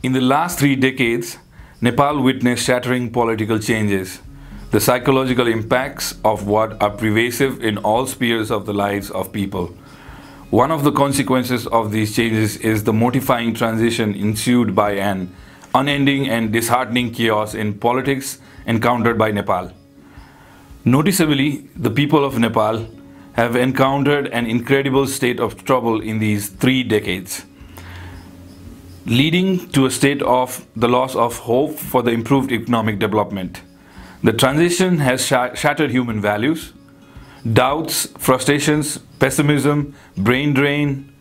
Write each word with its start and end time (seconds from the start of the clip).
In 0.00 0.12
the 0.12 0.20
last 0.20 0.60
three 0.60 0.76
decades, 0.76 1.38
Nepal 1.80 2.22
witnessed 2.22 2.64
shattering 2.64 3.10
political 3.10 3.58
changes, 3.58 4.20
the 4.70 4.78
psychological 4.78 5.48
impacts 5.48 6.14
of 6.24 6.46
what 6.46 6.80
are 6.80 6.90
pervasive 6.90 7.64
in 7.64 7.78
all 7.78 8.06
spheres 8.06 8.52
of 8.52 8.64
the 8.64 8.72
lives 8.72 9.10
of 9.10 9.32
people. 9.32 9.74
One 10.50 10.70
of 10.70 10.84
the 10.84 10.92
consequences 10.92 11.66
of 11.66 11.90
these 11.90 12.14
changes 12.14 12.58
is 12.58 12.84
the 12.84 12.92
mortifying 12.92 13.54
transition 13.54 14.14
ensued 14.14 14.72
by 14.72 14.92
an 14.92 15.34
unending 15.74 16.28
and 16.28 16.52
disheartening 16.52 17.10
chaos 17.12 17.54
in 17.54 17.80
politics 17.80 18.38
encountered 18.66 19.18
by 19.18 19.32
Nepal. 19.32 19.72
Noticeably, 20.84 21.68
the 21.74 21.90
people 21.90 22.24
of 22.24 22.38
Nepal 22.38 22.86
have 23.32 23.56
encountered 23.56 24.28
an 24.28 24.46
incredible 24.46 25.08
state 25.08 25.40
of 25.40 25.64
trouble 25.64 26.00
in 26.00 26.20
these 26.20 26.50
three 26.50 26.84
decades, 26.84 27.46
leading 29.08 29.68
to 29.70 29.86
a 29.86 29.90
state 29.90 30.20
of 30.22 30.66
the 30.76 30.88
loss 30.88 31.16
of 31.16 31.38
hope 31.38 31.78
for 31.78 32.02
the 32.02 32.10
improved 32.10 32.52
economic 32.52 32.98
development. 32.98 33.62
The 34.22 34.32
transition 34.32 34.98
has 34.98 35.24
sha- 35.24 35.54
shattered 35.54 35.90
human 35.90 36.20
values, 36.20 36.72
doubts, 37.50 38.06
frustrations, 38.18 38.98
pessimism, 39.18 39.94
brain 40.16 40.52
drain, 40.52 41.12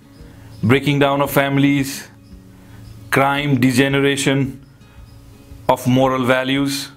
breaking 0.62 1.00
down 1.00 1.22
of 1.22 1.32
families, 1.32 2.08
crime, 3.10 3.60
degeneration 3.60 4.66
of 5.70 5.88
moral 5.88 6.26
values, 6.26 6.91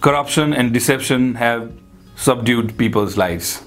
corruption, 0.00 0.52
and 0.52 0.72
deception 0.72 1.34
have 1.34 1.72
subdued 2.14 2.78
people's 2.78 3.16
lives. 3.16 3.62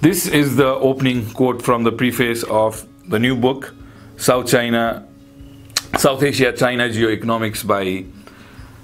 This 0.00 0.26
is 0.26 0.56
the 0.56 0.66
opening 0.66 1.30
quote 1.30 1.62
from 1.62 1.82
the 1.84 1.92
preface 1.92 2.44
of 2.44 2.86
the 3.08 3.18
new 3.18 3.34
book, 3.36 3.74
South 4.16 4.46
China, 4.46 5.04
South 5.98 6.22
Asia 6.22 6.52
China 6.52 6.88
Geoeconomics 6.88 7.66
by 7.66 8.04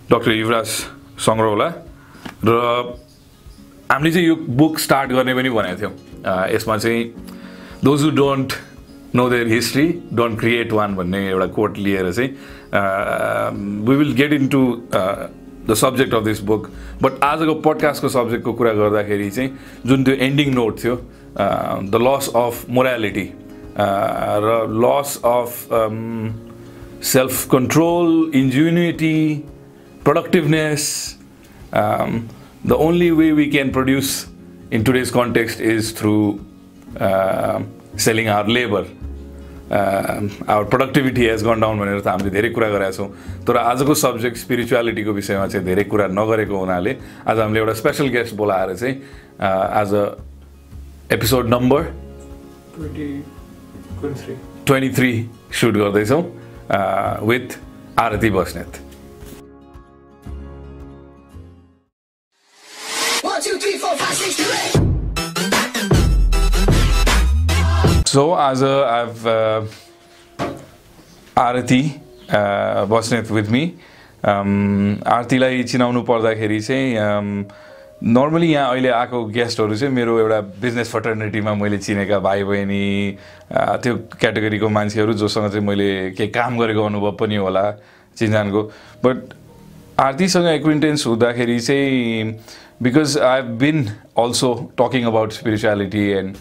Dr. 0.08 0.32
Yuvraj 0.32 0.68
Sangraula 1.18 1.68
र 2.44 2.50
हामीले 3.90 4.10
चाहिँ 4.12 4.26
यो 4.26 4.34
book 4.58 4.78
start 4.78 5.10
गर्ने 5.12 5.34
पनि 5.34 5.50
भनेको 5.50 5.78
थियौँ। 5.80 5.92
यसमा 6.54 6.76
चाहिँ 6.78 7.02
those 7.84 8.02
who 8.02 8.10
don't 8.16 8.52
know 9.14 9.28
their 9.30 9.46
history 9.48 9.86
don't 10.14 10.38
create 10.40 10.72
one 10.72 10.94
भन्ने 10.96 11.28
एउटा 11.28 11.46
कोट 11.58 11.78
लिएर 11.78 12.12
चाहिँ 12.12 12.30
we 13.88 13.96
will 13.96 14.12
get 14.14 14.32
in 14.32 14.46
to 14.48 14.62
the 14.94 15.74
subject 15.74 16.14
of 16.14 16.22
this 16.24 16.40
book 16.50 16.70
but 17.02 17.22
आजको 17.24 17.54
पडकास्टको 17.66 18.08
सब्जेक्टको 18.08 18.52
कुरा 18.52 18.72
गर्दाखेरि 18.72 19.30
चाहिँ 19.30 19.50
जुन 19.86 20.04
त्यो 20.04 20.14
एन्डिङ 20.26 20.54
नोट 20.54 20.84
थियो 20.84 20.96
द 21.36 22.02
लस 22.02 22.30
अफ 22.36 22.64
मोरालिटी 22.70 23.26
र 23.80 24.54
loss 24.84 25.20
of 25.24 25.68
self 27.06 27.48
control 27.50 28.30
ingenuity 28.34 29.18
productiveness 30.04 30.84
the 31.74 32.72
only 32.72 33.10
way 33.10 33.30
we 33.32 33.46
can 33.50 33.70
produce 33.72 34.10
in 34.72 34.84
today's 34.84 35.10
context 35.10 35.60
is 35.60 35.96
through 35.98 36.14
selling 38.04 38.28
our 38.28 38.48
labour 38.58 38.84
our 39.72 40.64
productivity 40.64 41.26
has 41.26 41.44
gone 41.44 41.60
down 41.60 41.78
भनेर 41.78 42.00
त 42.00 42.08
हामीले 42.08 42.30
धेरै 42.30 42.50
कुरा 42.50 42.68
गरेका 42.68 42.90
छौँ। 42.90 43.08
तर 43.46 43.56
आजको 43.56 43.94
सब्जेक्ट 44.02 44.36
स्पिरिचुअलिटीको 44.36 45.12
विषयमा 45.12 45.46
चाहिँ 45.46 45.66
धेरै 45.66 45.84
कुरा 45.94 46.06
नगरेको 46.18 46.58
हुनाले 46.58 46.96
आज 47.28 47.38
हामीले 47.38 47.60
एउटा 47.60 47.74
स्पेसल 47.84 48.06
गेस्ट 48.18 48.34
बोलाएर 48.36 48.74
चाहिँ 48.76 48.94
as 49.82 49.94
a 49.94 50.04
episode 51.14 51.48
number 51.54 51.80
twenty 54.02 54.90
three 54.96 55.12
shoot 55.60 55.74
गर्दैछौँ 55.74 56.22
with 57.28 57.58
Aarti 57.98 58.30
Basnet. 58.30 58.72
A, 68.18 68.54
I've 68.98 69.26
uh, 69.26 69.62
Aarti 71.38 71.82
uh, 72.28 72.82
Basnet 72.90 73.30
with 73.30 73.50
me 73.50 73.62
आरतीलाई 74.24 75.62
चिनाउनु 75.62 76.02
पर्दाखेरि 76.02 76.60
चाहिँ 76.60 76.86
नर्मली 78.02 78.46
यहाँ 78.46 78.70
अहिले 78.70 78.88
आएको 78.88 79.24
गेस्टहरू 79.34 79.76
चाहिँ 79.76 79.94
मेरो 79.94 80.18
एउटा 80.20 80.40
बिजनेस 80.62 80.90
फर्टर्निटीमा 80.90 81.54
मैले 81.54 81.78
चिनेका 81.78 82.18
भाइ 82.18 82.44
बहिनी 82.44 83.18
त्यो 83.52 83.94
क्याटेगोरीको 84.20 84.68
मान्छेहरू 84.68 85.12
जोसँग 85.18 85.48
चाहिँ 85.50 85.66
मैले 85.66 86.10
केही 86.14 86.30
काम 86.30 86.58
गरेको 86.58 86.84
अनुभव 86.86 87.12
पनि 87.20 87.36
होला 87.36 87.70
चिन्जानको। 88.18 88.62
बट 89.04 89.34
आरतीसँग 90.00 90.46
एक्विन्टेन्स 90.46 91.06
हुँदाखेरि 91.06 91.58
चाहिँ 91.60 92.32
because 92.82 93.18
I 93.18 93.40
have 93.40 93.48
been 93.58 93.84
also 94.18 94.52
talking 94.78 95.06
about 95.06 95.32
spirituality 95.32 96.04
and 96.10 96.36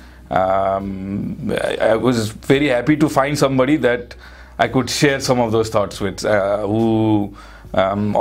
I 1.81 1.97
was 1.97 2.17
very 2.49 2.67
happy 2.67 2.95
to 2.95 3.07
find 3.17 3.37
somebody 3.37 3.77
that 3.87 4.13
I 4.61 4.67
could 4.67 4.87
share 4.97 5.19
some 5.19 5.41
of 5.45 5.51
those 5.51 5.71
thoughts 5.75 6.01
with 6.01 6.25
who 6.69 6.83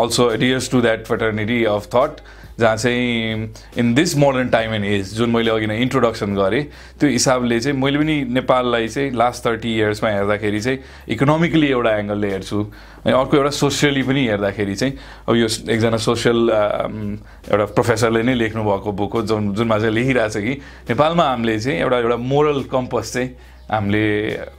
also 0.03 0.31
adheres 0.33 0.71
to 0.71 0.81
that 0.81 1.05
fraternity 1.05 1.65
of 1.75 1.89
thought 1.95 2.21
जहाँ 2.61 2.77
चाहिँ 2.77 3.53
in 3.79 3.95
this 3.95 4.17
modern 4.17 4.49
time 4.49 4.75
and 4.75 4.85
as 4.85 5.13
जुन 5.15 5.31
मैले 5.31 5.51
अघि 5.51 5.67
नै 5.67 5.77
introduction 5.83 6.35
गरेँ 6.37 6.63
त्यो 7.01 7.09
हिसाबले 7.11 7.61
चाहिँ 7.61 7.79
मैले 7.79 7.99
पनि 7.99 8.17
नेपाललाई 8.33 8.89
चाहिँ 8.89 9.11
लास्ट 9.13 9.47
थर्टी 9.47 9.75
इयर्समा 9.77 10.11
हेर्दाखेरि 10.11 10.61
चाहिँ 10.61 10.79
इकोनोमिकली 11.15 11.67
एउटा 11.69 11.97
एङ्गलले 11.97 12.31
हेर्छु। 12.31 12.61
अनि 13.05 13.13
अर्को 13.13 13.37
एउटा 13.37 13.51
सोसियली 13.51 14.03
पनि 14.03 14.27
हेर्दाखेरि 14.27 14.75
चाहिँ 14.75 14.95
अब 15.29 15.37
यो 15.37 15.47
एकजना 15.47 15.97
सोसियल 16.01 16.41
एउटा 16.49 17.65
प्रोफेसरले 17.77 18.23
नै 18.23 18.35
लेख्नु 18.35 18.65
भएको 18.65 18.93
बुक 18.93 19.13
हो 19.15 19.23
जुन 19.23 19.53
जुनमा 19.55 19.79
चाहिँ 19.79 19.95
लेखिरहेको 19.95 20.33
छ 20.33 20.43
कि 20.43 20.55
नेपालमा 20.89 21.25
हामीले 21.29 21.59
चाहिँ 21.61 21.79
एउटा 21.81 21.99
एउटा 21.99 22.17
मोरल 22.17 22.63
कम्पस 22.73 23.13
चाहिँ 23.13 23.29
हामीले 23.67 24.07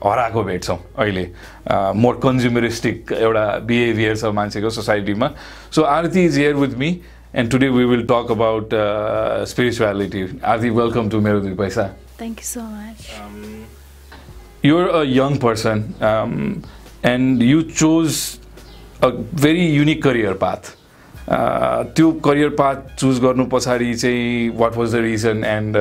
हराएको 0.04 0.42
भेट्छौँ 0.44 0.78
अहिले। 0.98 1.24
मोर 1.96 2.14
कन्ज्युमरिस्टिक 2.22 3.12
एउटा 3.12 3.44
बिहेभियर 3.66 4.16
छ 4.16 4.24
मान्छेको 4.38 4.70
सोसाइटीमा 4.70 5.30
so 5.74 5.82
Aarti 5.82 6.24
is 6.24 6.38
here 6.38 6.54
with 6.54 6.76
me 6.78 6.90
And 7.35 7.51
today 7.51 7.69
we 7.69 7.85
will 7.85 8.05
talk 8.11 8.31
about 8.31 8.73
spirituality 9.49 10.23
Aarti 10.53 10.69
welcome 10.79 11.09
to 11.09 11.21
मेरो 11.27 11.39
दुई 11.41 11.55
पैसा 11.65 11.89
Thank 12.17 12.41
you 12.41 12.47
so 12.47 12.61
much. 12.63 13.07
you're 14.63 14.89
a 14.97 15.03
young 15.05 15.37
person 15.39 15.79
um, 16.09 16.35
and 17.03 17.41
you 17.43 17.63
chose 17.71 18.19
a 19.01 19.11
very 19.47 19.65
unique 19.81 20.01
career 20.07 20.35
path 20.45 20.71
Uh, 21.25 21.83
त्यो 21.95 22.11
career 22.25 22.49
path 22.59 22.75
choose 22.99 23.19
गर्नु 23.23 23.43
पछाडि 23.51 23.93
चाहिँ 23.95 24.49
what 24.59 24.75
was 24.77 24.95
the 24.95 24.99
reason 25.03 25.43
and 25.47 25.77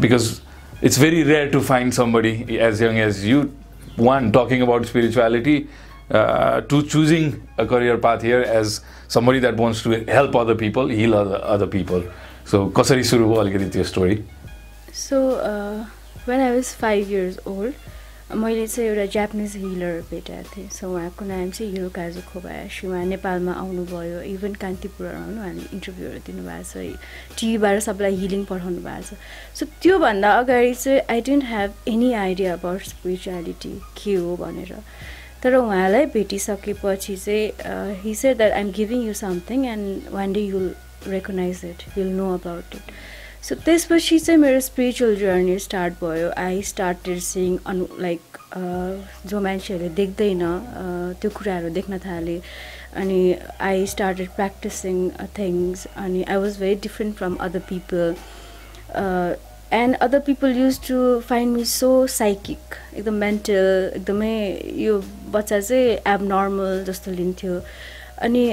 because 0.00 0.26
it's 0.84 0.98
very 1.00 1.22
rare 1.22 1.48
to 1.52 1.60
find 1.68 1.92
somebody 1.92 2.32
as 2.66 2.82
young 2.82 2.98
as 3.04 3.24
you 3.26 3.42
one 4.00 4.30
talking 4.36 4.62
about 4.62 4.86
to 6.11 6.81
choosing 6.81 7.31
a 7.31 7.63
career 7.71 7.97
path 8.07 8.23
here 8.23 8.43
as 8.57 8.79
somebody 9.13 9.39
that 9.39 9.59
wants 9.59 9.83
to 9.83 9.91
help 10.11 10.37
other 10.37 10.55
people 10.65 10.91
heal 10.99 11.13
other 11.21 11.39
other 11.55 11.67
people 11.77 12.03
so 12.51 12.65
कसरी 12.77 13.03
सुरु 13.13 13.29
भयो 13.29 13.39
अलिकति 13.41 13.69
त्यो 13.77 13.83
story 13.93 14.23
uh, 15.41 15.85
when 16.25 16.39
I 16.41 16.51
was 16.55 16.73
five 16.73 17.09
years 17.09 17.37
old, 17.45 17.73
मैले 18.41 18.65
चाहिँ 18.67 18.89
एउटा 18.89 19.05
Japanese 19.13 19.55
healer 19.57 20.01
भेटेको 20.09 20.49
थिएँ। 20.55 20.69
सो 20.71 20.89
उहाँको 20.93 21.25
नाम 21.25 21.49
चाहिँ 21.51 21.71
हिरो 21.71 21.89
काजु 21.95 22.21
खोबायासी 22.31 22.87
उहाँ 22.87 23.03
नेपालमा 23.05 23.53
आउनुभयो। 23.63 24.21
इभन 24.33 24.53
कान्तिपुर 24.61 25.07
आउनु 25.07 25.35
उहाँले 25.39 25.63
इन्टरभ्यूहरू 25.75 26.19
दिनुभएको 26.27 26.63
छ। 26.71 26.95
टिभीबाट 27.39 27.79
सबैलाई 27.87 28.15
हिलिङ 28.21 28.45
पठाउनु 28.51 28.81
भएको 28.83 29.15
छ। 29.15 29.17
सो 29.59 29.65
त्योभन्दा 29.83 30.29
अगाडि 30.39 30.73
चाहिँ 30.73 31.01
I 31.11 31.21
didn't 31.27 31.43
have 31.51 31.71
any 31.87 32.13
idea 32.23 32.53
about 32.53 32.81
spirituality 32.93 33.73
के 34.03 34.15
हो 34.15 34.35
भनेर। 34.43 34.71
तर 35.43 35.55
उहाँलाई 35.55 36.05
भेटिसकेपछि 36.13 37.15
चाहिँ 37.17 37.95
he 38.03 38.13
that 38.23 38.51
I'm 38.51 38.71
giving 38.71 39.07
you 39.07 39.13
something 39.19 39.65
and 39.67 40.09
one 40.13 40.33
day 40.33 40.41
you'll 40.41 40.73
recognise 41.07 41.61
it 41.65 41.97
you'll 41.97 42.11
know 42.17 42.33
about 42.33 42.75
it 42.75 42.91
so 43.43 43.55
त्यसपछि 43.65 44.19
चाहिँ 44.19 44.39
मेरो 44.39 44.59
स्पिरिचुअल 44.59 45.15
जर्नी 45.15 45.57
स्टार्ट 45.59 45.93
भयो. 46.01 46.29
आई 46.37 46.61
स्टार्टेड 46.63 47.19
सिङ 47.19 47.57
अनु 47.65 47.87
लाइक 47.99 48.37
जो 49.27 49.39
मान्छेहरूले 49.41 49.89
देख्दैन 49.95 50.43
त्यो 51.21 51.29
कुराहरू 51.37 51.69
देख्न 51.79 51.97
थालेँ 52.05 52.41
अनि 53.01 53.19
आई 53.61 53.85
स्टार्टेड 53.87 54.29
प्र्याक्टिसिङ 54.35 55.09
थिङ्स 55.37 55.85
अनि 55.95 56.23
I 56.23 56.37
was 56.37 56.59
very 56.59 56.75
different 56.81 57.15
from 57.17 57.35
other 57.47 57.59
people 57.69 58.15
and 59.73 59.95
other 60.05 60.19
people 60.25 60.57
used 60.57 60.79
to 60.87 60.97
find 61.29 61.55
me 61.55 61.63
so 61.65 61.89
psychic 62.13 62.75
एकदम 62.95 63.13
मेन्टल 63.23 63.91
एकदमै 63.95 64.35
यो 64.83 64.97
बच्चा 65.33 65.59
चाहिँ 65.59 65.97
एब 66.13 66.23
नर्मल 66.31 66.83
जस्तो 66.87 67.11
लिन्थ्यो। 67.11 67.61
अनि 68.25 68.43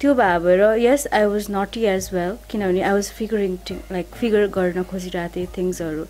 त्यो 0.00 0.14
भएर 0.14 0.60
yes 0.80 1.06
I 1.12 1.24
was 1.24 1.46
naughty 1.50 1.84
as 1.94 2.10
well 2.12 2.36
किनभने 2.50 2.82
I 2.82 2.92
was 2.92 3.10
figuring 3.18 3.56
like 3.92 4.14
figure 4.20 4.46
गर्न 4.56 4.82
खोजिरहेको 4.90 5.34
थिएँ 5.36 5.46
थिङ्सहरू 5.56 6.04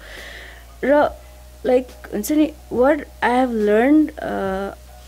र 0.84 1.08
लाइक 1.66 1.86
हुन्छ 2.12 2.32
नि 2.32 2.50
what 2.72 3.06
I 3.22 3.38
have 3.38 3.52
learn 3.70 3.96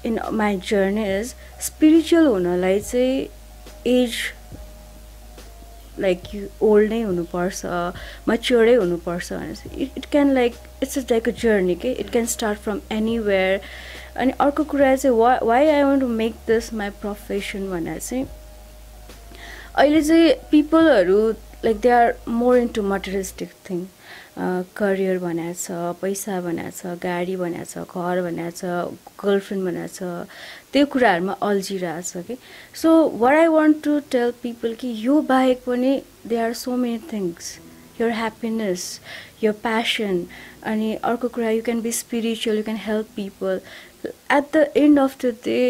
in 0.07 0.19
my 0.33 0.57
journey 0.69 1.05
is 1.19 1.35
spiritual 1.67 2.27
हुनलाई 2.27 2.81
चाहिँ 2.81 3.29
एज 3.87 4.17
लाइक 5.99 6.35
यु 6.35 6.47
ओल्ड 6.63 6.93
नै 6.93 7.01
हुनुपर्छ 7.03 7.67
मच्योरै 8.29 8.75
हुनुपर्छ 8.75 9.33
भनेर 9.33 9.81
it 9.83 9.99
it 9.99 10.07
can 10.11 10.33
like 10.35 10.55
it's 10.83 10.99
is 10.99 11.07
like 11.11 11.29
a 11.29 11.33
journey 11.43 11.75
के 11.85 11.93
it 11.93 12.11
can 12.11 12.27
start 12.35 12.59
from 12.59 12.81
anywhere 12.93 13.61
अनि 14.17 14.33
अर्को 14.41 14.65
कुरा 14.65 14.95
चाहिँ 14.97 15.17
वा 15.17 15.39
why 15.43 15.69
I 15.69 15.83
want 15.83 16.01
to 16.01 16.09
make 16.23 16.35
this 16.47 16.73
my 16.75 16.91
profession 17.01 17.71
भनेर 17.71 17.99
चाहिँ 17.99 18.27
अहिले 19.75 20.03
चाहिँ 20.03 20.33
पिपलहरू 20.51 21.21
like 21.65 21.81
they 21.81 21.91
are 21.91 22.15
more 22.29 22.59
into 22.59 22.83
materialistic 22.83 23.53
thing 23.71 23.85
career 24.37 25.19
बनाएको 25.19 25.55
छ 25.55 26.01
पैसा 26.01 26.41
बनाएको 26.41 26.77
छ 26.77 26.99
गाडी 27.03 27.37
बनाएको 27.37 27.85
छ 27.85 27.97
घर 27.97 28.23
बनाएको 28.23 28.57
छ 28.57 29.23
गर्लफ्रेन्ड 29.25 29.65
बनाएको 29.65 29.95
छ 29.95 30.29
त्यो 30.73 30.87
कुराहरूमा 30.87 31.33
अल्झिरहेछ 31.43 32.13
कि। 32.27 32.37
So 32.83 32.93
what 33.19 33.35
I 33.37 33.47
want 33.55 33.83
to 33.85 33.99
tell 34.11 34.31
people 34.43 34.75
कि 34.81 34.93
यो 35.07 35.21
बाहेक 35.29 35.63
पनि 35.67 36.01
they 36.27 36.37
are 36.41 36.53
so 36.55 36.77
many 36.77 36.99
things 37.13 37.59
your 38.01 38.11
happiness 38.13 38.89
your 39.45 39.53
passion 39.63 40.25
अनि 40.71 40.95
अर्को 41.11 41.29
कुरा 41.29 41.51
you 41.51 41.63
can 41.63 41.81
be 41.83 41.93
spiritual 41.93 42.57
you 42.57 42.63
can 42.65 42.77
help 42.87 43.07
people 43.17 43.61
at 44.07 44.57
the 44.57 44.67
end 44.77 44.99
of 44.99 45.17
the 45.25 45.35
day 45.45 45.61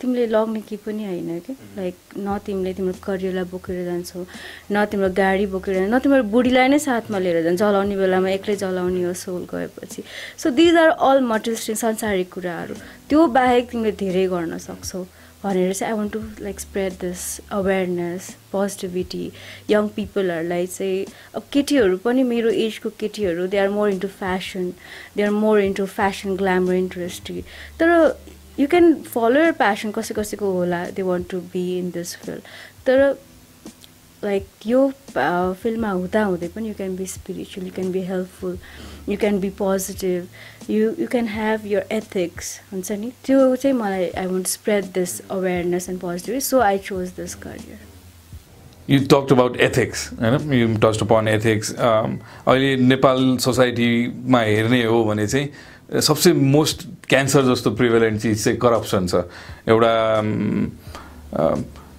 तिमीले 0.00 0.26
लग्ने 0.26 0.60
केही 0.60 0.76
पनि 0.84 1.04
होइन 1.04 1.38
कि? 1.46 1.52
लाइक 1.76 1.94
न 2.18 2.38
तिमीले 2.46 2.72
तिम्रो 2.74 2.94
करियरलाई 3.02 3.44
बोकेर 3.50 3.84
जान्छौ 3.84 4.24
न 4.72 4.84
तिम्रो 4.92 5.10
गाडी 5.16 5.46
बोकेर 5.54 5.76
न 5.88 5.98
तिम्रो 5.98 6.22
बुढीलाई 6.32 6.68
नै 6.68 6.78
साथमा 6.78 7.18
लिएर 7.18 7.42
जान्छ 7.42 7.58
जलाउने 7.60 7.96
बेलामा 7.96 8.30
एक्लै 8.30 8.56
जलाउने 8.62 9.02
हो 9.04 9.12
सोल 9.16 9.44
गएपछि। 9.52 10.02
So 10.38 10.50
these 10.56 10.76
are 10.76 10.88
all 10.88 11.20
materialistic 11.32 11.76
संसारिक 11.76 12.32
कुराहरू। 12.32 12.74
त्यो 13.08 13.26
बाहेक 13.36 13.70
तिमीले 13.70 13.92
धेरै 14.02 14.26
गर्न 14.32 14.58
सक्छौ। 14.68 15.06
भनेर 15.42 15.72
चाहिँ 15.72 15.92
I 15.92 15.98
want 15.98 16.12
to 16.12 16.20
like 16.42 16.60
spread 16.60 16.92
this 17.00 17.22
awareness 17.52 18.28
positivity 18.52 19.24
young 19.70 19.88
पिपलहरूलाई 19.96 20.66
चाहिँ 20.66 21.04
अब 21.36 21.42
केटीहरू 21.52 21.96
पनि 22.04 22.22
मेरो 22.30 22.50
एजको 22.64 22.90
केटीहरू 23.00 23.46
they 23.52 23.58
are 23.58 23.68
more 23.76 23.90
into 23.90 24.08
fashion 24.20 24.70
they 25.16 25.22
are 25.22 25.30
more 25.30 25.60
into 25.60 25.86
fashion 25.98 26.36
glamour 26.36 26.74
interested 26.74 27.42
तर 27.80 27.88
you 28.58 28.66
can 28.68 28.94
follow 29.04 29.40
your 29.40 29.52
passion 29.62 29.90
कसै 29.92 30.14
कसैको 30.14 30.50
होला 30.52 30.84
they 30.96 31.02
want 31.04 31.30
to 31.30 31.40
be 31.54 31.64
in 31.78 31.90
this 31.94 32.16
field 32.16 32.42
तर 32.86 33.02
लाइक 34.22 34.66
यो 34.66 34.80
फिल्डमा 35.14 35.90
हुँदा 35.90 36.22
हुँदै 36.24 36.48
पनि 36.54 36.68
you 36.68 36.74
can 36.74 36.96
be 36.96 37.06
spiritual 37.06 37.66
you 37.66 37.72
can 37.72 37.90
be 37.92 38.02
helpful 38.04 38.56
you 39.08 39.16
can 39.16 39.40
be 39.40 39.50
positive 39.58 40.70
you 40.70 40.92
you 41.00 41.06
can 41.08 41.28
have 41.28 41.66
your 41.66 41.86
ethics 41.92 42.58
हुन्छ 42.72 42.92
नि 43.02 43.12
त्यो 43.24 43.44
चाहिँ 43.56 43.76
मलाई 43.76 44.08
I 44.12 44.26
want 44.26 44.46
spread 44.48 44.92
this 44.94 45.20
awareness 45.30 45.88
and 45.90 46.00
positive 46.00 46.40
so 46.48 46.60
I 46.60 46.78
chose 46.88 47.12
this 47.16 47.34
career 47.44 47.94
you 48.88 48.98
talked 49.10 49.32
about 49.32 49.56
ethics 49.60 50.10
होइन 50.12 50.52
you 50.52 50.74
touch 50.82 51.02
upon 51.02 51.28
ethics 51.28 51.74
अहिले 51.76 52.76
नेपाल 52.84 53.36
सोसाइटीमा 53.40 54.40
हेर्ने 54.40 54.84
हो 54.84 55.04
भने 55.04 55.26
चाहिँ 55.26 55.48
सबसे 55.90 56.32
मोस्ट 56.32 56.82
क्यान्सर 57.08 57.42
जस्तो 57.54 57.70
प्रिभेलेन्ट 57.78 58.20
चिज 58.20 58.44
चाहिँ 58.44 58.58
करप्सन 58.58 59.06
छ। 59.06 59.14
एउटा 59.68 59.92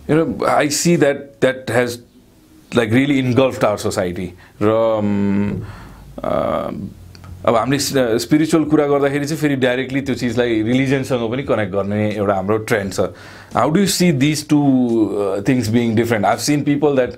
you 0.09 0.15
know 0.15 0.45
I 0.45 0.69
see 0.69 0.97
that 0.97 1.17
that 1.41 1.71
has 1.71 1.99
like 2.71 2.93
really 2.93 3.17
engulf 3.19 3.65
our 3.65 3.77
society 3.77 4.31
र 4.61 4.69
अब 7.47 7.55
हामीले 7.55 8.17
स्पिरिचुअल 8.19 8.63
कुरा 8.69 8.85
गर्दाखेरि 8.87 9.25
चाहिँ 9.25 9.41
फेरि 9.41 9.55
डाइरेक्टली 9.55 10.01
त्यो 10.01 10.15
चिजलाई 10.15 10.61
रिलिजनसँग 10.63 11.29
पनि 11.31 11.43
कनेक्ट 11.43 11.71
गर्ने 11.73 12.09
एउटा 12.11 12.33
हाम्रो 12.35 12.57
ट्रेन्ड 12.67 12.93
छ। 12.93 12.99
How 13.53 13.69
do 13.71 13.85
see 13.87 14.11
this 14.11 14.47
two 14.49 14.59
things 15.47 15.69
being 15.71 15.95
different 15.95 16.25
I've 16.25 16.39
seen 16.43 16.61
people 16.63 16.95
that 16.95 17.11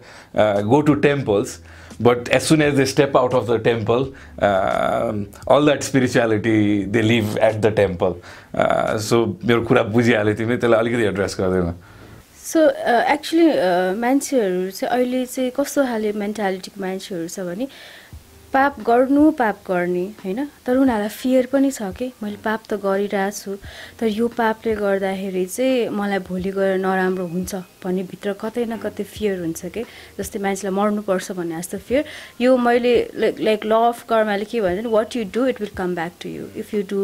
go 0.65 0.81
to 0.81 0.93
temples 1.07 1.57
but 1.99 2.29
as 2.29 2.47
soon 2.47 2.61
as 2.61 2.75
they 2.75 2.85
step 2.85 3.15
out 3.15 3.33
of 3.33 3.47
the 3.47 3.59
temple, 3.59 4.13
uh, 4.41 5.13
all 5.47 5.63
that 5.65 5.83
spirituality 5.83 6.85
they 6.85 7.01
leave 7.01 7.37
at 7.37 7.61
the 7.61 7.71
temple. 7.71 8.21
Uh, 8.53 8.97
so 8.97 9.25
मेरो 9.43 9.61
कुरा 9.67 9.83
बुझिहाल्यो 9.95 10.33
तिमीले 10.39 10.57
त्यसलाई 10.57 10.79
अलिकति 10.79 11.03
address 11.13 11.35
गरिदिनु 11.39 11.73
so 12.49 12.59
actually 13.13 13.47
मान्छेहरू 14.01 14.69
चाहिँ 14.71 14.91
अहिले 14.95 15.25
चाहिँ 15.25 15.51
कस्तो 15.59 15.85
खाले 15.85 16.11
मेन्टालिटीको 16.23 16.81
मान्छेहरू 16.81 17.27
छ 17.27 17.45
भने 17.49 17.67
पाप 18.53 18.79
गर्नु 18.81 19.29
पाप 19.39 19.57
गर्ने 19.67 20.05
होइन? 20.25 20.45
तर 20.65 20.77
उनीहरूलाई 20.77 21.09
फियर 21.09 21.45
पनि 21.53 21.69
छ 21.71 21.93
कि? 21.93 22.11
मैले 22.23 22.37
पाप 22.41 22.61
त 22.65 22.81
गरिरहेको 22.81 23.37
छु 23.37 23.51
तर 23.99 24.07
यो 24.09 24.27
पापले 24.27 24.73
गर्दाखेरि 24.75 25.45
चाहिँ 25.45 25.89
मलाई 25.93 26.19
भोलि 26.25 26.51
गएर 26.57 26.77
नराम्रो 26.81 27.25
हुन्छ 27.29 27.55
भन्ने 27.83 28.03
भित्र 28.09 28.33
कतै 28.41 28.65
न 28.65 28.77
कतै 28.81 29.03
फियर 29.05 29.39
हुन्छ 29.45 29.65
कि? 29.69 29.83
जस्तै 30.17 30.39
मान्छेलाई 30.41 30.73
मर्नुपर्छ 30.73 31.31
भन्ने 31.37 31.61
जस्तो 31.61 31.77
फियर 31.77 32.03
यो 32.41 32.57
मैले 32.57 32.93
लाइक 33.21 33.39
लाइक 33.39 33.65
ल 33.65 33.73
अफ 33.93 34.03
कर्माले 34.09 34.45
के 34.49 34.61
भन्छ 34.61 34.81
नि 34.81 34.89
what 34.97 35.15
you 35.15 35.23
do 35.29 35.45
it 35.53 35.61
will 35.61 35.73
come 35.77 35.95
back 35.95 36.13
to 36.21 36.29
you 36.29 36.49
if 36.57 36.73
you 36.73 36.81
do 36.89 36.99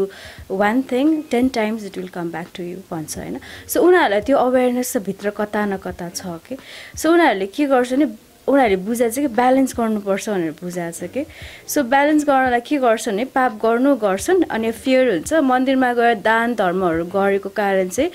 one 0.50 0.82
thing 0.92 1.22
ten 1.30 1.50
times 1.62 1.86
it 1.86 1.98
will 1.98 2.10
come 2.18 2.32
back 2.34 2.50
to 2.58 2.64
you 2.64 2.78
भन्छ 2.90 3.18
होइन? 3.18 3.40
सो 3.70 3.86
उनीहरूलाई 3.86 4.22
त्यो 4.26 4.38
अवेरनेस 4.50 4.94
चाहिँ 4.94 5.06
भित्र 5.06 5.30
कता 5.38 5.66
न 5.66 5.78
कता 5.78 6.10
छ 6.10 6.42
कि? 6.50 6.58
सो 6.98 7.14
उनीहरूले 7.14 7.48
के 7.54 7.66
गर्छ 7.70 7.94
नि 7.94 8.06
उनीहरूले 8.48 8.78
बुझाएको 8.86 9.14
छ 9.16 9.20
कि 9.20 9.28
ब्यालेन्स 9.42 9.74
गर्नुपर्छ 9.78 10.30
भनेर 10.30 10.54
बुझाएको 10.62 10.98
छ 10.98 11.12
कि। 11.14 11.26
सो 11.68 11.84
ब्यालेन्स 11.84 12.24
गर्नलाई 12.30 12.62
के 12.62 12.78
गर्छ 12.78 13.10
भने 13.10 13.26
पाप 13.34 13.52
गर्नु 13.66 13.96
गर्छन् 14.06 14.44
अनि 14.50 14.72
फियर 14.72 15.12
हुन्छ। 15.12 15.34
मन्दिरमा 15.52 15.94
गएर 15.94 16.14
दान 16.22 16.56
धर्महरू 16.56 17.06
गरेको 17.10 17.50
कारण 17.50 17.90
चाहिँ 17.90 18.12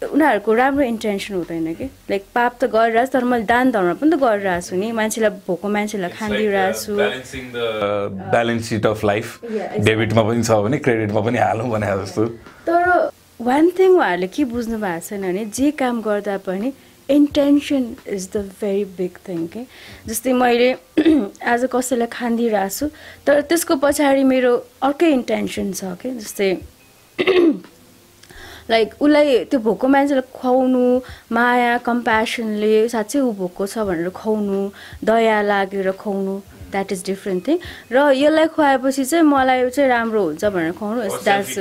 उनीहरूको 0.00 0.52
राम्रो 0.54 0.84
इन्टेन्सन 0.84 1.34
हुँदैन 1.34 1.74
कि। 1.74 1.84
लाइक 2.10 2.24
पाप 2.34 2.52
त 2.56 2.64
गरिरहेको 2.72 3.06
छु 3.06 3.12
तर 3.12 3.24
मैले 3.24 3.44
दान 3.44 3.70
धर्म 3.70 3.94
पनि 4.00 4.10
त 4.10 4.16
गरिरहेको 4.16 4.64
छु 4.64 4.76
नि। 4.76 4.92
मान्छेलाई 4.96 5.30
भोको 5.46 5.68
मान्छेलाई 5.68 6.10
खानिदिइरहेको 6.16 6.78
छु। 6.80 6.92
ब्यालेन्स 8.32 8.64
सिट 8.68 8.86
अफ 8.86 9.04
लाइफ 9.04 9.26
डेबिटमा 9.84 10.22
पनि 10.24 10.42
छ 10.42 10.50
भने 10.64 10.78
क्रेडिटमा 10.78 11.20
पनि 11.20 11.38
हालौँ 11.38 11.68
भने 11.68 11.86
जस्तो। 12.00 12.26
तर 12.64 13.10
वान 13.44 13.70
थिङ 13.76 13.90
उहाँहरूले 13.96 14.28
के 14.32 14.44
बुझ्नु 14.44 14.78
भएको 14.78 15.04
छैन 15.08 15.22
भने 15.22 15.44
जे 15.52 15.70
काम 15.76 16.00
गर्दा 16.00 16.36
पनि 16.48 16.72
intention 17.16 17.84
is 18.16 18.28
the 18.36 18.42
very 18.60 18.84
big 18.98 19.18
thing 19.28 19.46
के 19.54 19.64
जस्तै 20.08 20.32
मैले 20.42 20.70
आज 21.52 21.68
कसैलाई 21.72 22.08
खानिदिइरहेको 22.12 22.76
छु 22.78 22.88
तर 23.26 23.40
त्यसको 23.50 23.76
पछाडि 23.84 24.24
मेरो 24.32 24.52
अर्कै 24.88 25.10
इन्टेन्सन 25.18 25.72
छ 25.72 25.96
कि 26.02 26.10
जस्तै 26.20 26.50
लाइक 28.70 28.94
उसलाई 29.02 29.44
त्यो 29.50 29.60
भोको 29.60 29.88
मान्छेलाई 29.94 30.26
खुवाउनु 30.34 30.84
माया 31.36 31.76
कम्प्यासनले 31.88 32.74
साँच्चै 32.94 33.20
ऊ 33.20 33.32
भोको 33.42 33.66
छ 33.66 33.86
भनेर 33.90 34.10
खुवाउनु 34.20 34.60
दया 35.10 35.40
लागेर 35.50 35.90
खुवाउनु। 36.02 36.34
द्याट 36.70 36.92
इज 36.92 37.02
डिफ्रेन्ट 37.06 37.46
थिङ 37.48 37.58
र 37.92 38.10
यसलाई 38.14 38.46
खुवाएपछि 38.54 39.04
चाहिँ 39.04 39.24
मलाई 39.24 39.70
चाहिँ 39.70 39.88
राम्रो 39.90 40.22
हुन्छ 40.24 40.44
भनेर 40.44 40.72
खुवाउनु। 40.78 41.00
That's 41.24 41.58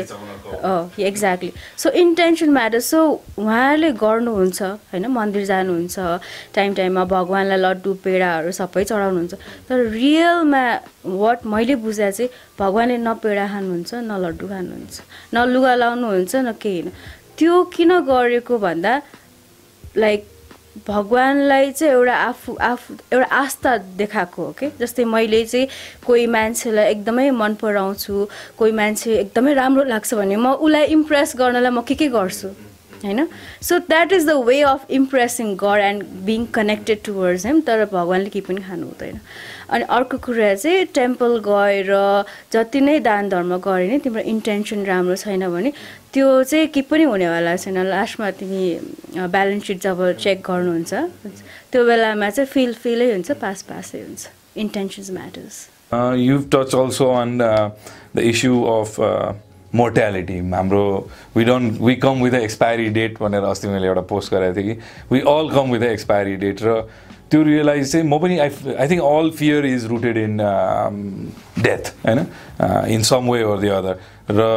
exactly 1.09 1.51
so 1.77 1.89
intention 2.03 2.49
matter 2.49 2.79
so 2.79 2.99
उहाँहरूले 3.37 3.91
गर्नुहुन्छ 4.03 4.61
होइन 4.91 5.05
मन्दिर 5.17 5.45
जानुहुन्छ 5.45 5.97
टाइम 6.55 6.73
टाइममा 6.79 7.03
भगवान्लाई 7.15 7.59
लड्डु 7.65 7.93
पेडाहरू 8.03 8.51
सबै 8.61 8.83
चढाउनुहुन्छ। 8.83 9.33
तर 9.69 9.77
रियलमा 9.97 10.63
वाट 11.05 11.45
मैले 11.45 11.75
बुझाए 11.85 12.11
चाहिँ 12.11 12.29
भगवान्ले 12.59 12.97
न 12.97 13.13
पेडा 13.23 13.45
खानुहुन्छ 13.47 13.93
न 13.93 14.11
लड्डु 14.25 14.45
खानुहुन्छ 14.47 14.95
न 15.33 15.37
लुगा 15.53 15.73
लाउनुहुन्छ 15.75 16.35
न 16.35 16.51
केही 16.61 16.81
होइन। 16.81 16.91
त्यो 17.37 17.63
किन 17.73 17.91
गरेको 18.09 18.57
भन्दा 18.59 18.93
लाइक 19.97 20.21
भगवान्लाई 20.87 21.71
चाहिँ 21.71 21.93
एउटा 21.93 22.15
आफू 22.15 22.55
आफू 22.61 22.93
एउटा 23.13 23.25
आस्था 23.35 23.75
देखाएको 23.97 24.45
हो 24.45 24.51
कि 24.59 24.67
जस्तै 24.79 25.05
मैले 25.05 25.43
चाहिँ 25.45 25.67
कोही 26.05 26.25
मान्छेलाई 26.27 26.91
एकदमै 26.91 27.29
मन 27.31 27.53
पराउँछु 27.61 28.27
कोही 28.57 28.71
मान्छे 28.71 29.15
एकदमै 29.19 29.53
राम्रो 29.53 29.83
लाग्छ 29.83 30.13
भने 30.13 30.35
म 30.35 30.53
उसलाई 30.53 30.85
इम्प्रेस 30.95 31.33
गर्नलाई 31.37 31.71
म 31.71 31.81
के 31.81 31.95
के 31.95 32.07
गर्छु 32.07 32.47
होइन? 33.03 33.27
So 33.61 33.79
that 33.79 34.13
is 34.13 34.25
the 34.27 34.31
way 34.45 34.61
of 34.61 34.85
impressing 34.91 35.55
God 35.55 35.81
and 35.81 36.03
being 36.25 36.45
connected 36.53 37.03
towards 37.05 37.45
him 37.45 37.61
तर 37.67 37.85
भगवान्ले 37.85 38.29
केही 38.29 38.45
पनि 38.47 38.61
खानु 38.61 38.85
हुँदैन। 38.85 39.19
अनि 39.69 39.83
अर्को 39.89 40.17
कुरा 40.17 40.53
चाहिँ 40.55 40.85
टेम्पल 40.97 41.37
गएर 41.45 41.91
जति 42.53 42.81
नै 42.81 42.99
दान 42.99 43.29
धर्म 43.29 43.57
गरे 43.57 43.87
नि 43.87 43.97
तिम्रो 44.03 44.21
इन्टेन्सन 44.33 44.85
राम्रो 44.85 45.15
छैन 45.15 45.47
भने 45.49 45.71
त्यो 46.13 46.27
चाहिँ 46.43 46.67
के 46.73 46.81
पनि 46.89 47.03
हुनेवाला 47.03 47.55
छैन। 47.55 47.77
लास्टमा 47.85 48.31
तिमी 48.39 48.63
ब्यालेन्स 49.29 49.67
सिट 49.67 49.81
जब 49.81 49.99
चेक 50.19 50.41
गर्नुहुन्छ 50.45 50.93
त्यो 51.71 51.85
बेलामा 51.85 52.29
चाहिँ 52.29 52.49
फिल 52.49 52.73
फिलै 52.73 53.11
हुन्छ 53.11 53.31
पास 53.41 53.61
पासै 53.69 54.01
हुन्छ। 54.01 54.27
Intentions 54.57 55.11
matters. 55.11 55.55
You 56.19 56.37
touch 56.53 56.75
also 56.75 57.05
on 57.21 57.37
the 57.37 58.19
issue 58.19 58.63
of 58.73 58.99
mortality 59.75 60.37
हाम्रो 60.49 60.85
we 61.35 61.43
don't 61.45 61.81
we 61.81 61.95
come 62.03 62.23
with 62.23 62.31
the 62.31 62.35
expiry 62.35 62.87
date 62.89 63.19
भनेर 63.21 63.43
अस्ति 63.45 63.67
मैले 63.67 63.87
एउटा 63.87 64.01
पोस्ट 64.09 64.33
गरेको 64.33 64.55
थिएँ 64.55 64.75
कि। 64.75 64.81
We 65.11 65.19
all 65.33 65.49
come 65.55 65.71
with 65.71 65.79
the 65.79 65.91
expiry 65.93 66.35
date 66.43 66.63
र 66.63 66.81
त्यो 67.31 67.41
रियलाइज 67.43 67.91
चाहिँ 67.91 68.05
म 68.05 68.19
पनि 68.19 68.37
I 68.39 68.49
I 68.75 68.87
think 68.87 69.03
all 69.03 69.29
fear 69.31 69.65
is 69.65 69.85
rooted 69.87 70.17
in 70.17 70.37
death 71.59 71.91
होइन 72.05 72.25
in 72.89 73.01
some 73.05 73.29
way 73.29 73.41
or 73.43 73.59
the 73.59 73.67
other 73.73 73.99
र 74.31 74.47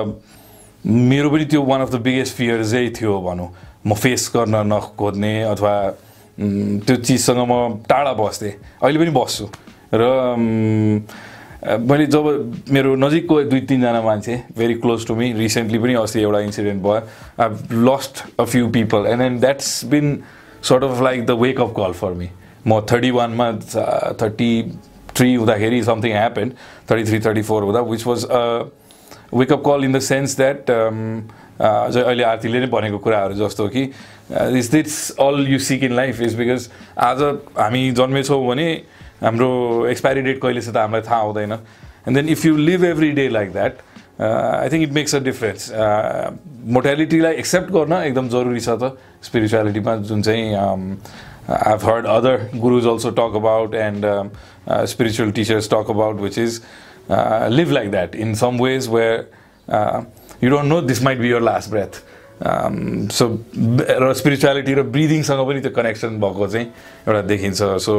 मेरो 0.85 1.31
पनि 1.31 1.45
त्यो 1.47 1.62
one 1.62 1.81
of 1.81 1.93
the 1.93 2.00
biggest 2.02 2.35
fear 2.37 2.64
चाहिँ 2.64 2.91
थियो 2.93 3.21
भनौँ 3.23 3.49
म 3.87 3.95
फेस 3.97 4.31
गर्न 4.35 4.62
नखोज्ने 4.69 5.35
अथवा 5.45 5.75
त्यो 6.38 6.97
चिजसँग 6.99 7.45
म 7.45 7.85
टाढा 7.85 8.12
बस्थेँ 8.14 8.52
अहिले 8.81 8.99
पनि 8.99 9.11
बस्छु 9.12 9.47
र 9.95 10.02
मैले 11.62 12.07
जब 12.09 12.26
मेरो 12.71 12.95
नजिकको 12.97 13.43
दुई 13.45 13.61
तिनजना 13.62 14.00
मान्छे 14.02 14.35
very 14.59 14.75
close 14.75 15.07
to 15.07 15.14
me 15.14 15.33
recently 15.33 15.79
पनि 15.79 15.95
अस्ति 15.97 16.21
एउटा 16.21 16.41
इन्सिडेन्ट 16.41 16.83
भयो 16.83 17.00
I 17.38 17.85
lost 17.85 18.25
a 18.35 18.45
few 18.45 18.69
people 18.71 19.07
and 19.07 19.23
and 19.23 19.41
that's 19.41 19.85
been 19.87 20.17
sort 20.62 20.85
of 20.85 21.02
like 21.02 21.26
the 21.26 21.31
wake 21.41 21.61
up 21.61 21.75
call 21.76 21.93
for 21.95 22.12
me 22.12 22.29
म 22.66 22.81
थर्टी 22.90 23.11
वानमा 23.11 23.50
थर्टी 24.23 24.50
थ्री 25.16 25.35
हुँदाखेरि 25.35 25.83
something 25.85 26.12
happen 26.12 26.50
thirty 26.90 27.04
three 27.04 27.19
thirty 27.21 27.42
four 27.42 27.62
हुँदा 27.62 27.81
which 27.90 28.07
was 28.07 28.26
wake 29.35 29.52
up 29.52 29.62
call 29.66 29.85
in 29.85 29.92
the 29.92 29.99
sense 30.09 30.37
that 30.37 30.71
अहिले 31.61 32.25
आरतीले 32.25 32.61
नै 32.61 32.66
भनेको 32.73 32.99
कुराहरू 32.99 33.35
जस्तो 33.35 33.69
कि 33.69 33.83
is 34.59 34.71
this 34.73 34.97
all 35.21 35.47
you 35.49 35.59
seek 35.69 35.83
in 35.85 35.92
life 35.97 36.21
is 36.21 36.35
because 36.38 36.69
आज 37.09 37.23
हामी 37.59 37.90
जन्मेछौँ 38.00 38.47
भने 38.47 38.69
हाम्रो 39.23 39.50
एक्सपायरी 39.88 40.23
डेट 40.23 40.40
कहिले 40.42 40.61
छ 40.61 40.69
त 40.69 40.76
हामीलाई 40.76 41.02
थाहा 41.09 41.21
हुँदैन। 41.23 41.52
And 41.52 42.16
then 42.16 42.28
if 42.28 42.45
you 42.47 42.57
live 42.57 42.85
every 42.85 43.11
day 43.19 43.28
like 43.28 43.52
that 43.52 43.75
I 44.23 44.69
think 44.69 44.83
it 44.83 44.92
makes 44.92 45.14
a 45.14 45.19
difference 45.26 45.71
मोर्टालिटीलाई 46.78 47.35
accept 47.42 47.71
गर्न 47.73 47.92
एकदम 48.02 48.28
जरुरी 48.28 48.61
छ 48.61 48.78
त। 48.83 48.99
स्पिरिचुअलिटीमा 49.23 49.97
जुन 50.11 50.23
चाहिँ 50.23 50.45
I 51.50 51.76
heard 51.84 52.06
other 52.06 52.49
gurus 52.56 52.87
also 52.87 53.11
talk 53.11 53.37
about 53.37 53.75
and 53.75 54.06
spiritual 54.88 55.30
teachers 55.32 55.70
talk 55.70 55.90
about 55.90 56.20
which 56.20 56.38
is 56.38 56.61
live 57.50 57.70
like 57.72 57.90
that 57.90 58.14
in 58.14 58.34
some 58.34 58.62
ways 58.62 58.88
where 58.88 59.26
you 60.44 60.50
don't 60.50 60.66
know 60.68 60.80
this 60.82 61.02
might 61.02 61.18
be 61.18 61.30
your 61.30 61.40
last 61.40 61.70
breath 61.70 62.02
so 63.12 63.26
र 64.02 64.12
spirituality 64.18 64.75
र 64.75 64.82
ब्रिदिङसँग 64.82 65.46
पनि 65.46 65.61
त्यो 65.61 65.70
connection 65.72 66.20
भएको 66.20 66.46
चाहिँ 66.46 66.66
एउटा 67.08 67.20
देखिन्छ 67.22 67.62
so 67.87 67.94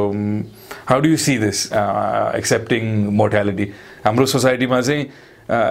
how 0.88 1.00
do 1.00 1.08
you 1.08 1.16
see 1.16 1.36
this 1.38 1.66
accepting 1.72 2.82
mortality 3.20 3.70
हाम्रो 4.04 4.26
सोसाइटीमा 4.26 4.80
चाहिँ 4.80 5.04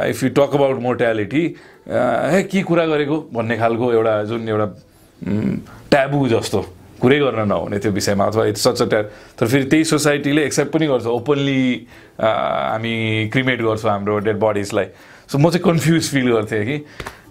if 0.09 0.23
you 0.23 0.29
talk 0.29 0.55
about 0.55 0.79
mortality 0.81 1.43
हे 2.33 2.43
के 2.43 2.61
कुरा 2.63 2.85
गरेको 2.85 3.19
भन्ने 3.33 3.57
खालको 3.57 3.91
एउटा 3.93 4.23
जुन 4.23 4.49
एउटा 4.49 4.65
ट्याबु 5.91 6.27
जस्तो 6.29 6.65
कुरै 7.03 7.19
गर्न 7.19 7.47
नहुने 7.51 7.79
त्यो 7.83 7.91
विषयमा 7.91 8.25
अथवा 8.31 8.45
इट्स 8.55 8.67
सच 8.67 8.81
अ 8.81 9.01
तर 9.39 9.47
फेरि 9.47 9.65
त्यही 9.71 9.85
सोसाइटीले 9.91 10.45
एक्सेप्ट 10.45 10.71
पनि 10.73 10.87
गर्छ 10.87 11.05
ओपनली 11.13 11.63
हामी 12.19 12.95
क्रिमेट 13.33 13.61
गर्छौँ 13.61 13.91
हाम्रो 13.91 14.17
डेड 14.29 14.39
बडिजलाई 14.39 14.85
सो 15.31 15.37
म 15.37 15.49
चाहिँ 15.49 15.63
कन्फ्युज 15.63 16.09
फिल 16.11 16.31
गर्थेँ 16.33 16.65
कि 16.65 16.77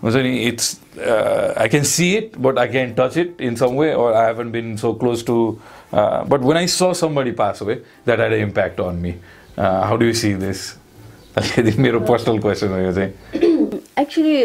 हुन्छ 0.04 0.16
नि 0.16 0.36
it's 0.48 0.68
I 0.98 1.68
can 1.68 1.84
see 1.90 2.12
it 2.16 2.38
but 2.46 2.58
I 2.58 2.68
can 2.68 2.92
touch 2.98 3.18
it 3.18 3.40
in 3.48 3.56
some 3.62 3.80
way 3.80 3.92
haven't 3.92 4.52
been 4.52 4.76
so 4.76 4.92
close 4.94 5.22
to. 5.22 5.38
Uh, 5.92 6.24
but 6.24 6.40
when 6.40 6.56
I 6.56 6.66
saw 6.66 6.92
somebody 6.94 7.32
pass 7.32 7.60
away, 7.60 7.82
that 8.06 8.18
had 8.18 8.32
an 8.32 8.40
impact 8.40 8.80
on 8.80 9.00
me. 9.02 9.16
Uh, 9.58 9.82
how 9.82 9.96
do 9.96 10.06
you 10.06 10.14
see 10.14 10.32
this? 10.34 10.62
अलिकति 11.36 11.72
मेरो 11.82 12.00
personal 12.08 12.38
question 12.38 12.68
हो 12.68 12.78
यो 12.78 12.92
चाहिँ 12.92 13.80
actually 14.00 14.44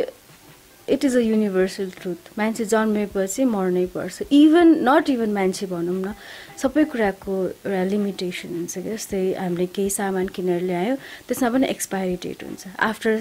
it 0.90 1.06
is 1.06 1.16
a 1.16 1.20
universal 1.20 1.90
truth 2.00 2.30
मान्छे 2.38 2.66
जन्मेपछि 2.66 3.46
मर्नै 3.46 3.86
पर्छ। 3.96 4.22
Even 4.32 4.68
not 4.88 5.10
even 5.10 5.32
मान्छे 5.34 5.66
भनौँ 5.68 5.96
न 5.96 6.14
सबै 6.58 6.84
कुराको 6.92 7.34
एउटा 7.44 7.84
लिमिटेसन 7.92 8.50
हुन्छ 8.56 8.74
क्या। 8.78 8.96
जस्तै 8.96 9.22
हामीले 9.40 9.66
केही 9.76 9.90
सामान 9.90 10.28
किनेर 10.36 10.62
ल्यायो 10.64 10.96
त्यसमा 11.28 11.50
पनि 11.54 11.68
एक्सपायरी 11.68 12.16
डेट 12.24 12.44
हुन्छ। 12.44 12.68
After 12.80 13.14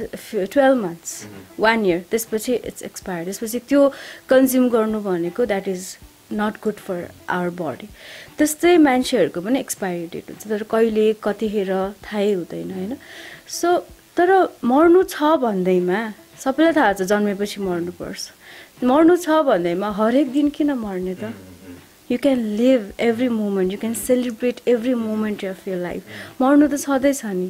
twelve 0.53 0.79
months 0.85 1.13
one 1.59 1.87
year 1.87 2.01
त्यसपछि 2.11 2.55
इट्स 2.55 2.83
एक्सपायर 2.91 3.25
त्यसपछि 3.25 3.59
त्यो 3.69 3.81
कन्ज्युम 4.29 4.69
गर्नु 4.75 5.01
भनेको 5.03 5.45
that 5.53 5.69
is 5.69 5.97
not 6.33 6.55
good 6.63 6.79
for 6.87 7.03
our 7.29 7.51
body 7.61 7.89
त्यस्तै 8.39 8.77
मान्छेहरूको 8.87 9.41
पनि 9.41 9.59
एक्सपायरी 9.59 10.07
डेट 10.13 10.31
हुन्छ। 10.31 10.43
तर 10.49 10.63
कहिले 10.71 11.07
कतिखेर 11.23 11.73
थाहै 12.07 12.33
हुँदैन 12.33 12.71
होइन? 12.79 12.95
सो 13.49 13.69
तर 14.17 14.31
मर्नु 14.65 15.03
छ 15.13 15.37
भन्दैमा 15.43 16.01
सबैलाई 16.45 16.73
थाहा 16.77 16.93
छ 16.93 17.03
जन्मेपछि 17.11 17.61
मर्नुपर्छ। 17.61 18.85
मर्नु 18.85 19.17
छ 19.17 19.43
भन्दैमा 19.49 19.89
हरेक 19.99 20.33
दिन 20.33 20.49
किन 20.57 20.73
मर्ने 20.85 21.15
त? 21.15 21.33
You 22.11 22.19
can 22.23 22.39
live 22.59 22.93
every 23.01 23.29
moment 23.29 23.73
you 23.73 23.79
can 23.79 23.95
celebrate 23.95 24.61
every 24.69 24.95
moment 24.95 25.45
of 25.45 25.69
your 25.69 25.79
life 25.83 26.03
मर्नु 26.41 26.69
त 26.69 26.81
छँदैछ 26.85 27.25
नि 27.25 27.49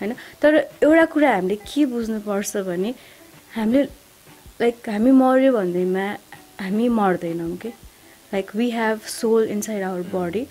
होइन? 0.00 0.12
तर 0.42 0.54
एउटा 0.84 1.04
कुरा 1.14 1.32
हामीले 1.34 1.56
के 1.64 1.86
बुझ्नुपर्छ 1.92 2.56
भने 2.68 2.94
हामीले 3.56 3.82
लाइक 4.60 4.88
हामी 4.88 5.10
मऱ्यो 5.22 5.52
भन्दैमा 5.52 6.06
हामी 6.60 6.88
मर्दैनौँ 7.00 7.56
कि 7.62 7.68
like 8.32 8.54
we 8.56 8.70
have 8.70 9.00
soul 9.16 9.48
inside 9.56 9.82
our 9.82 10.02
body 10.12 10.46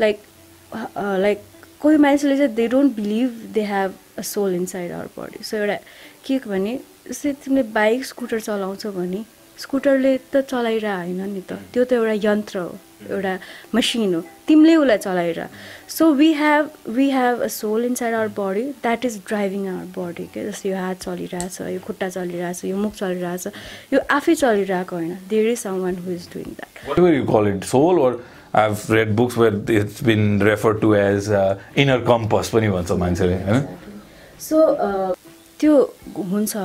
like 0.00 0.18
like 0.96 1.38
कोही 1.80 1.96
मान्छेले 2.00 2.36
चाहिँ 2.36 2.54
they 2.54 2.66
don't 2.74 2.96
believe 2.96 3.30
they 3.54 3.62
have 3.70 3.94
a 4.18 4.22
soul 4.32 4.54
inside 4.54 4.92
our 4.92 5.08
body 5.18 5.44
so 5.44 5.56
एउटा 5.56 5.78
के 6.26 6.38
भने 6.46 6.78
जस्तै 7.08 7.32
तिमीले 7.44 7.62
बाइक 7.72 8.04
स्कुटर 8.04 8.40
चलाउँछौ 8.40 8.90
भने 8.92 9.24
स्कुटरले 9.58 10.12
त 10.32 10.40
चलाइरह 10.50 10.94
होइन 10.96 11.20
नि 11.32 11.42
त। 11.48 11.52
त्यो 11.72 11.84
त 11.84 11.92
एउटा 11.92 12.14
यन्त्र 12.28 12.58
हो 12.58 12.72
एउटा 13.08 13.32
मसिन 13.74 14.14
हो। 14.14 14.20
तिमीले 14.48 14.74
उसलाई 14.76 14.98
चलाइरह। 14.98 15.48
So 15.88 16.04
we 16.20 16.30
have 16.42 16.70
we 16.96 17.08
have 17.10 17.40
a 17.40 17.48
soul 17.56 17.84
inside 17.84 18.14
our 18.14 18.28
body 18.36 18.64
that 18.84 19.04
is 19.04 19.16
driving 19.28 19.66
our 19.68 19.86
body 19.96 20.24
के 20.34 20.44
जस्तो 20.50 20.68
यो 20.68 20.76
हात 20.76 20.96
चलिरहेछ 21.02 21.60
यो 21.72 21.80
खुट्टा 21.86 22.08
चलिरहेछ 22.16 22.64
यो 22.64 22.76
मुख 22.76 22.94
चलिरहेछ 23.00 23.46
यो 23.92 24.00
आफै 24.18 24.34
चलिरहेको 24.44 24.96
होइन। 24.96 25.18
There 25.30 25.50
is 25.50 25.58
someone 25.82 25.96
who 26.04 26.12
is 26.12 26.28
doing 26.34 26.48
that 26.60 27.64
soul? 27.64 27.98
Or 27.98 28.12
I've 28.54 28.88
read 28.90 29.14
books 29.16 29.36
where 29.36 29.56
it's 29.68 30.00
been 30.00 30.38
referred 30.38 30.80
to 30.80 30.94
as 30.94 31.28
uh, 31.28 31.58
inner 31.74 32.00
compass 32.00 32.50
पनि 32.50 32.68
भन्छ 32.70 32.92
मान्छेले 33.02 33.34
होइन? 33.46 33.62
सो 34.40 34.56
त्यो 35.60 35.74
हुन्छ। 36.32 36.56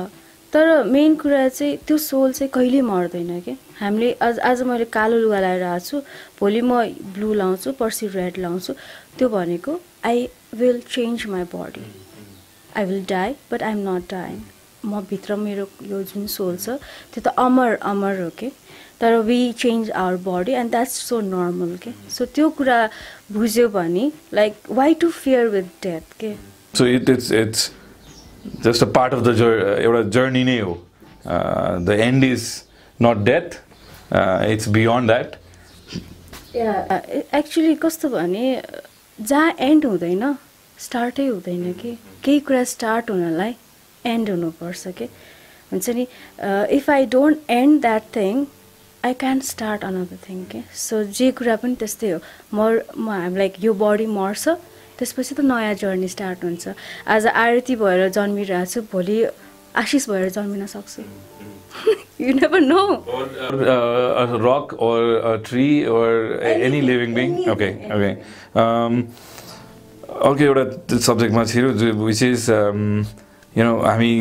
तर 0.52 0.82
मेन 0.84 1.14
कुरा 1.16 1.48
चाहिँ 1.48 1.76
त्यो 1.86 1.96
सोल 1.98 2.32
चाहिँ 2.32 2.50
कहिले 2.54 2.80
मर्दैन 2.84 3.40
कि? 3.40 3.56
हामीले 3.80 4.12
आज 4.22 4.38
आज 4.38 4.62
मैले 4.68 4.84
कालो 4.92 5.18
लुगा 5.18 5.38
लगाएर 5.40 5.62
आएको 5.62 5.84
छु 5.84 6.00
भोलि 6.40 6.60
म 6.60 6.82
ब्लू 7.14 7.32
लाउँछु 7.34 7.72
पर्सि 7.80 8.06
रेड 8.14 8.38
लाउँछु 8.38 8.72
त्यो 9.18 9.28
भनेको 9.28 9.78
I 10.04 10.28
will 10.54 10.80
change 10.92 11.26
my 11.32 11.44
body 11.54 11.84
I 12.76 12.84
will 12.84 13.04
die 13.08 13.34
but 13.52 13.62
I 13.62 13.72
am 13.72 13.88
not 13.88 14.10
dying 14.10 14.40
म 14.84 15.00
भित्र 15.10 15.36
मेरो 15.36 15.68
यो 15.88 16.02
जुन 16.12 16.26
सोल 16.36 16.56
छ 16.56 16.76
त्यो 17.14 17.20
त 17.24 17.34
अमर 17.38 17.74
अमर 17.80 18.20
हो 18.20 18.30
कि? 18.38 18.50
तर 19.00 19.16
we 19.26 19.40
change 19.58 19.90
our 19.90 20.16
body 20.28 20.52
and 20.52 20.70
that's 20.70 20.94
so 21.08 21.20
normal 21.20 21.76
के? 21.82 21.90
सो 22.10 22.24
त्यो 22.24 22.48
कुरा 22.58 22.88
बुझ्यो 23.32 23.68
भने 23.68 24.10
like 24.34 24.70
why 24.70 24.94
to 25.00 25.10
fear 25.10 25.48
with 25.54 25.76
death 25.82 26.18
के? 26.20 26.34
So 26.78 26.86
it 26.86 27.10
it's 27.10 27.32
it's 27.32 27.70
just 28.64 28.82
a 28.82 28.86
part 28.92 29.14
of 29.14 29.20
the 29.22 29.32
जर 29.34 29.52
एउटा 29.82 30.02
जर्नी 30.10 30.44
नै 30.44 30.58
हो. 30.60 30.74
The 31.26 31.98
end 32.00 32.24
is 32.24 32.46
not 33.00 33.16
death 33.24 33.48
it's 34.52 34.68
beyond 34.68 35.06
that 35.10 35.36
actually 37.34 37.74
कस्तो 37.82 38.08
भने 38.08 38.46
जहाँ 39.18 39.54
एन्ड 39.60 39.84
हुँदैन 39.86 40.34
स्टार्टै 40.78 41.26
हुँदैन 41.26 41.72
कि। 41.72 41.92
केही 42.24 42.40
कुरा 42.46 42.64
स्टार्ट 42.64 43.10
हुनलाई 43.10 43.54
एन्ड 44.04 44.30
हुनुपर्छ 44.30 44.88
कि। 44.98 45.04
हुन्छ 45.72 45.90
नि 45.90 46.06
if 46.76 46.90
I 46.90 47.06
don't 47.12 47.50
and 47.50 47.80
that 47.80 48.02
thing 48.16 48.44
I 49.04 49.14
can 49.20 49.40
start 49.40 49.84
another 49.84 50.18
thing 50.28 50.44
के। 50.50 50.60
सो 50.76 51.02
जे 51.04 51.30
कुरा 51.38 51.56
पनि 51.62 51.74
त्यस्तै 51.74 52.10
हो। 52.10 52.18
मर 52.54 52.82
म 52.96 53.08
हामी 53.10 53.38
लाइक 53.38 53.54
यो 53.64 53.72
बडी 53.74 54.06
मर्छ 54.06 54.48
त्यसपछि 54.98 55.34
त 55.34 55.40
नयाँ 55.40 55.74
जर्नी 55.82 56.08
स्टार्ट 56.08 56.44
हुन्छ। 56.44 56.64
आज 57.08 57.26
आरती 57.26 57.74
भएर 57.76 58.08
जन्मिरहेको 58.16 58.70
छु 58.72 58.80
भोलि 58.92 59.18
आशिष 59.76 60.08
भएर 60.10 60.28
जन्मिन 60.36 60.66
सक्छु। 60.66 61.02
You 62.20 62.32
never 62.36 62.60
know 62.60 62.82
or 63.08 63.24
uh, 63.64 64.22
a 64.22 64.38
rock 64.38 64.74
or 64.78 64.98
a 65.32 65.38
tree 65.38 65.86
or 65.86 66.36
a- 66.36 66.60
any 66.68 66.80
living 66.82 67.14
being? 67.14 67.48
okay 67.48 67.72
okay. 67.88 68.14
अर्को 70.12 70.44
एउटा 70.44 70.64
सब्जेक्टमा 71.00 71.44
छिरो 71.50 71.68
विच 72.04 72.22
इज 72.22 72.50
यु 73.56 73.64
नो 73.64 73.76
हामी 73.80 74.12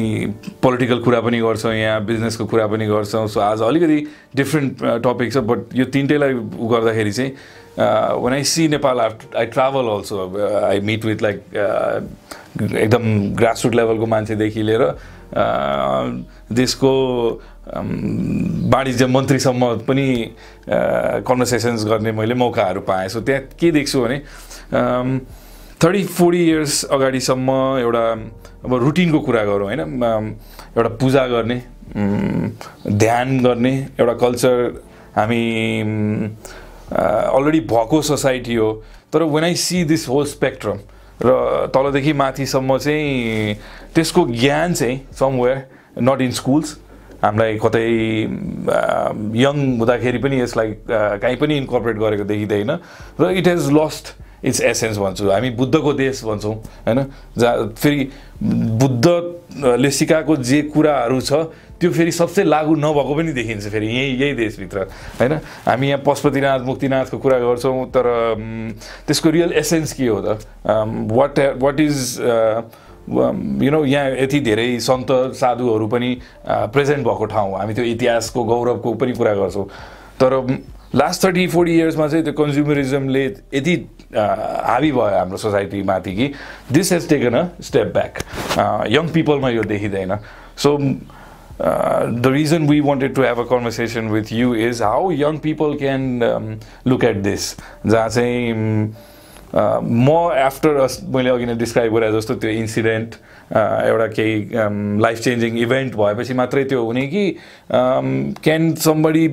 पोलिटिकल 0.64 1.00
कुरा 1.04 1.20
पनि 1.22 1.40
गर्छौँ 1.40 1.74
यहाँ 1.76 2.06
बिजनेसको 2.06 2.46
कुरा 2.48 2.68
पनि 2.68 2.86
गर्छौँ। 2.88 3.28
सो 3.28 3.40
आज 3.40 3.62
अलिकति 3.62 4.00
डिफ्रेन्ट 4.36 4.84
टपिक 5.04 5.34
छ 5.34 5.38
बट 5.52 5.76
यो 5.76 5.86
तिनटैलाई 5.92 6.34
गर्दाखेरि 6.74 7.12
चाहिँ 7.12 7.32
one 7.78 8.34
I 8.34 8.44
see 8.44 8.68
Nepal 8.68 9.00
I 9.00 9.46
travel 9.48 9.88
also 9.90 10.28
I 10.66 10.80
meet 10.90 11.06
with 11.06 11.22
like 11.24 11.44
एकदम 12.62 13.04
ग्रासरुट 13.36 13.76
लेभलको 13.76 14.06
मान्छेदेखि 14.06 14.64
लिएर 14.64 14.84
देशको 16.54 16.92
वाणिज्य 17.68 19.06
मन्त्रीसम्म 19.08 19.74
पनि 19.88 20.08
कन्भर्सेसन्स 20.68 21.86
गर्ने 21.86 22.12
मैले 22.12 22.34
मौकाहरू 22.36 22.82
पाएँ 22.82 23.10
सो 23.10 23.22
त्यहाँ 23.22 23.42
के 23.60 23.72
देख्छु 23.72 24.02
भने 24.02 24.18
थर्टी 25.84 26.04
फोर्टी 26.06 26.44
इयर्स 26.46 26.84
अगाडिसम्म 26.92 27.52
एउटा 27.80 28.04
अब 28.66 28.74
रुटिनको 28.84 29.20
कुरा 29.20 29.44
गरौँ 29.46 29.66
होइन 29.66 29.80
एउटा 30.78 30.90
पूजा 31.02 31.26
गर्ने 31.28 31.62
ध्यान 32.98 33.40
गर्ने 33.44 33.74
एउटा 34.00 34.14
कल्चर 34.22 34.82
हामी 35.16 35.42
अलरेडी 36.92 37.60
भएको 37.60 38.02
सोसाइटी 38.02 38.56
हो। 38.56 38.72
तर 39.14 39.24
when 39.24 39.44
I 39.44 39.56
see 39.56 39.84
this 39.84 40.08
whole 40.10 40.26
spectrum 40.26 40.80
र 41.22 41.32
तलदेखि 41.76 42.14
माथिसम्म 42.14 42.78
चाहिँ 42.78 43.56
त्यसको 43.96 44.26
ज्ञान 44.28 44.74
चाहिँ 44.74 45.00
समवेयर 45.20 45.58
नट 46.02 46.22
इन 46.22 46.32
स्कुल्स 46.32 46.78
हामीलाई 47.24 47.58
कतै 47.64 47.86
यङ 49.38 49.56
हुँदाखेरि 49.80 50.18
पनि 50.18 50.42
यसलाई 50.42 50.76
कहीँ 50.90 51.36
पनि 51.38 51.58
इन्कर्पोरेट 51.58 51.98
गरेको 51.98 52.24
देखिँदैन। 52.24 52.72
र 53.22 53.30
it 53.38 53.48
has 53.48 53.70
lost 53.72 54.06
its 54.44 54.62
essence 54.62 54.98
भन्छौँ। 54.98 55.32
हामी 55.32 55.50
बुद्धको 55.54 55.94
देश 55.94 56.24
भन्छौँ 56.26 56.56
होइन? 56.88 57.06
जहाँ 57.38 57.68
फेरि 57.78 58.10
बुद्धले 58.44 59.92
सिकाएको 59.92 60.36
जे 60.36 60.62
कुराहरू 60.74 61.22
छ 61.22 61.34
त्यो 61.82 61.92
फेरि 61.92 62.12
सबसे 62.12 62.44
लागु 62.44 62.76
नभएको 62.76 63.16
पनि 63.16 63.32
देखिन्छ 63.34 63.68
फेरि 63.68 63.88
यही 63.88 64.16
यही 64.22 64.34
देशभित्र 64.34 64.80
होइन? 65.20 65.34
हामी 65.66 65.88
यहाँ 65.88 66.02
पशुपतिनाथ 66.06 66.60
मुक्तिनाथको 66.66 67.18
कुरा 67.18 67.40
गर्छौँ 67.40 67.86
तर 67.90 68.06
त्यसको 69.08 69.30
रियल 69.30 69.54
एसेन्स 69.54 69.94
के 69.94 70.08
हो 70.08 70.20
त? 70.22 70.38
What 71.12 71.40
what 71.62 71.80
is 71.80 71.98
you 73.10 73.72
know 73.72 73.84
यहाँ 73.86 74.10
यति 74.22 74.40
धेरै 74.40 74.80
सन्त 74.80 75.08
साधुहरू 75.36 75.88
पनि 75.88 76.10
प्रेजेन्ट 76.46 77.08
भएको 77.08 77.26
ठाउँ 77.26 77.50
हो। 77.52 77.58
हामी 77.58 77.74
त्यो 77.74 77.86
इतिहासको 77.86 78.44
गौरवको 78.44 78.94
पनि 78.94 79.14
कुरा 79.14 79.34
गर्छौँ। 79.36 79.66
तर 80.22 80.38
लास्ट 80.96 81.24
थर्टी 81.24 81.48
फोर्टी 81.48 81.76
इयर्समा 81.78 82.08
चाहिँ 82.08 82.24
त्यो 82.24 82.34
कन्ज्युमरिजमले 82.34 83.24
यति 83.54 83.76
हाबी 84.14 84.92
भयो 84.92 85.02
हाम्रो 85.18 85.38
सोसाइटीमाथि 85.38 86.16
कि 86.16 86.32
this 86.72 86.92
has 86.94 87.10
taken 87.10 87.36
a 87.38 87.44
step 87.64 87.94
back 87.94 88.18
young 88.92 89.08
पिपलमा 89.14 89.50
यो 89.50 89.64
देखिँदैन। 89.64 90.16
So 90.58 90.78
the 91.62 92.32
reason 92.34 92.68
we 92.68 92.80
wanted 92.82 93.16
to 93.16 93.22
have 93.24 93.40
a 93.40 93.44
conversation 93.50 94.08
with 94.10 94.34
you 94.34 94.54
is 94.68 94.82
how 94.82 95.12
young 95.12 95.38
people 95.40 95.78
can 95.80 96.60
look 96.88 97.04
at 97.04 97.18
this 97.24 97.56
जहाँ 97.86 98.10
चाहिँ 98.10 98.54
म 99.56 100.10
आफ्टर 100.44 100.88
मैले 101.16 101.30
अघि 101.30 101.46
नै 101.46 101.56
डिस्क्राइब 101.56 101.96
गरेँ 101.96 102.12
जस्तो 102.12 102.36
त्यो 102.36 102.52
इन्सिडेन्ट 102.52 103.16
एउटा 103.54 104.08
केही 104.18 104.36
लाइफ 105.04 105.20
चेन्जिङ 105.22 105.58
इभेन्ट 105.60 105.96
भएपछि 105.96 106.34
मात्रै 106.34 106.64
त्यो 106.64 106.84
हुने 106.86 107.08
कि 107.08 107.24
can 107.72 108.74
somebody 108.86 109.28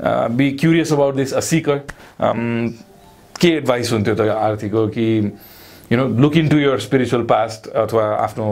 be 0.00 0.50
curious 0.60 0.92
about 0.92 1.14
this 1.14 1.32
a 1.34 1.40
seeker 1.40 1.80
के 3.40 3.48
एडभाइस 3.48 3.92
हुन्थ्यो 3.92 4.14
त 4.14 4.28
आर्थिकको 4.34 4.86
कि 4.96 5.06
you 5.92 5.96
know 5.98 6.06
look 6.22 6.36
into 6.48 6.58
your 6.58 6.78
spiritual 6.80 7.22
past 7.24 7.68
अथवा 7.82 8.04
आफ्नो 8.24 8.46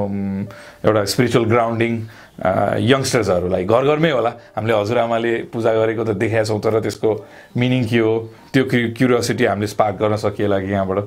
एउटा 0.84 1.04
स्पिरिचुअल 1.14 1.44
ग्राउन्डिङ 1.50 1.98
यङ्स्टर्सहरूलाई 2.84 3.64
घर 3.64 3.84
घरमै 3.92 4.10
होला 4.10 4.30
हामीले 4.56 4.74
हजुरआमाले 4.74 5.32
पूजा 5.52 5.72
गरेको 5.74 6.04
त 6.04 6.16
देखाएको 6.22 6.46
छौँ 6.48 6.60
तर 6.64 6.80
त्यसको 6.80 7.12
मिनिङ 7.56 7.84
के 7.92 7.98
हो 7.98 8.12
त्यो 8.52 8.64
क्युरियोसिटी 8.72 9.44
हामीले 9.44 9.66
स्पार्क 9.66 9.96
गर्न 10.00 10.16
सकिएला 10.24 10.58
कि 10.60 10.72
यहाँबाट 10.72 10.98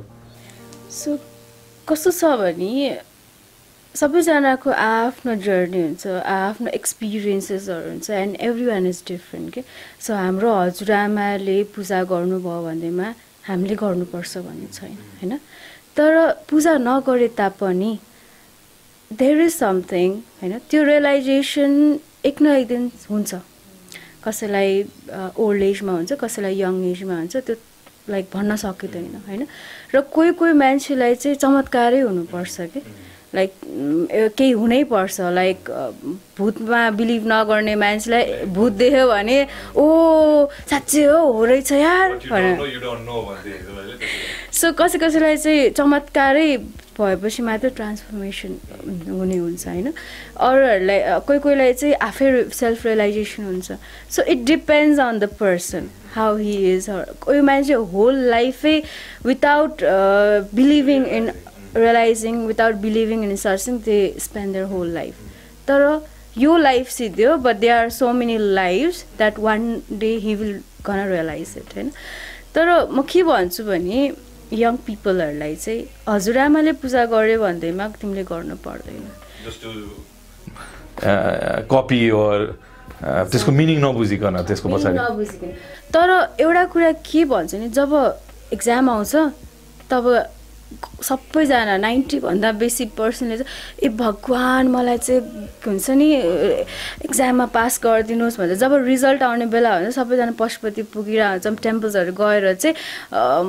सो 0.93 1.17
कस्तो 1.88 2.12
छ 2.12 2.38
भने 2.41 2.69
सबैजनाको 4.00 4.72
आफ्नो 4.72 5.34
जर्नी 5.46 5.82
हुन्छ 5.82 6.08
आफ्नो 6.34 6.70
एक्सपिरियन्सेसहरू 6.74 7.89
हुन्छ 7.89 8.10
and 8.10 8.36
every 8.48 8.65
one 8.65 8.86
is 8.88 9.01
different 9.08 9.53
के 9.53 9.63
सो 10.06 10.13
हाम्रो 10.15 10.53
हजुरआमाले 10.56 11.58
पूजा 11.75 12.03
गर्नुभयो 12.12 12.62
भन्दैमा 12.65 13.08
हामीले 13.48 13.75
गर्नुपर्छ 13.82 14.38
भन्ने 14.46 14.68
छैन 14.74 14.96
होइन? 15.20 15.34
तर 15.98 16.12
पूजा 16.50 16.77
नगरे 16.77 17.27
तापनि 17.41 17.91
देयर 19.12 19.41
इज 19.41 19.53
समथिङ 19.56 20.15
होइन? 20.39 20.58
त्यो 20.70 20.84
रियलाइजेसन 20.84 22.00
एक 22.25 22.41
न 22.41 22.56
एक 22.56 22.68
दिन 22.68 22.91
हुन्छ। 23.10 23.36
कसैलाई 24.24 24.84
ओल्ड 25.43 25.62
एजमा 25.63 25.93
हुन्छ 26.00 26.13
कसैलाई 26.24 26.56
यङ 26.62 26.84
एजमा 26.93 27.19
हुन्छ 27.19 27.38
त्यो 27.38 27.56
लाइक 28.15 28.26
भन्न 28.34 28.56
सकिँदैन 28.63 29.15
होइन? 29.28 29.47
र 29.93 30.02
कोही 30.15 30.32
कोही 30.39 30.54
मान्छेलाई 30.63 31.15
चाहिँ 31.15 31.38
चमत्कारै 31.43 32.00
हुनुपर्छ 32.08 32.71
कि 32.74 32.82
लाइक 33.36 33.52
केही 34.38 34.52
हुनैपर्छ 34.52 35.20
लाइक 35.38 35.70
भूतमा 36.38 36.82
बिलिभ 36.98 37.24
नगर्ने 37.32 37.76
मान्छेलाई 37.76 38.46
भूत 38.56 38.74
देख्यो 38.82 39.06
भने 39.08 39.38
ओ 39.78 39.86
साँच्चै 40.70 41.04
हो 41.06 41.46
रहेछ 41.46 41.72
यार। 41.72 42.10
भनेर। 42.32 42.58
सो 44.60 44.72
कसै 44.80 44.98
कसैलाई 45.00 45.38
चाहिँ 45.38 45.70
चमत्कारै 45.78 46.50
भएपछि 47.00 47.42
मात्र 47.48 47.70
ट्रान्सफर्मेसन 47.78 48.52
हुने 49.08 49.38
हुन्छ 49.38 49.68
होइन? 49.68 49.88
अरूहरूलाई 50.36 51.00
कोही 51.28 51.39
कोहीलाई 51.39 51.74
चाहिँ 51.74 51.94
आफै 52.10 52.28
सेल्फ 52.54 52.86
रियलाइजेसन 52.86 53.44
हुन्छ 53.46 53.72
so 54.15 54.24
it 54.34 54.44
depends 54.46 55.00
on 55.00 55.20
the 55.20 55.30
person 55.39 55.89
how 56.15 56.36
he 56.38 56.56
is 56.74 56.86
कोही 57.22 57.42
मान्छे 57.52 57.74
whole 57.94 58.15
लाइफै 58.30 58.76
without 59.26 59.84
believing 60.56 61.06
in 61.18 61.32
realising 61.75 62.45
without 62.47 62.75
believing 62.86 63.23
in 63.23 63.36
searching 63.36 63.77
they 63.86 63.99
spend 64.19 64.53
their 64.53 64.65
whole 64.73 64.89
life 64.93 65.15
तर 65.67 65.82
यो 66.38 66.58
life 66.58 66.89
सिद्धियो 66.91 67.36
but 67.45 67.55
they 67.60 67.69
are 67.69 67.89
so 67.99 68.12
many 68.13 68.38
lifes 68.38 69.03
that 69.17 69.39
one 69.39 69.62
day 69.99 70.12
he 70.25 70.36
will 70.36 70.60
gonna 70.88 71.05
realise 71.12 71.53
it 71.58 71.75
होइन 71.75 71.91
तर 72.55 72.67
म 72.91 73.01
के 73.12 73.23
भन्छु 73.23 73.63
भने 73.63 73.99
यङ 74.53 74.75
पिपलहरूलाई 74.86 75.55
चाहिँ 75.55 75.82
हजुरआमाले 76.10 76.71
पूजा 76.82 77.05
गर्यो 77.05 77.39
भन्दैमा 77.41 77.88
तिमीले 78.01 78.23
गर्नु 78.29 78.55
पर्दैन। 78.65 79.03
कपी 81.69 81.99
त्यसको 83.32 83.51
मिनिङ 83.51 83.77
नबुझिकन 83.84 84.41
त्यसको 84.47 84.69
पछाडि। 84.69 84.97
नबुझिकन। 84.97 85.49
तर 85.93 86.10
एउटा 86.39 86.63
कुरा 86.73 86.91
के 87.05 87.21
भन्छ 87.25 87.55
नि 87.55 87.67
जब 87.77 87.93
एक्जाम 88.53 88.89
आउँछ 88.89 89.15
तब 89.91 90.05
सबैजना 91.03 91.77
नाइन्टीभन्दा 91.77 92.51
बेसी 92.62 92.86
पर्सेन्टले 92.97 93.38
चाहिँ 93.38 93.49
ए 93.84 93.89
भगवान् 93.97 94.67
मलाई 94.69 94.97
चाहिँ 94.97 95.21
हुन्छ 95.65 95.89
नि 95.97 96.08
एक्जाममा 97.10 97.45
पास 97.55 97.79
गरिदिनुहोस् 97.84 98.38
भनेर। 98.39 98.55
जब 98.55 98.73
रिजल्ट 98.86 99.23
आउने 99.23 99.45
बेला 99.49 99.75
हुन्छ 99.75 99.95
सबैजना 99.95 100.32
पशुपति 100.39 100.84
पुगिरहेको 100.93 101.49
हुन्छ 101.49 101.63
टेम्पल्सहरू 101.63 102.13
गएर 102.21 102.53
चाहिँ 102.53 102.75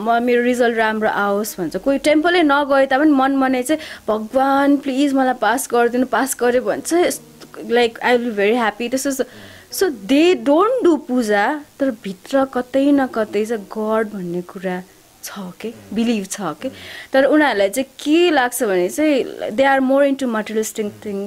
म 0.00 0.22
मेरो 0.24 0.42
रिजल्ट 0.42 0.76
राम्रो 0.78 1.08
आओस् 1.08 1.56
भन्छ। 1.60 1.76
कोही 1.84 1.98
टेम्पलै 2.08 2.42
नगए 2.42 2.86
तापनि 2.88 3.12
मन 3.12 3.36
मनै 3.36 3.62
चाहिँ 3.62 3.82
भगवान् 4.08 4.76
प्लिज 4.80 5.14
मलाई 5.14 5.34
पास 5.40 5.68
गरिदिनु 5.72 6.06
पास 6.08 6.36
गर्यो 6.40 6.62
भने 6.62 6.82
चाहिँ 6.88 7.68
like 7.70 7.98
I 8.00 8.16
will 8.16 8.32
very 8.34 8.54
happy 8.56 8.88
त्यस्तो 8.88 9.24
सो 9.70 9.88
दे 10.08 10.22
डोन्ट 10.48 10.84
डु 10.84 10.96
पूजा 11.08 11.44
तर 11.80 11.90
भित्र 12.04 12.44
कतै 12.54 12.90
न 12.92 13.06
कतै 13.14 13.44
चाहिँ 13.44 13.66
गड 13.76 14.08
भन्ने 14.14 14.42
कुरा 14.48 14.76
छ 15.24 15.50
के 15.60 15.72
बिलिभ 15.94 16.26
छ 16.30 16.54
के 16.62 16.68
तर 17.12 17.24
उनीहरूलाई 17.24 17.68
चाहिँ 17.68 17.88
के 18.04 18.30
लाग्छ 18.30 18.62
भने 18.62 18.88
चाहिँ 18.88 19.50
they 19.56 19.64
are 19.64 19.80
more 19.80 20.04
into 20.04 20.26
materialistic 20.26 20.92
thing 21.04 21.18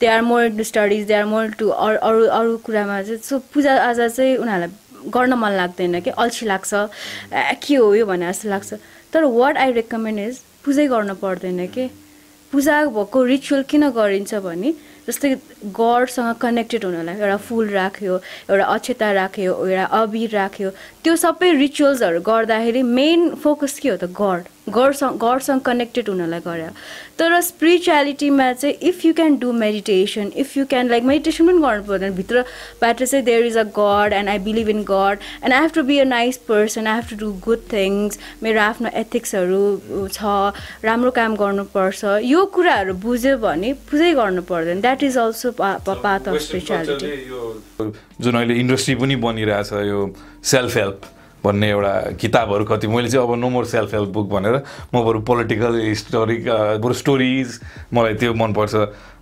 they 0.00 0.06
are 0.06 0.20
more 0.22 0.44
into 0.44 0.64
studies 0.64 1.06
they 1.06 1.14
are 1.14 1.24
more 1.32 1.44
into 1.44 1.68
अरू 1.68 1.98
अरू 1.98 2.26
अरू 2.38 2.56
कुरामा 2.66 3.02
चाहिँ 3.02 3.18
सो 3.30 3.38
पूजा 3.54 3.80
आज 3.88 4.00
चाहिँ 4.00 4.36
उनीहरूलाई 4.36 5.10
गर्न 5.10 5.32
मन 5.32 5.52
लाग्दैन 5.56 6.00
कि? 6.00 6.10
अल्छी 6.10 6.46
लाग्छ। 6.46 6.70
के 7.64 7.74
हो 7.74 7.94
यो 7.94 8.06
भने 8.06 8.28
जस्तो 8.28 8.48
लाग्छ। 8.48 8.74
तर 9.12 9.24
वाट 9.24 9.56
आई 9.58 9.72
रेकमेन्ड 9.72 10.18
इज 10.20 10.38
पूजै 10.64 10.86
गर्न 10.88 11.14
पर्दैन 11.22 11.66
के? 11.72 11.86
पूजा 12.52 12.84
भएको 12.86 13.24
रिचुअल 13.24 13.62
किन 13.70 13.88
गरिन्छ 13.96 14.34
भने 14.44 14.72
जस्तै 15.06 15.34
गडसँग 15.78 16.32
कनेक्टेड 16.40 16.84
हुनलाई 16.84 17.16
एउटा 17.16 17.36
फुल 17.48 17.68
राख्यो 17.70 18.14
एउटा 18.50 18.64
अक्षता 18.66 19.12
राख्यो 19.12 19.52
एउटा 19.66 19.84
अबिर 20.00 20.30
राख्यो 20.34 20.70
त्यो 21.04 21.16
सबै 21.24 21.52
रिचुअल्सहरू 21.56 22.20
गर्दाखेरि 22.26 22.82
मेन 22.94 23.28
फोकस 23.42 23.78
के 23.78 23.88
हो 23.88 23.96
त 23.96 24.10
गड 24.20 24.48
गडसँग 24.68 25.16
गडसँग 25.18 25.60
कनेक्टेड 25.66 26.08
हुनलाई 26.08 26.40
गरे 26.40 26.68
तर 27.18 27.40
स्पिरिचुअलिटीमा 27.40 28.52
चाहिँ 28.52 28.74
if 28.88 29.04
you 29.04 29.12
can 29.14 29.36
do 29.38 29.52
meditation 29.52 30.30
if 30.36 30.56
you 30.56 30.64
can 30.66 30.88
like 30.88 31.04
meditation 31.04 31.46
पनि 31.46 31.60
गर्नु 31.62 31.84
पर्दैन। 31.84 32.14
भित्रबाट 32.14 33.02
चाहिँ 33.02 33.24
there 33.24 33.46
is 33.46 33.56
a 33.58 33.62
god 33.78 34.12
and 34.12 34.28
I 34.28 34.38
believe 34.46 34.68
in 34.68 34.82
God 34.90 35.18
and 35.44 35.54
I 35.54 35.60
have 35.60 35.70
to 35.74 35.82
be 35.82 35.98
a 35.98 36.04
nice 36.04 36.36
person 36.48 36.86
I 36.86 37.00
have 37.00 37.10
to 37.10 37.16
do 37.24 37.32
good 37.44 37.62
things 37.72 38.18
मेरो 38.42 38.60
आफ्नो 38.60 38.88
एथिक्सहरू 39.00 40.08
छ 40.08 40.22
राम्रो 40.84 41.10
काम 41.18 41.36
गर्नुपर्छ। 41.36 42.04
यो 42.24 42.44
कुराहरू 42.54 42.94
बुझ्यो 43.04 43.36
भने 43.38 43.72
पूजै 43.90 44.12
गर्नु 44.14 44.42
पर्दैन। 44.50 44.80
That 44.80 45.02
is 45.04 45.18
also 45.18 45.50
path 45.60 46.28
of 46.28 46.36
spirituality 46.42 47.92
जुन 48.24 48.34
अहिले 48.36 48.54
इन्डस्ट्री 48.60 48.94
पनि 48.94 49.16
बनिरहेछ 49.24 49.72
यो 49.72 50.00
सेल्फ 50.52 50.76
हेल्प 50.76 51.00
भन्ने 51.44 51.68
एउटा 51.70 51.92
किताबहरू 52.20 52.64
कति 52.64 52.86
मैले 52.86 53.08
चाहिँ 53.08 53.26
अब 53.26 53.34
no 53.40 53.48
more 53.48 53.64
self 53.64 53.94
help 53.94 54.08
book 54.12 54.28
भनेर 54.30 54.56
म 54.94 55.04
बरु 55.04 55.20
पोलिटिकल 55.24 55.80
हिस्टोरिक 55.80 56.48
बरु 56.82 56.94
स्टोरिज 56.94 57.60
मलाई 57.94 58.14
त्यो 58.20 58.34
मनपर्छ। 58.34 58.74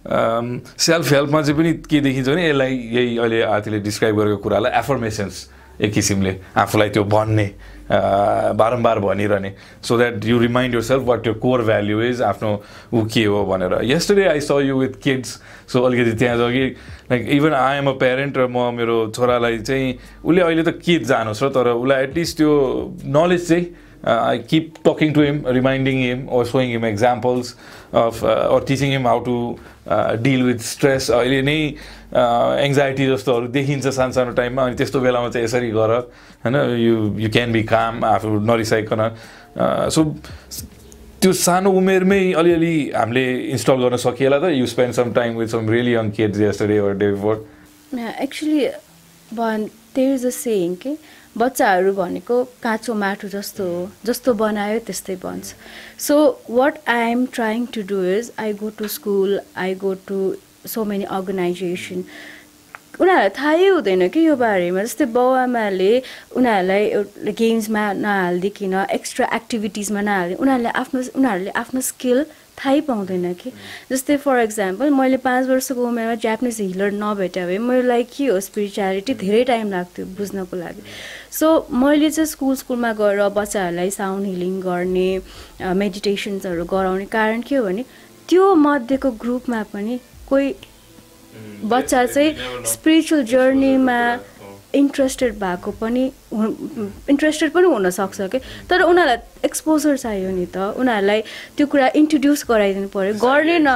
सेल्फ 0.09 1.13
हेल्पमा 1.13 1.43
चाहिँ 1.43 1.59
पनि 1.59 1.73
के 1.87 2.01
देखिन्छ 2.01 2.29
भने 2.29 2.49
यसलाई 2.49 2.75
यही 2.75 3.19
अहिले 3.19 3.43
आरतीले 3.43 3.79
डिस्क्राइब 3.87 4.17
गरेको 4.19 4.37
कुरालाई 4.43 4.73
एफर्मेसन्स 4.79 5.35
एक 5.81 5.93
किसिमले 5.93 6.33
आफूलाई 6.57 6.89
त्यो 6.91 7.05
भन्ने 7.05 7.47
बारम्बार 7.91 8.99
भनिरहने। 9.01 9.53
So 9.83 9.99
that 9.99 10.25
you 10.25 10.39
remind 10.39 10.75
yourself 10.91 11.03
what 11.05 11.27
your 11.27 11.35
core 11.45 11.63
value 11.65 12.03
is 12.03 12.23
आफ्नो 12.23 12.51
ऊ 12.95 13.05
के 13.15 13.25
हो 13.25 13.45
भनेर। 13.47 13.79
Yesterday 13.93 14.27
I 14.29 14.41
saw 14.41 14.51
you 14.69 14.79
with 14.79 15.01
kids 15.03 15.41
so 15.73 15.83
अलिकति 15.83 16.13
त्यहाँ 16.19 16.37
छ 16.37 16.77
like 17.11 17.29
even 17.41 17.53
I 17.55 17.79
am 17.79 17.89
a 17.89 17.93
parent 18.05 18.39
र 18.39 18.47
म 18.47 18.71
मेरो 18.77 18.97
छोरालाई 19.17 19.59
चाहिँ 19.59 19.99
उसले 20.25 20.41
अहिले 20.43 20.63
त 20.63 20.79
के 20.85 20.99
जानोस् 21.09 21.43
र 21.43 21.49
तर 21.57 21.69
उसलाई 21.73 22.03
एटलिस्ट 22.05 22.37
त्यो 22.37 22.53
नलेज 23.17 23.49
चाहिँ 23.49 23.67
I 24.07 24.39
keep 24.51 24.75
talking 24.87 25.13
to 25.13 25.21
him 25.23 25.43
reminding 25.47 25.97
him 25.99 26.21
him 26.73 26.85
examples 26.85 27.57
of 27.93 28.23
uh, 28.23 28.53
or 28.53 28.61
teaching 28.61 28.93
him 28.93 29.05
how 29.05 29.19
to 29.21 29.59
uh, 29.87 30.17
deal 30.17 30.45
with 30.47 30.61
stress 30.63 31.09
अहिले 31.11 31.41
नै 31.43 31.75
एङ्जाइटी 32.09 33.07
जस्तोहरू 33.07 33.47
देखिन्छ 33.53 33.87
सानो 33.89 34.33
टाइममा 34.33 34.63
अनि 34.65 34.77
त्यस्तो 34.77 35.01
बेलामा 35.01 35.29
चाहिँ 35.29 35.45
यसरी 35.45 35.71
गर 35.71 35.91
होइन? 36.45 36.57
यु 36.87 36.95
यु 37.21 37.31
क्यान 37.31 37.53
बी 37.53 37.63
काम 37.69 38.05
आफू 38.05 38.29
नरिसाइकन। 38.49 39.03
सो 39.93 40.05
त्यो 41.21 41.33
सानो 41.35 41.71
उमेरमै 41.75 42.33
अलिअलि 42.39 42.75
हामीले 42.97 43.25
इन्स्टल 43.51 43.83
गर्न 43.83 43.97
सकिएला 44.07 44.39
त। 44.39 44.55
You 44.55 44.67
spend 44.67 44.95
some 44.95 45.13
time 45.13 45.37
with 45.37 45.49
some 45.53 45.69
really 45.71 45.95
young 45.95 46.11
kids 46.17 46.41
yesterday 46.41 46.77
day 46.99 47.11
before 47.13 47.47
actually 48.23 48.67
भन् 49.31 49.67
देयर 49.97 50.15
इज 50.15 50.27
अ 50.27 50.31
सेयिङ 50.31 50.75
के 50.83 50.97
बच्चाहरू 51.39 51.93
भनेको 51.93 52.43
काँचो 52.63 52.95
माटो 52.95 53.29
जस्तो 53.29 53.65
हो 53.65 53.89
जस्तो 54.07 54.35
बनायो 54.35 54.79
त्यस्तै 54.87 55.17
बन्छ। 55.23 55.55
So 56.07 56.15
what 56.51 56.79
I 56.89 57.11
am 57.11 57.27
trying 57.35 57.67
to 57.75 57.83
do 57.89 58.03
is 58.17 58.33
I 58.41 58.53
go 58.63 58.71
to 58.79 58.89
school 58.97 59.41
I 59.57 59.75
go 59.85 59.95
to 60.09 60.19
so 60.67 60.85
many 60.85 61.05
organisation 61.19 62.05
उनीहरूलाई 63.01 63.29
थाहै 63.39 63.67
हुँदैन 63.69 64.09
कि 64.09 64.27
यो 64.27 64.35
बारेमा 64.37 64.83
जस्तै 64.83 65.07
बाउ 65.15 65.33
आमाले 65.45 65.93
उनीहरूलाई 66.37 66.85
एउटा 66.99 67.33
गेम्समा 67.39 67.83
नहालिदिकन 68.03 68.75
एक्स्ट्रा 68.99 69.27
एक्टिभिटिजमा 69.35 70.01
नहालिदिनु 70.09 70.43
उनीहरूले 70.43 70.71
आफ्नो 70.83 71.03
उनीहरूले 71.15 71.51
आफ्नो 71.63 71.81
स्किल 71.91 72.25
थाहै 72.59 72.81
पाउँदैन 72.89 73.33
कि 73.39 73.51
जस्तै 73.91 74.17
फर 74.25 74.41
इक्जाम्पल 74.43 74.91
मैले 74.91 75.17
पाँच 75.29 75.47
वर्षको 75.49 75.87
उमेरमा 75.89 76.15
जापानिज 76.27 76.61
हिलर 76.61 76.91
नभेट्यो 76.99 77.47
भने 77.47 77.59
मेरो 77.69 77.83
लागि 77.87 78.05
के 78.17 78.27
हो 78.27 78.41
स्पिरिचुअलिटी 78.49 79.15
धेरै 79.23 79.45
टाइम 79.53 79.71
लाग्थ्यो 79.71 80.07
बुझ्नको 80.19 80.57
लागि। 80.57 80.83
सो 81.39 81.47
मैले 81.71 82.11
चाहिँ 82.11 82.27
स्कुल 82.35 82.55
स्कुलमा 82.67 82.93
गएर 82.99 83.29
बच्चाहरूलाई 83.39 83.91
साउन्ड 84.01 84.27
हिलिङ 84.27 84.61
गर्ने 84.61 85.09
मेडिटेसन्सहरू 85.63 86.65
गराउने 86.75 87.07
कारण 87.15 87.41
के 87.47 87.57
हो 87.57 87.65
भने 87.65 87.85
त्यो 88.29 88.55
मध्येको 88.67 89.11
ग्रुपमा 89.23 89.63
पनि 89.73 90.01
कोही 90.29 90.55
बच्चा 91.65 92.05
चाहिँ 92.07 92.65
स्पिरिचुअल 92.73 93.23
जर्नीमा 93.25 94.01
इन्ट्रेस्टेड 94.75 95.35
भएको 95.41 95.71
पनि 95.81 96.05
इन्ट्रेस्टेड 97.11 97.51
पनि 97.53 97.67
हुनसक्छ 97.67 98.21
कि? 98.33 98.39
तर 98.69 98.83
उनीहरूलाई 98.83 99.17
एक्सपोजर 99.45 99.97
चाहियो 99.97 100.31
नि 100.31 100.47
त। 100.47 100.77
उनीहरूलाई 100.77 101.21
त्यो 101.57 101.67
कुरा 101.73 101.89
इन्ट्रोड्युस 101.97 102.45
गराइदिनु 102.49 102.89
पऱ्यो 102.93 103.15
गर्ने 103.25 103.59
न 103.65 103.69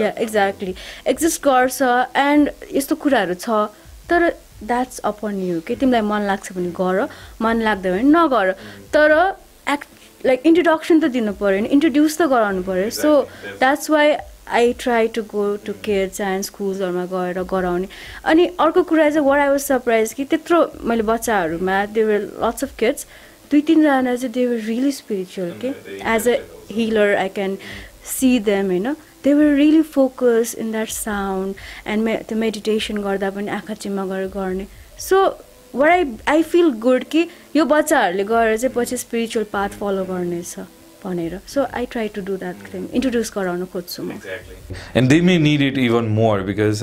या 0.00 0.10
एक्ज्याक्टली 0.24 0.74
एक्जिस्ट 1.12 1.42
गर्छ 1.44 1.82
एन्ड 2.16 2.50
यस्तो 2.72 2.94
कुराहरू 2.96 3.34
छ। 3.34 3.68
तर 4.08 4.20
द्याट्स 4.64 4.98
अपन 5.04 5.36
यु 5.40 5.60
कि? 5.68 5.76
तिमीलाई 5.76 6.00
मन 6.00 6.22
लाग्छ 6.32 6.52
भने 6.56 6.72
गर। 6.80 7.06
मन 7.44 7.60
लाग्दैन 7.60 7.92
भने 7.92 8.10
नगर। 8.16 8.52
तर 8.96 9.12
एक्ट 9.68 9.88
लाइक 10.26 10.40
इन्ट्रोडक्सन 10.46 11.00
त 11.00 11.12
दिनु 11.12 11.32
पऱ्यो 11.36 11.60
नि। 11.60 11.68
इन्ट्रोड्युस 11.76 12.16
त 12.16 12.22
गराउनु 12.32 12.62
पऱ्यो 12.64 12.90
so 12.90 13.10
that's 13.60 13.90
why 13.90 14.16
I 14.58 14.72
try 14.78 15.08
to 15.14 15.22
go 15.32 15.44
to 15.66 15.72
kids 15.84 16.20
and 16.20 16.44
स्कुल्सहरूमा 16.44 17.04
गएर 17.12 17.42
गराउने। 17.50 17.88
अनि 18.24 18.46
अर्को 18.60 18.82
कुरा 18.82 19.08
चाहिँ 19.10 19.26
वाट 19.26 19.40
आई 19.40 19.48
वाज 19.48 19.60
सरप्राइज 19.60 20.12
कि 20.12 20.24
त्यत्रो 20.30 20.64
मैले 20.84 21.02
बच्चाहरूमा 21.10 21.84
देवर 21.98 22.30
लट्स 22.44 22.64
अफ 22.64 22.76
किड्स 22.78 23.06
दुई 23.50 23.60
तिनजना 23.68 24.14
चाहिँ 24.16 24.32
देवर 24.34 24.64
रियली 24.66 24.92
स्पिरिचुअल 24.92 25.52
के 25.64 25.68
as 26.14 26.28
a 26.28 26.36
healer 26.72 27.14
I 27.16 27.28
can 27.36 27.56
see 28.16 28.38
them 28.48 28.66
होइन 28.70 28.92
they 29.24 29.32
were 29.34 29.54
really 29.54 29.82
focus 29.94 30.54
in 30.58 30.70
that 30.72 30.88
sound 30.88 31.54
and 31.86 32.04
may 32.04 32.16
त्यो 32.28 32.38
मेडिटेसन 32.38 32.96
गर्दा 33.02 33.30
पनि 33.30 33.48
आँखा 33.58 33.74
चिम्मा 33.74 34.04
गरेर 34.06 34.28
गर्ने 34.36 34.66
so 35.08 35.24
what 35.74 35.90
I 35.90 36.04
I 36.28 36.42
feel 36.42 36.70
good 36.84 37.04
कि 37.12 37.26
यो 37.56 37.64
बच्चाहरूले 37.72 38.24
गएर 38.24 38.56
चाहिँ 38.56 38.74
पछि 38.76 38.96
स्पिरिचुअल 38.96 39.44
पाथ 39.52 39.68
फलो 39.80 40.04
गर्नेछ। 40.04 40.54
भनेर. 41.04 41.38
So 41.46 41.66
I 41.74 41.86
try 41.92 42.08
to 42.14 42.20
do 42.22 42.36
that 42.36 42.72
thing 42.74 42.88
introduce 42.92 43.32
गराउन 43.36 43.64
खोज्छु 43.72 44.02
म। 44.02 44.18
And 44.96 45.08
they 45.08 45.20
may 45.20 45.38
need 45.38 45.62
it 45.62 45.78
even 45.78 46.04
more 46.18 46.40
because 46.50 46.82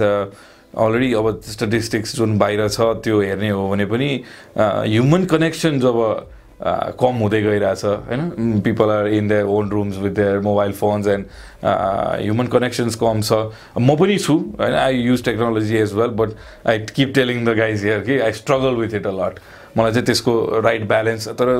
already 0.77 1.11
uh, 1.13 1.19
अब 1.19 1.41
स्टेटिस्टिक्स 1.49 2.15
जुन 2.15 2.37
बाहिर 2.37 2.67
छ 2.69 2.81
त्यो 3.03 3.21
हेर्ने 3.21 3.49
हो 3.49 3.67
भने 3.69 3.85
पनि 3.85 4.09
ह्युमन 4.57 5.25
कनेक्सन 5.25 5.79
जब 5.79 5.95
uh, 5.97 6.91
कम 6.99 7.15
हुँदै 7.21 7.41
गइरहेछ 7.41 7.83
होइन? 7.85 8.61
People 8.65 8.89
are 8.91 9.07
in 9.07 9.27
their 9.27 9.45
own 9.55 9.69
rooms 9.71 9.97
with 9.97 10.11
their 10.19 10.39
mobile 10.45 10.71
phones 10.73 11.07
and 11.07 11.25
human 11.63 12.47
connections 12.53 12.95
कम 13.03 13.21
छ। 13.21 13.33
म 13.79 13.95
पनि 13.95 14.17
छु 14.17 14.33
होइन? 14.33 14.73
I 14.75 15.01
use 15.01 15.23
technology 15.25 15.77
as 15.77 15.93
well 15.93 16.09
but 16.21 16.29
I 16.67 16.79
keep 16.95 17.13
telling 17.15 17.45
the 17.45 17.57
guys 17.57 17.83
here 17.85 17.99
कि 18.09 18.19
I 18.19 18.31
struggle 18.41 18.81
with 18.81 18.93
it 19.01 19.07
a 19.07 19.11
lot 19.21 19.39
मलाई 19.77 19.91
चाहिँ 19.91 20.05
त्यसको 20.05 20.33
right 20.65 20.87
balance 20.87 21.27
तर 21.41 21.53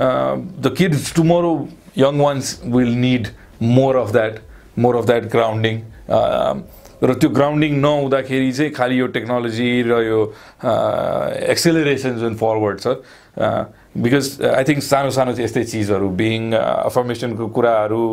the 0.00 0.74
kids 0.78 1.14
tomorrow 1.16 1.52
young 1.98 2.20
ones 2.20 2.60
will 2.66 2.94
need 2.98 3.28
more 3.62 3.96
of 3.96 4.12
that 4.12 4.38
more 4.78 4.96
of 4.96 5.06
that 5.06 5.24
grounding 5.32 5.80
र 7.02 7.14
त्यो 7.14 7.28
grounding 7.30 7.80
नहुँदाखेरि 7.80 8.52
चाहिँ 8.52 8.72
खालि 8.72 8.98
यो 9.00 9.06
टेक्नोलोजी 9.16 9.70
र 9.82 10.02
यो 10.06 10.20
एक्सेलरेसन 11.52 12.18
जुन 12.18 12.36
फरवर्ड 12.42 12.80
छ 12.80 12.88
बिकज 13.97 14.27
आई 14.47 14.63
थिङ्क 14.63 14.83
सानो 14.83 15.09
सानो 15.11 15.31
यस्तै 15.37 15.63
चिजहरू 15.65 16.09
बिङ 16.17 16.51
अफर्मेसनको 16.53 17.47
कुराहरू 17.55 18.03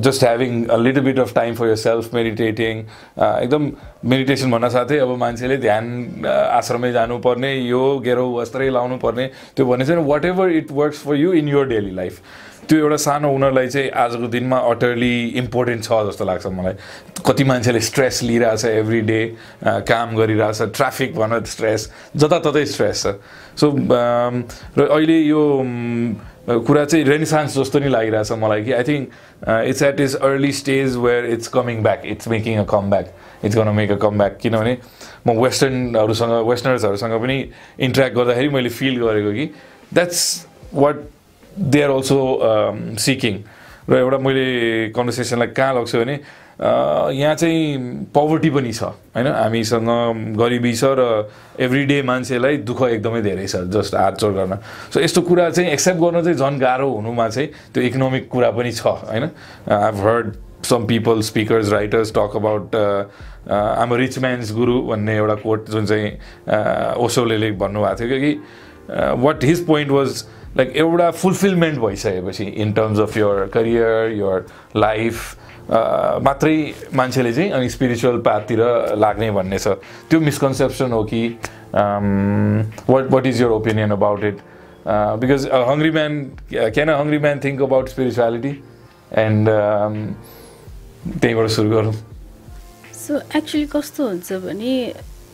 just 0.00 0.24
having 0.24 0.64
little 0.84 1.04
bit 1.08 1.18
of 1.18 1.34
time 1.34 1.54
for 1.54 1.68
yourself 1.82 2.14
meditating 2.14 2.80
एकदम 3.18 3.70
मेडिटेसन 4.12 4.50
भन्न 4.50 4.68
साथै 4.70 4.98
अब 5.00 5.16
मान्छेले 5.18 5.56
ध्यान 5.58 5.92
आश्रमै 6.30 6.92
जानुपर्ने 6.92 7.52
यो 7.54 7.84
गेरो 8.04 8.26
वस्त्रै 8.32 8.70
लाउनु 8.70 8.98
पर्ने 9.04 9.28
त्यो 9.56 9.66
भन्ने 9.66 9.86
चाहिँ 9.86 10.06
whatever 10.24 10.56
it 10.62 10.72
works 10.80 11.04
for 11.04 11.16
you 11.16 11.32
in 11.42 11.48
your 11.48 11.68
daily 11.68 11.94
life 11.94 12.20
त्यो 12.68 12.78
एउटा 12.78 12.96
सानो 12.96 13.30
उनीहरूलाई 13.32 13.68
चाहिँ 13.68 13.90
आजको 14.02 14.26
दिनमा 14.28 14.58
अटरली 14.70 15.14
इम्पोर्टेन्ट 15.38 15.84
छ 15.84 15.92
जस्तो 16.08 16.24
लाग्छ 16.24 16.46
मलाई। 16.46 16.74
कति 17.26 17.44
मान्छेले 17.44 17.80
स्ट्रेस 17.80 18.22
लिइरहेछ 18.22 18.64
एभ्री 18.64 19.00
डे 19.10 19.20
काम 19.64 20.16
गरिरहेछ 20.16 20.62
ट्राफिक 20.76 21.14
भन 21.16 21.42
स्ट्रेस 21.46 21.90
जताततै 22.16 22.64
स्ट्रेस 22.66 23.02
छ। 23.02 23.14
सो 23.60 23.70
र 24.78 24.86
अहिले 24.86 25.18
यो 25.20 25.42
कुरा 26.46 26.84
चाहिँ 26.84 27.04
रेनिसान्स 27.04 27.56
जस्तो 27.58 27.78
नि 27.80 27.88
लागिरहेछ 27.88 28.32
मलाई 28.40 28.64
कि 28.64 28.72
I 28.72 28.82
think 28.84 29.04
it's 29.68 29.82
at 29.82 30.00
is 30.00 30.14
early 30.16 30.52
stage 30.52 30.96
where 30.96 31.26
it's 31.32 31.48
coming 31.54 31.82
back 31.82 32.02
it's 32.06 32.28
making 32.28 32.58
a 32.58 32.64
comeback 32.90 33.06
it's 33.44 33.56
gonna 33.56 33.68
make 33.74 33.90
a 33.92 33.96
comeback 34.18 34.38
किनभने 34.42 34.76
म 35.26 35.38
वेस्टर्नहरूसँग 35.40 36.32
वेस्टर्नर्सहरूसँग 36.48 37.20
पनि 37.22 37.38
इन्ट्रेक्ट 37.80 38.16
गर्दाखेरि 38.16 38.48
मैले 38.48 38.68
फिल 38.68 39.00
गरेको 39.00 39.32
कि 39.32 39.46
that's 39.94 40.20
what 40.74 40.96
they 41.58 41.82
are 41.82 41.90
also 41.90 42.18
seeking 43.00 43.38
र 43.90 43.96
एउटा 43.98 44.18
मैले 44.18 44.46
कन्भर्सेसनलाई 44.96 45.48
कहाँ 45.56 45.74
लग्छु 45.74 45.98
भने 45.98 46.18
यहाँ 46.54 47.34
चाहिँ 47.34 48.06
पवर्टी 48.14 48.50
पनि 48.50 48.72
छ 48.72 48.82
होइन? 48.82 49.26
हामीसँग 49.26 49.88
गरिबी 50.38 50.72
छ 50.72 50.84
र 50.98 51.28
एभ्री 51.60 51.84
डे 51.84 52.02
मान्छेलाई 52.02 52.56
दुःख 52.62 52.82
एकदमै 52.82 53.22
धेरै 53.22 53.46
छ 53.46 53.56
जस्ट 53.74 53.94
हात 53.94 54.24
गर्न। 54.24 54.56
सो 54.94 55.00
यस्तो 55.00 55.20
कुरा 55.22 55.50
चाहिँ 55.50 55.70
एक्सेप्ट 55.70 56.00
गर्न 56.00 56.22
चाहिँ 56.22 56.38
झन् 56.38 56.60
गाह्रो 56.60 56.88
हुनुमा 56.90 57.28
चाहिँ 57.28 57.48
त्यो 57.74 57.82
इकोनोमिक 57.82 58.28
कुरा 58.30 58.50
पनि 58.50 58.72
छ 58.72 58.86
होइन? 58.86 59.24
I 59.68 59.92
heard 60.00 60.32
some 60.64 60.86
people 60.86 61.20
speakers 61.20 61.72
writers 61.72 62.12
talk 62.14 62.36
about 62.36 62.76
um 63.50 63.94
rich 63.94 64.18
man's 64.18 64.52
guru 64.54 64.80
भन्ने 64.88 65.16
एउटा 65.16 65.34
कोट 65.42 65.70
जुन 65.70 65.86
चाहिँ 65.86 66.08
ओसोले 67.04 67.50
भन्नुभएको 67.52 67.98
थियो 68.00 68.20
कि 68.20 68.32
what 69.22 69.44
his 69.44 69.66
point 69.66 69.90
was 69.90 70.24
like 70.56 70.76
एउटा 70.76 71.10
फुलफिलमेन्ट 71.10 71.78
भइसकेपछि 71.80 72.44
in 72.44 72.72
terms 72.72 72.98
of 73.00 73.16
your 73.16 73.46
career 73.54 74.12
your 74.18 74.46
life 74.76 75.16
मात्रै 76.24 76.56
मान्छेले 76.94 77.32
चाहिँ 77.32 77.50
अनि 77.50 77.68
स्पिरिचुअल 77.70 78.18
पाथतिर 78.22 78.60
लाग्ने 78.96 79.30
भन्ने 79.30 79.58
छ। 79.58 79.68
त्यो 80.10 80.20
मिसकन्सेप्सन 80.20 80.92
हो 80.92 81.02
कि 81.12 81.22
what 81.74 83.10
what 83.10 83.26
is 83.26 83.40
your 83.42 83.50
opinion 83.50 83.90
about 83.92 84.24
it 84.24 84.38
because 85.20 85.48
hungry 85.68 85.90
man 85.90 86.22
can 86.52 86.90
hungry 86.90 87.18
man 87.18 87.40
think 87.44 87.62
about 87.62 87.88
spirituality 87.88 88.52
and 89.24 89.48
त्यहीँबाट 91.20 91.48
सुरु 91.56 91.70
गरौँ। 91.70 91.92
सो 92.94 93.20
एक्चुली 93.36 93.66
कस्तो 93.72 94.06
हुन्छ 94.08 94.32
भने 94.44 94.72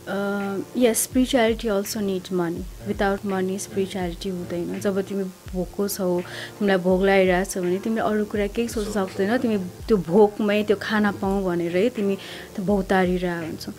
yes 0.07 1.03
spirituality 1.03 1.67
also 1.69 1.99
need 2.01 2.33
money 2.33 2.63
without 2.87 3.25
money 3.25 3.57
spirituality 3.59 4.29
हुँदैन। 4.29 4.79
जब 4.81 4.99
तिमी 5.07 5.23
भोको 5.53 5.87
छौ 5.87 6.19
तिमीलाई 6.57 6.77
भोक 6.87 7.01
लागिरहेछ 7.05 7.57
भने 7.57 7.77
तिमीले 7.85 8.01
अरू 8.01 8.25
कुरा 8.25 8.47
केही 8.55 8.67
सोच्नु 8.67 8.93
सक्दैनौ। 8.93 9.37
तिमी 9.45 9.57
त्यो 9.87 9.97
भोकमै 10.09 10.63
त्यो 10.67 10.77
खाना 10.81 11.11
पाऊ 11.21 11.43
भनेरै 11.45 11.87
तिमी 11.95 12.15
त्यो 12.55 12.65
भौतारिरहेको 12.65 13.45
हुन्छौ। 13.45 13.71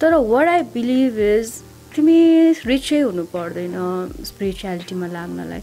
तर 0.00 0.14
वाट 0.32 0.48
आई 0.48 0.62
बिलिभ 0.74 1.18
इज 1.30 1.48
तिमी 1.94 2.18
रिचै 2.66 3.00
हुनु 3.06 3.24
पर्दैन 3.30 3.78
स्पिरिचुअलिटीमा 4.26 5.06
लाग्नलाई। 5.16 5.62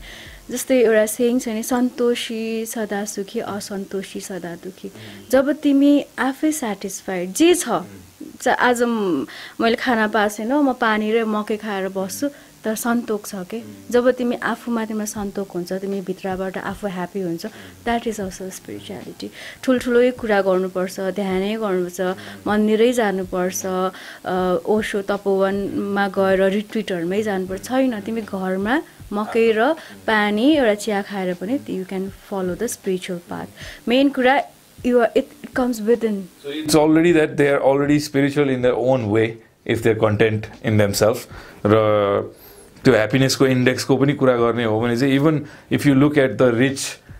जस्तै 0.49 0.77
एउटा 0.81 1.05
सेङ 1.05 1.39
छ 1.43 1.47
नि 1.53 1.63
सन्तोषी 1.63 2.65
सदा 2.65 3.03
सुखी 3.05 3.39
असन्तोषी 3.55 4.19
सदा 4.29 4.53
दुखी 4.63 4.89
जब 5.31 5.51
तिमी 5.63 5.93
आफै 6.17 6.51
सेटिस्फाइड 6.65 7.33
जे 7.39 7.53
छ 7.55 7.83
आज 8.47 8.82
मैले 9.60 9.75
खाना 9.75 10.08
पाएको 10.08 10.36
छैन 10.36 10.52
म 10.54 10.73
पानी 10.80 11.12
र 11.12 11.25
मकै 11.28 11.58
खाएर 11.60 11.89
बस्छु 11.91 12.28
तर 12.63 12.75
सन्तोक 12.75 13.25
छ 13.25 13.36
कि? 13.47 13.60
जब 13.91 14.12
तिमी 14.19 14.36
आफूमा 14.36 14.84
तिम्रो 14.86 15.06
सन्तोक 15.08 15.47
हुन्छ 15.56 15.71
तिमी 15.80 15.99
भित्रबाट 16.04 16.58
आफू 16.60 16.88
ह्याप्पी 16.88 17.21
हुन्छ 17.21 17.45
द्याट 17.84 18.08
इज 18.08 18.19
अल्सो 18.19 18.49
स्पिरिचुअलिटी 18.60 19.28
ठुल्ठुलै 19.63 20.12
कुरा 20.19 20.39
गर्नुपर्छ 20.47 20.95
ध्यानै 21.19 21.56
गर्नुपर्छ 21.63 21.99
मन्दिरै 22.47 22.91
जानुपर्छ 22.99 23.62
ओसो 24.75 24.99
तपोवनमा 25.12 26.06
गएर 26.19 26.41
रिट्रिटहरूमै 26.56 27.21
जानुपर्छ। 27.23 27.63
छैन 27.63 27.99
तिमी 28.04 28.21
घरमा 28.28 28.75
मकै 29.15 29.47
र 29.56 29.73
पानी 30.08 30.45
एउटा 30.60 30.75
चिया 30.84 31.02
खाएर 31.08 31.34
पनि 31.39 31.60
you 31.80 31.84
can 31.91 32.04
follow 32.28 32.54
the 32.56 32.67
spiritual 32.75 33.19
path 33.30 33.47
main 33.88 34.10
कुरा 34.15 34.36
you 34.85 35.03
it 35.17 35.29
comes 35.55 35.81
within 35.81 36.23
So 36.43 36.49
it's 36.49 36.75
already 36.75 37.11
that 37.19 37.37
they 37.37 37.47
are 37.53 37.61
already 37.71 37.99
spiritual 37.99 38.49
in 38.49 38.61
their 38.61 38.75
own 38.75 39.09
way 39.15 39.27
if 39.65 39.81
they're 39.83 40.01
content 40.03 40.47
in 40.63 40.77
themselves. 40.77 41.25
र 41.65 41.79
त्यो 42.83 42.93
ह्याप्पिनेसको 42.93 43.47
इन्डेक्सको 43.47 43.95
पनि 43.97 44.13
कुरा 44.19 44.35
गर्ने 44.37 44.63
हो 44.63 44.79
भने 44.81 44.97
चाहिँ 44.97 45.15
even 45.15 45.41
if 45.71 45.85
you 45.85 45.93
look 45.95 46.17
at 46.17 46.37
the 46.37 46.51
rich 46.57 46.79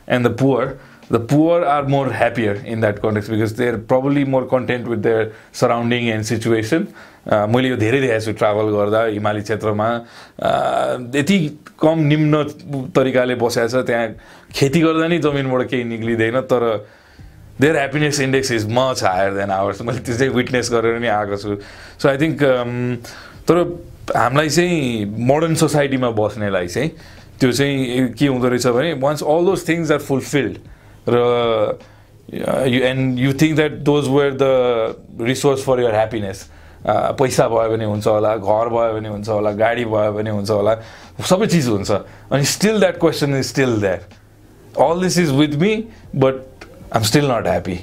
and 0.10 0.28
the 0.28 0.36
poor 0.40 0.78
the 1.12 1.16
poor 1.30 1.64
are 1.68 1.84
more 1.92 2.12
happier 2.14 2.64
in 2.68 2.82
that 2.82 3.00
context 3.00 3.30
because 3.30 3.52
they 3.58 3.68
are 3.68 3.76
probably 3.92 4.24
more 4.36 4.48
content 4.52 4.88
with 4.88 4.98
their 5.08 5.32
surrounding 5.60 6.08
and 6.10 6.24
situation 6.26 6.88
मैले 7.54 7.70
यो 7.70 7.76
धेरै 7.78 8.00
देखाएको 8.02 8.26
छु 8.26 8.32
ट्राभल 8.40 8.72
गर्दा 8.76 9.04
हिमाली 9.06 9.42
क्षेत्रमा। 9.42 9.88
अ, 10.40 10.52
यति 11.16 11.38
कम 11.82 12.00
निम्न 12.14 12.44
तरिकाले 12.96 13.36
बसेको 13.44 13.68
छ 13.68 13.86
त्यहाँ 13.90 14.08
खेती 14.56 14.82
गर्दा 14.82 15.08
नि 15.08 15.18
जमिनबाट 15.28 15.68
केही 15.70 15.84
निक्लिँदैन 15.92 16.40
तर 16.54 16.64
there 17.62 17.76
happiness 17.76 18.20
index 18.22 18.52
is 18.52 18.66
much 18.72 19.04
higher 19.04 19.34
than 19.34 19.52
ours 19.52 19.82
मैले 19.82 20.00
त्यो 20.00 20.16
चाहिँ 20.18 20.34
विटनेस 20.34 20.70
गरेर 20.72 21.00
नि 21.00 21.08
आएको 21.08 21.38
छु। 21.38 21.56
सो 22.02 22.10
आई 22.10 22.18
थिङ्क 22.18 22.44
तर 23.48 23.58
हामीलाई 24.16 24.50
चाहिँ 24.50 25.06
मोडर्न 25.30 25.56
सोसाइटीमा 25.56 26.10
बस्नेलाई 26.20 26.68
चाहिँ 26.68 26.90
त्यो 27.40 27.52
चाहिँ 27.52 28.08
के 28.20 28.28
हुँदो 28.28 28.48
रहेछ 28.50 28.68
भने 28.68 28.94
once 29.04 29.24
all 29.24 29.46
those 29.46 29.68
things 29.70 29.92
are 29.92 30.00
fulfilled 30.08 30.58
र 31.10 31.18
you 32.68 32.80
and 32.92 33.20
you 33.20 33.34
think 33.42 33.56
that 33.56 33.72
those 33.90 34.08
were 34.08 34.34
the 34.42 35.26
resource 35.28 35.64
for 35.66 35.82
your 35.82 35.96
happiness 35.96 36.46
पैसा 37.20 37.48
भयो 37.50 37.70
भने 37.76 37.86
हुन्छ 37.86 38.08
होला 38.08 38.36
घर 38.38 38.70
भयो 38.76 38.94
भने 38.94 39.10
हुन्छ 39.10 39.30
होला 39.30 39.52
गाडी 39.52 39.86
भयो 39.86 40.12
भने 40.14 40.30
हुन्छ 40.32 40.50
होला 40.50 40.76
सबै 41.30 41.48
चिज 41.48 41.68
हुन्छ। 41.68 41.92
अनि 42.32 42.44
still 42.56 42.80
that 42.80 43.00
question 43.00 43.36
is 43.36 43.46
still 43.46 43.80
that 43.82 44.18
all 44.78 45.00
this 45.04 45.18
is 45.18 45.32
with 45.34 45.56
me, 45.62 45.70
but 46.14 46.36
I'm 46.92 47.04
still 47.04 47.28
not 47.28 47.46
happy. 47.46 47.80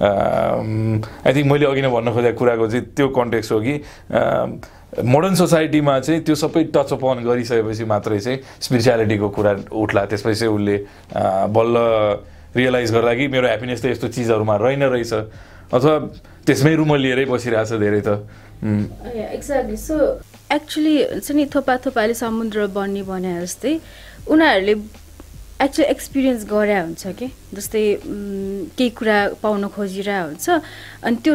I 0.00 1.32
think 1.36 1.46
मैले 1.52 1.66
अघि 1.66 1.82
नै 1.82 1.88
भन्न 1.92 2.12
खोजेको 2.16 2.38
कुराको 2.38 2.66
चाहिँ 2.70 2.84
त्यो 2.96 3.08
कन्टेक्स्ट 3.12 3.52
हो 3.52 3.60
कि 3.60 3.74
मोडर्न 5.06 5.34
सोसाइटीमा 5.40 5.98
चाहिँ 6.00 6.20
त्यो 6.24 6.34
सबै 6.34 6.62
टच 6.74 6.92
अपन 6.96 7.20
गरिसकेपछि 7.24 7.84
मात्रै 7.84 8.18
चाहिँ 8.18 8.38
स्पिरिचुअलिटीको 8.64 9.28
कुरा 9.36 9.52
उठ्ला। 9.70 10.04
त्यसपछि 10.10 10.38
चाहिँ 10.40 10.54
उसले 10.54 10.76
अँ, 11.14 11.52
बल्ल 11.52 11.76
रियलाइज 12.56 12.92
गर्दा 12.92 13.12
कि 13.14 13.28
मेरो 13.28 13.46
ह्याप्पिनेस 13.46 13.82
त 13.82 13.86
यस्तो 13.92 14.08
चिजहरूमा 14.08 14.56
रहेन 14.56 14.82
रहेछ। 14.88 15.12
अथवा 15.70 15.94
त्यसमै 16.48 16.74
रुम 16.80 16.94
लिएरै 16.96 17.24
बसिरहेछ 17.30 17.72
धेरै 17.78 18.02
त। 18.02 18.08
एक्ज्याक्टली 19.36 19.76
सो 19.76 19.96
एक्चुली 20.52 20.96
नि 21.36 21.44
थोपा 21.54 21.76
थोपाले 21.84 22.14
समुद्र 22.14 22.66
बन्ने 22.74 23.02
भने 23.06 23.40
जस्तै 23.46 23.72
उनीहरूले 24.26 24.74
एक्चुली 25.60 25.86
एक्सपिरियन्स 25.92 26.44
गरे 26.48 26.78
हुन्छ 26.80 27.06
कि? 27.20 27.26
जस्तै 27.54 27.82
केही 28.78 28.90
कुरा 28.96 29.16
पाउन 29.42 29.68
खोजिरहेको 29.76 30.26
हुन्छ। 30.26 30.48
अनि 31.04 31.16
त्यो 31.24 31.34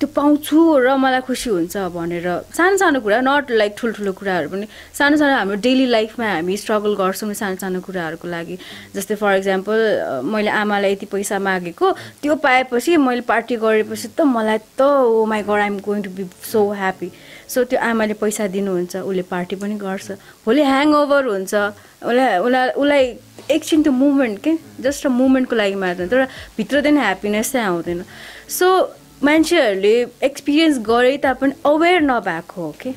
त्यो 0.00 0.08
पाउँछु 0.16 0.56
र 0.80 0.96
मलाई 0.96 1.20
खुसी 1.28 1.50
हुन्छ 1.50 1.76
भनेर 1.92 2.28
सानो 2.56 2.76
सानो 2.80 3.00
कुरा 3.04 3.20
नट 3.20 3.50
लाइक 3.50 3.72
ठुल्ठुलो 3.76 4.12
कुराहरू 4.16 4.48
पनि। 4.48 4.66
सानो 4.96 5.16
सानो 5.20 5.34
हाम्रो 5.36 5.56
डेली 5.60 5.86
लाइफमा 5.92 6.26
हामी 6.40 6.56
स्ट्रगल 6.56 6.92
गर्छौँ 6.96 7.34
सानो 7.36 7.56
सानो 7.60 7.80
कुराहरूको 7.84 8.26
लागि। 8.28 8.56
जस्तै 8.96 9.14
फर 9.20 9.44
इक्जाम्पल 9.44 9.78
मैले 10.24 10.50
आमालाई 10.56 10.92
यति 10.92 11.06
पैसा 11.12 11.36
मागेको 11.36 11.86
त्यो 12.22 12.34
पाएपछि 12.46 12.96
मैले 12.96 13.28
पार्टी 13.28 13.56
गरेपछि 13.60 14.08
त 14.16 14.24
मलाई 14.24 14.58
त 14.78 14.80
ओ 14.80 15.24
my 15.28 15.42
god 15.44 15.60
I'm 15.60 15.78
going 15.84 16.02
to 16.02 16.10
be 16.16 16.24
so 16.48 16.72
happy 16.72 17.08
so 17.48 17.64
त्यो 17.64 17.78
आमाले 17.80 18.14
पैसा 18.20 18.46
दिनुहुन्छ 18.46 18.96
उसले 18.96 19.22
पार्टी 19.30 19.56
पनि 19.56 19.74
गर्छ। 19.78 20.10
भोलि 20.44 20.62
ह्याङओभर 20.62 21.24
हुन्छ। 21.24 21.54
उसलाई 22.02 22.38
उसलाई 22.38 22.68
उसलाई 22.70 23.04
एकछिन 23.50 23.82
त्यो 23.82 23.92
मुभमेन्ट 23.92 24.38
के? 24.42 24.52
जस्ट 24.82 25.06
मुभमेन्टको 25.06 25.56
लागि 25.56 25.74
मात्र 25.74 26.06
तर 26.06 26.26
भित्रदेखि 26.56 26.96
ह्याप्पिनेस 26.96 27.52
चाहिँ 27.52 27.66
आउँदैन। 27.66 28.04
सो 28.48 28.66
मान्छेहरूले 29.24 29.94
एक्सपिरियन्स 30.22 30.78
गरे 30.86 31.16
तापनि 31.24 31.52
अवेर 31.64 32.00
नभएको 32.02 32.62
हो 32.62 32.70
कि? 32.80 32.94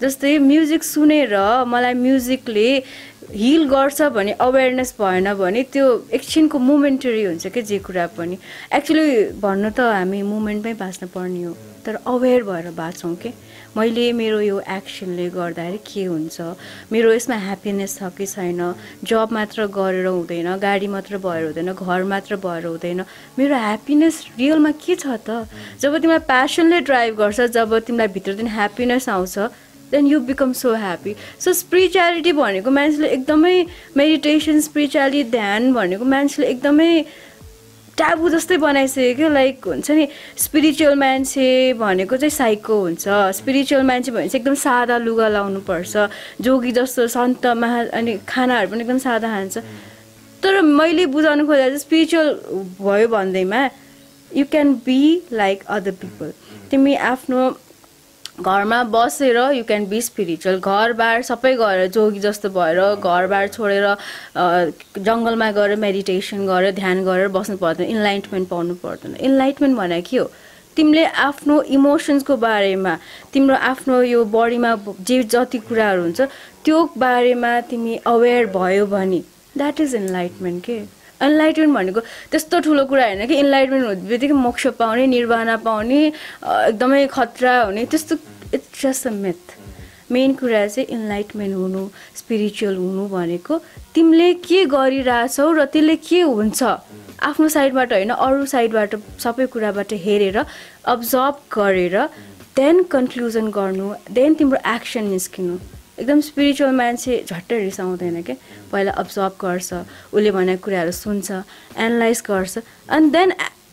जस्तै 0.00 0.38
म्युजिक 0.38 0.84
सुनेर 0.84 1.34
मलाई 1.66 1.94
म्युजिकले 1.94 2.68
हिल 3.32 3.64
गर्छ 3.68 4.02
भने 4.14 4.32
अवेरनेस 4.40 4.94
भएन 5.00 5.34
भने 5.34 5.62
त्यो 5.72 5.86
एकछिनको 6.12 6.58
मोमेन्टरी 6.58 7.24
हुन्छ 7.24 7.46
कि? 7.46 7.62
जे 7.62 7.78
कुरा 7.78 8.06
पनि। 8.16 8.38
एक्चुली 8.72 9.08
भन्नु 9.42 9.70
त 9.70 9.80
हामी 9.80 10.22
मुमेन्टमै 10.22 10.74
बाँच्न 10.74 11.06
पर्ने 11.12 11.42
हो। 11.42 11.56
तर 11.84 11.98
अवेर 12.06 12.42
भएर 12.42 12.70
बाँचौँ 12.78 13.14
कि? 13.16 13.32
मैले 13.78 14.12
मेरो 14.12 14.40
यो 14.40 14.58
एक्सनले 14.60 15.28
गर्दाखेरि 15.30 15.78
के 15.86 16.04
हुन्छ? 16.04 16.36
मेरो 16.92 17.12
यसमा 17.12 17.36
ह्याप्पिनेस 17.46 17.98
छ 17.98 18.10
कि 18.18 18.26
छैन? 18.26 18.74
जब 19.06 19.28
मात्र 19.32 19.66
गरेर 19.70 20.06
हुँदैन 20.06 20.48
गाडी 20.58 20.86
मात्र 20.90 21.18
भएर 21.22 21.44
हुँदैन 21.44 21.72
घर 21.72 22.02
मात्र 22.10 22.36
भएर 22.42 22.66
हुँदैन। 22.66 23.04
मेरो 23.38 23.54
ह्याप्पिनेस 23.54 24.24
रियलमा 24.38 24.70
के 24.82 24.94
छ 24.96 25.06
त? 25.22 25.46
जब 25.78 25.94
तिमीलाई 25.94 26.26
प्यासनले 26.26 26.80
ड्राइभ 26.90 27.14
गर्छ 27.22 27.40
जब 27.54 27.78
तिमीलाई 27.86 28.08
भित्रदेखि 28.18 28.50
ह्याप्पिनेस 28.58 29.08
आउँछ 29.08 29.38
then 29.94 30.06
you 30.06 30.20
become 30.20 30.52
so 30.52 30.74
happy 30.74 31.14
so 31.40 31.52
spirituality 31.62 32.32
भनेको 32.34 32.70
मान्छेले 32.70 33.08
एकदमै 33.08 33.54
मेडिटेसन 33.96 34.60
स्पिरिचुअलिटी 34.60 35.30
ध्यान 35.30 35.72
भनेको 35.72 36.04
मान्छेले 36.04 36.48
एकदमै 36.48 36.90
ट्याबु 37.98 38.28
जस्तै 38.30 38.56
बनाइसक्यो 38.62 39.14
क्या 39.16 39.28
लाइक 39.28 39.66
हुन्छ 39.66 39.90
नि 39.90 40.06
स्पिरिचुअल 40.38 40.94
मान्छे 40.98 41.46
भनेको 41.82 42.16
चाहिँ 42.16 42.30
साइको 42.30 42.74
हुन्छ। 42.80 43.04
स्पिरिचुअल 43.38 43.82
मान्छे 43.90 44.10
भने 44.12 44.28
चाहिँ 44.28 44.40
एकदम 44.40 44.54
सादा 44.54 44.96
लुगा 45.02 45.28
लाउनुपर्छ 45.28 46.06
जोगी 46.40 46.72
जस्तो 46.78 47.06
सन्त 47.10 47.46
महा 47.58 47.80
अनि 47.98 48.18
खानाहरू 48.28 48.70
पनि 48.70 48.80
एकदम 48.80 48.98
सादा 49.02 49.28
खान्छ। 49.28 49.58
तर 50.42 50.60
मैले 50.62 51.06
बुझाउनु 51.10 51.46
खोजेको 51.46 51.68
चाहिँ 51.68 51.78
स्पिरिचुअल 51.78 52.28
भयो 52.78 53.08
भन्दैमा 53.10 53.62
you 54.30 54.44
can 54.50 54.74
be 54.86 55.00
like 55.32 55.64
other 55.66 55.90
people 56.02 56.32
तिमी 56.70 56.94
आफ्नो 57.10 57.40
घरमा 58.40 58.82
बसेर 58.94 59.36
यु 59.52 59.64
क्यान 59.68 59.86
बी 59.90 60.00
स्पिरिचुअल 60.02 60.58
घरबार 60.60 61.22
सबै 61.28 61.54
गएर 61.60 61.86
जोगी 61.94 62.20
जस्तो 62.20 62.48
भएर 62.56 62.78
घरबार 62.94 63.48
छोडेर 63.48 63.86
जङ्गलमा 65.08 65.50
गएर 65.52 65.74
मेडिटेसन 65.84 66.46
गरेर 66.46 66.74
ध्यान 66.74 67.04
गरेर 67.04 67.28
बस्नु 67.36 67.56
पर्दैन 67.62 67.90
इन्लाइटमेन्ट 67.94 68.48
पाउनु 68.48 68.74
पर्दैन। 68.84 69.16
इन्लाइटमेन्ट 69.28 69.76
भनेको 69.78 70.10
के 70.10 70.16
हो? 70.18 70.30
तिमीले 70.76 71.04
आफ्नो 71.26 71.60
इमोसन्सको 71.76 72.36
बारेमा 72.46 72.94
तिम्रो 73.32 73.56
आफ्नो 73.70 74.02
यो 74.02 74.24
बडीमा 74.34 74.74
जे 75.08 75.22
जति 75.34 75.58
कुराहरू 75.66 76.02
हुन्छ 76.02 76.20
त्यो 76.64 76.84
बारेमा 76.98 77.60
तिमी 77.70 77.96
अवेर 78.06 78.46
भयो 78.54 78.86
भने 78.94 79.20
द्याट 79.56 79.80
इज 79.80 79.94
इन्लाइटमेन्ट 79.94 80.64
के? 80.64 80.78
इन्लाइटमेन्ट 81.26 81.74
भनेको 81.74 82.00
त्यस्तो 82.30 82.60
ठुलो 82.66 82.84
कुरा 82.90 83.04
होइन 83.04 83.26
कि 83.26 83.34
इन्लाइटमेन्ट 83.44 83.84
हुने 83.86 84.08
बित्तिकै 84.08 84.36
मोक्ष 84.46 84.66
पाउने 84.78 85.06
निर्वाणा 85.06 85.56
पाउने 85.66 86.00
एकदमै 86.06 87.06
खतरा 87.12 87.54
हुने 87.62 87.84
त्यस्तो 87.92 88.16
it's 88.54 88.82
just 88.82 89.06
a 89.06 89.10
myth 89.24 89.56
main 90.12 90.32
कुरा 90.40 90.66
चाहिँ 90.66 90.86
इन्लाइटमेन्ट 90.96 91.54
हुनु 91.56 91.82
स्पिरिचुअल 92.20 92.76
हुनु 92.76 93.08
भनेको 93.08 93.58
तिमीले 93.94 94.32
के 94.46 94.64
गरिरहेछौ 94.74 95.50
र 95.52 95.64
त्यसले 95.72 95.96
के 96.08 96.20
हुन्छ? 96.22 96.62
आफ्नो 97.28 97.48
साइडबाट 97.48 97.92
होइन 97.92 98.10
अरू 98.14 98.46
साइडबाट 98.46 98.94
सबै 99.24 99.46
कुराबाट 99.52 99.92
हेरेर 100.04 100.38
अब्जर्भ 100.94 101.36
गरेर 101.52 101.96
देन 102.56 102.82
कन्क्लुजन 102.94 103.50
गर्नु 103.58 103.86
देन 104.14 104.34
तिम्रो 104.38 104.58
एक्सन 104.74 105.04
निस्किनु। 105.14 105.58
एकदम 105.98 106.20
स्पिरिचुअल 106.30 106.72
मान्छे 106.74 107.22
झट्टै 107.28 107.58
रिसाउँदैन 107.58 108.22
क्या 108.22 108.36
पहिला 108.72 108.92
अब्जर्भ 109.02 109.34
गर्छ 109.42 109.68
उसले 110.14 110.30
भनेको 110.30 110.62
कुराहरू 110.64 110.92
सुन्छ 110.94 111.30
एनालाइज 111.76 112.22
गर्छ 112.28 112.58
अनि 112.88 113.10
देन 113.10 113.32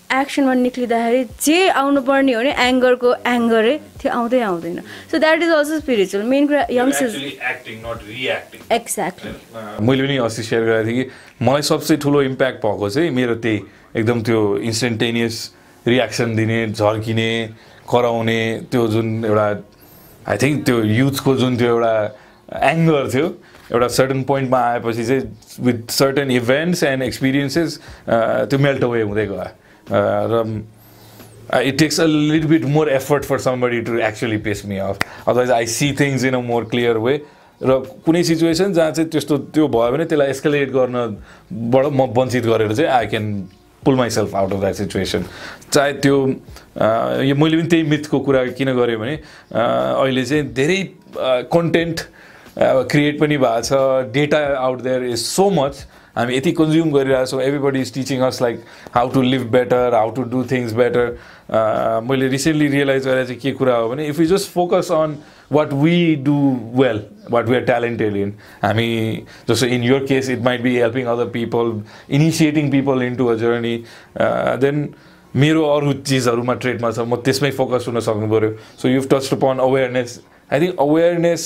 एक्सनमा 0.09 0.53
निक्लिँदाखेरि 0.53 1.23
जे 1.41 1.57
आउनुपर्ने 1.81 2.33
हो 2.33 2.41
नि 2.41 2.51
एङ्गरको 2.65 3.09
एङ्गरै 3.27 3.75
त्यो 4.01 4.11
आउँदै 4.11 4.39
आउँदैन। 4.49 4.79
So 5.11 5.17
that 5.17 5.43
is 5.43 5.51
also 5.51 5.79
spiritual 5.79 6.23
main 6.29 6.47
कुरा 6.47 6.61
यङ्स्टर्स 6.71 7.15
एक्ज्याक्टली 8.71 9.31
मैले 9.81 10.03
पनि 10.05 10.17
अस्ति 10.27 10.43
सेयर 10.49 10.63
गरेको 10.63 10.87
थिएँ 10.87 11.03
कि 11.03 11.45
मलाई 11.45 11.61
सबसे 11.71 11.97
ठुलो 12.05 12.21
इम्प्याक्ट 12.31 12.57
भएको 12.65 12.89
चाहिँ 12.89 13.09
मेरो 13.17 13.35
त्यही 13.43 13.57
एकदम 13.97 14.21
त्यो 14.29 14.39
इन्स्टेन्टेनियस 14.69 15.35
रियाक्सन 15.85 16.35
दिने 16.35 16.59
झर्किने 16.69 17.31
कराउने 17.89 18.39
त्यो 18.71 18.87
जुन 18.93 19.07
एउटा 19.25 19.47
आई 20.29 20.37
थिङ्क 20.41 20.65
त्यो 20.65 20.83
युथको 20.83 21.35
जुन 21.37 21.57
त्यो 21.57 21.67
एउटा 21.67 21.93
एङ्गर 22.71 23.09
थियो 23.13 23.27
एउटा 23.71 23.87
सर्टन 23.97 24.23
पोइन्टमा 24.23 24.59
आएपछि 24.71 25.05
चाहिँ 25.05 25.65
with 25.65 25.91
certain 25.91 26.31
events 26.31 26.83
and 26.83 27.03
experiences 27.03 27.79
त्यो 28.09 28.59
मेल्ट 28.59 28.83
अवे 28.83 29.01
हुँदै 29.01 29.25
गयो। 29.27 29.47
र 30.31 30.43
it 31.53 31.77
takes 31.79 31.99
a 31.99 32.05
little 32.05 32.47
bit 32.47 32.65
more 32.75 32.89
effort 32.89 33.23
for 33.23 33.39
somebody 33.39 33.81
to 33.87 33.97
actually 34.01 34.37
piss 34.45 34.65
me 34.65 34.77
off 34.77 34.99
otherwise 35.27 35.51
I 35.51 35.65
see 35.73 35.91
things 35.99 36.25
in 36.25 36.33
a 36.33 36.39
more 36.41 36.65
clear 36.71 36.97
way 36.97 37.17
र 37.61 37.77
कुनै 38.05 38.23
situation 38.23 38.73
जहाँ 38.73 38.91
चाहिँ 38.91 39.09
त्यस्तो 39.09 39.37
त्यो 39.53 39.67
भयो 39.67 39.91
भने 39.91 40.05
त्यसलाई 40.05 40.29
एस्केलेट 40.29 40.71
गर्नबाट 40.71 41.85
म 41.85 42.09
वञ्चित 42.17 42.45
गरेर 42.45 42.73
चाहिँ 42.73 42.89
I 42.91 43.05
can 43.07 43.25
pull 43.85 43.95
myself 43.95 44.35
out 44.35 44.53
of 44.53 44.59
that 44.59 44.75
situation 44.75 45.23
चाहे 45.71 45.93
त्यो 45.99 46.17
यो 47.23 47.35
मैले 47.35 47.57
पनि 47.57 47.67
त्यही 47.67 47.83
मिथको 47.89 48.19
कुरा 48.19 48.45
किन 48.57 48.73
गरेँ 48.75 48.97
भने 48.97 49.15
अहिले 49.53 50.25
चाहिँ 50.25 50.53
धेरै 50.53 50.81
कन्टेन्ट 51.53 52.01
क्रिएट 52.57 53.19
पनि 53.19 53.37
भएको 53.37 53.61
छ 53.61 54.13
data 54.13 54.39
out 54.57 54.81
there 54.81 55.03
is 55.05 55.19
so 55.19 55.49
much 55.51 55.85
हामी 56.15 56.35
यति 56.35 56.51
कन्ज्युम 56.51 56.91
गरिरहेको 56.91 57.25
छौँ 57.27 57.41
everybody 57.43 57.79
is 57.81 57.93
teaching 57.93 58.21
us 58.23 58.41
like 58.41 58.61
how 58.95 59.09
to 59.11 59.21
live 59.23 59.41
better 59.51 59.93
how 59.93 60.11
to 60.15 60.23
do 60.31 60.43
things 60.51 60.73
better 60.73 61.17
मैले 62.07 62.27
रिसेन्टली 62.27 62.67
रियलाइज 62.67 63.07
गरेर 63.07 63.25
चाहिँ 63.25 63.39
के 63.39 63.51
कुरा 63.53 63.75
हो 63.75 63.89
भने 63.89 64.07
if 64.07 64.19
you 64.19 64.25
just 64.27 64.51
focus 64.51 64.91
on 64.91 65.17
what 65.51 65.73
we 65.73 66.15
do 66.25 66.35
well 66.81 67.01
what 67.31 67.49
we 67.49 67.55
are 67.55 67.63
talented 67.65 68.15
in 68.17 68.33
हामी 68.63 68.87
जस्तो 69.49 69.65
in 69.65 69.83
your 69.83 70.05
case 70.05 70.29
it 70.29 70.41
might 70.45 70.61
be 70.61 70.75
helping 70.77 71.05
other 71.15 71.29
people 71.35 71.73
initiating 72.15 72.71
people 72.71 73.03
in 73.03 73.15
to 73.15 73.27
a 73.27 73.35
journey 73.43 73.77
then 74.63 74.87
मेरो 75.35 75.63
अरू 75.69 75.93
चिजहरूमा 75.93 76.53
ट्रेडमा 76.63 76.91
छ 76.91 76.99
म 76.99 77.15
त्यसमै 77.23 77.51
फोकस 77.51 77.85
हुन 77.87 77.99
सक्नु 77.99 78.27
पऱ्यो 78.33 78.51
so 78.81 78.89
you 78.89 79.01
touch 79.11 79.33
upon 79.33 79.59
awareness 79.61 80.19
I 80.51 80.59
think 80.59 80.79
awareness 80.79 81.43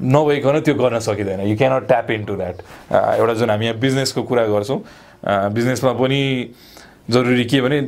नभइकन 0.00 0.60
त्यो 0.64 0.74
गर्न 0.74 0.98
सकिँदैन। 1.04 1.40
You 1.48 1.56
cannot 1.56 1.86
tap 1.88 2.10
in 2.10 2.24
to 2.24 2.34
that 2.36 2.56
एउटा 2.92 3.34
जुन 3.34 3.50
हामी 3.50 3.64
यहाँ 3.66 3.78
बिजनेसको 3.80 4.22
कुरा 4.22 4.46
गर्छौँ 4.46 4.80
बिजनेसमा 5.54 5.92
पनि 6.00 6.20
जरुरी 7.10 7.44
के 7.44 7.60
भने 7.60 7.78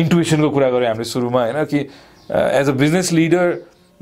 इन्टुएसनको 0.00 0.50
कुरा 0.50 0.70
गऱ्यौँ 0.70 0.88
हामीले 0.88 1.04
सुरुमा 1.04 1.42
होइन 1.42 1.64
कि 1.70 1.78
as 2.30 2.68
a 2.68 2.72
business 2.82 3.12
leader 3.12 3.46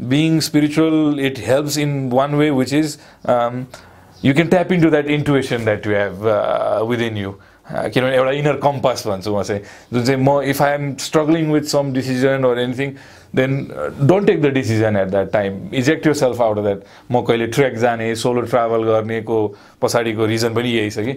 being 0.08 0.40
spiritual 0.40 1.20
it 1.26 1.38
helps 1.46 1.78
in 1.78 2.08
one 2.12 2.34
way 2.34 2.50
which 2.50 2.72
is 2.74 2.98
you 4.24 4.34
can 4.34 4.48
tap 4.48 4.72
in 4.72 4.82
to 4.82 4.90
that 4.90 5.06
intuition 5.10 5.64
that 5.64 5.86
you 5.86 5.92
have 5.94 6.26
within 6.90 7.16
you 7.16 7.32
किनभने 7.70 8.14
एउटा 8.16 8.30
इनर 8.36 8.56
कम्पास 8.62 9.06
भन्छु 9.06 9.36
म 9.36 9.42
चाहिँ। 9.42 9.62
जुन 9.92 10.04
चाहिँ 10.04 10.22
म 10.22 10.40
if 10.50 10.62
I 10.62 10.72
am 10.74 10.94
struggling 11.00 11.50
with 11.52 11.68
some 11.72 11.92
decision 11.92 12.44
or 12.44 12.58
anything 12.58 12.92
then 13.36 13.52
don't 14.00 14.26
take 14.26 14.40
the 14.42 14.46
decision 14.54 14.96
at 14.96 15.08
that 15.08 15.30
time 15.32 15.60
eject 15.80 16.06
your 16.06 16.14
self 16.14 16.40
out 16.42 16.58
of 16.58 16.64
that 16.64 16.82
म 17.12 17.20
कहिले 17.28 17.46
ट्रेक 17.56 17.78
जाने 17.78 18.14
सोलो 18.22 18.40
ट्राभल 18.40 18.84
गर्नेको 18.84 19.46
पछाडिको 19.82 20.26
रिजन 20.26 20.54
पनि 20.54 20.70
यही 20.70 20.90
छ 20.90 21.06
कि 21.06 21.14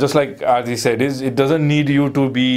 just 0.00 0.16
like 0.16 0.42
as 0.54 0.62
they 0.64 0.76
said 0.76 1.02
is 1.02 1.22
it 1.24 1.34
doesn't 1.40 1.68
need 1.68 1.90
you 1.90 2.08
to 2.16 2.28
be 2.38 2.48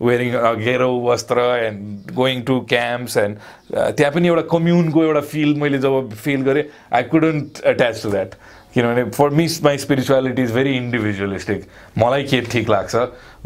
wearing 0.00 0.32
गेरो 0.64 0.90
वस्त्र 1.04 1.40
and 1.66 2.12
going 2.14 2.42
to 2.48 2.58
camps 2.68 3.16
and 3.16 3.36
त्यहाँ 3.72 4.12
पनि 4.12 4.28
एउटा 4.28 4.42
कम्युनको 4.50 5.04
एउटा 5.04 5.20
फिल 5.32 5.54
मैले 5.60 5.78
जब 5.86 6.12
फिल 6.24 6.42
गरेँ 6.50 6.64
I 6.92 7.02
couldn't 7.14 7.64
attach 7.66 8.02
to 8.02 8.10
that 8.10 8.34
किनभने 8.74 9.04
for 9.16 9.30
me 9.36 9.46
my 9.64 9.78
spirituality 9.78 10.42
is 10.42 10.52
very 10.52 10.76
individualistic 10.76 11.64
मलाई 11.98 12.22
के 12.32 12.40
ठिक 12.52 12.70
लाग्छ 12.70 12.94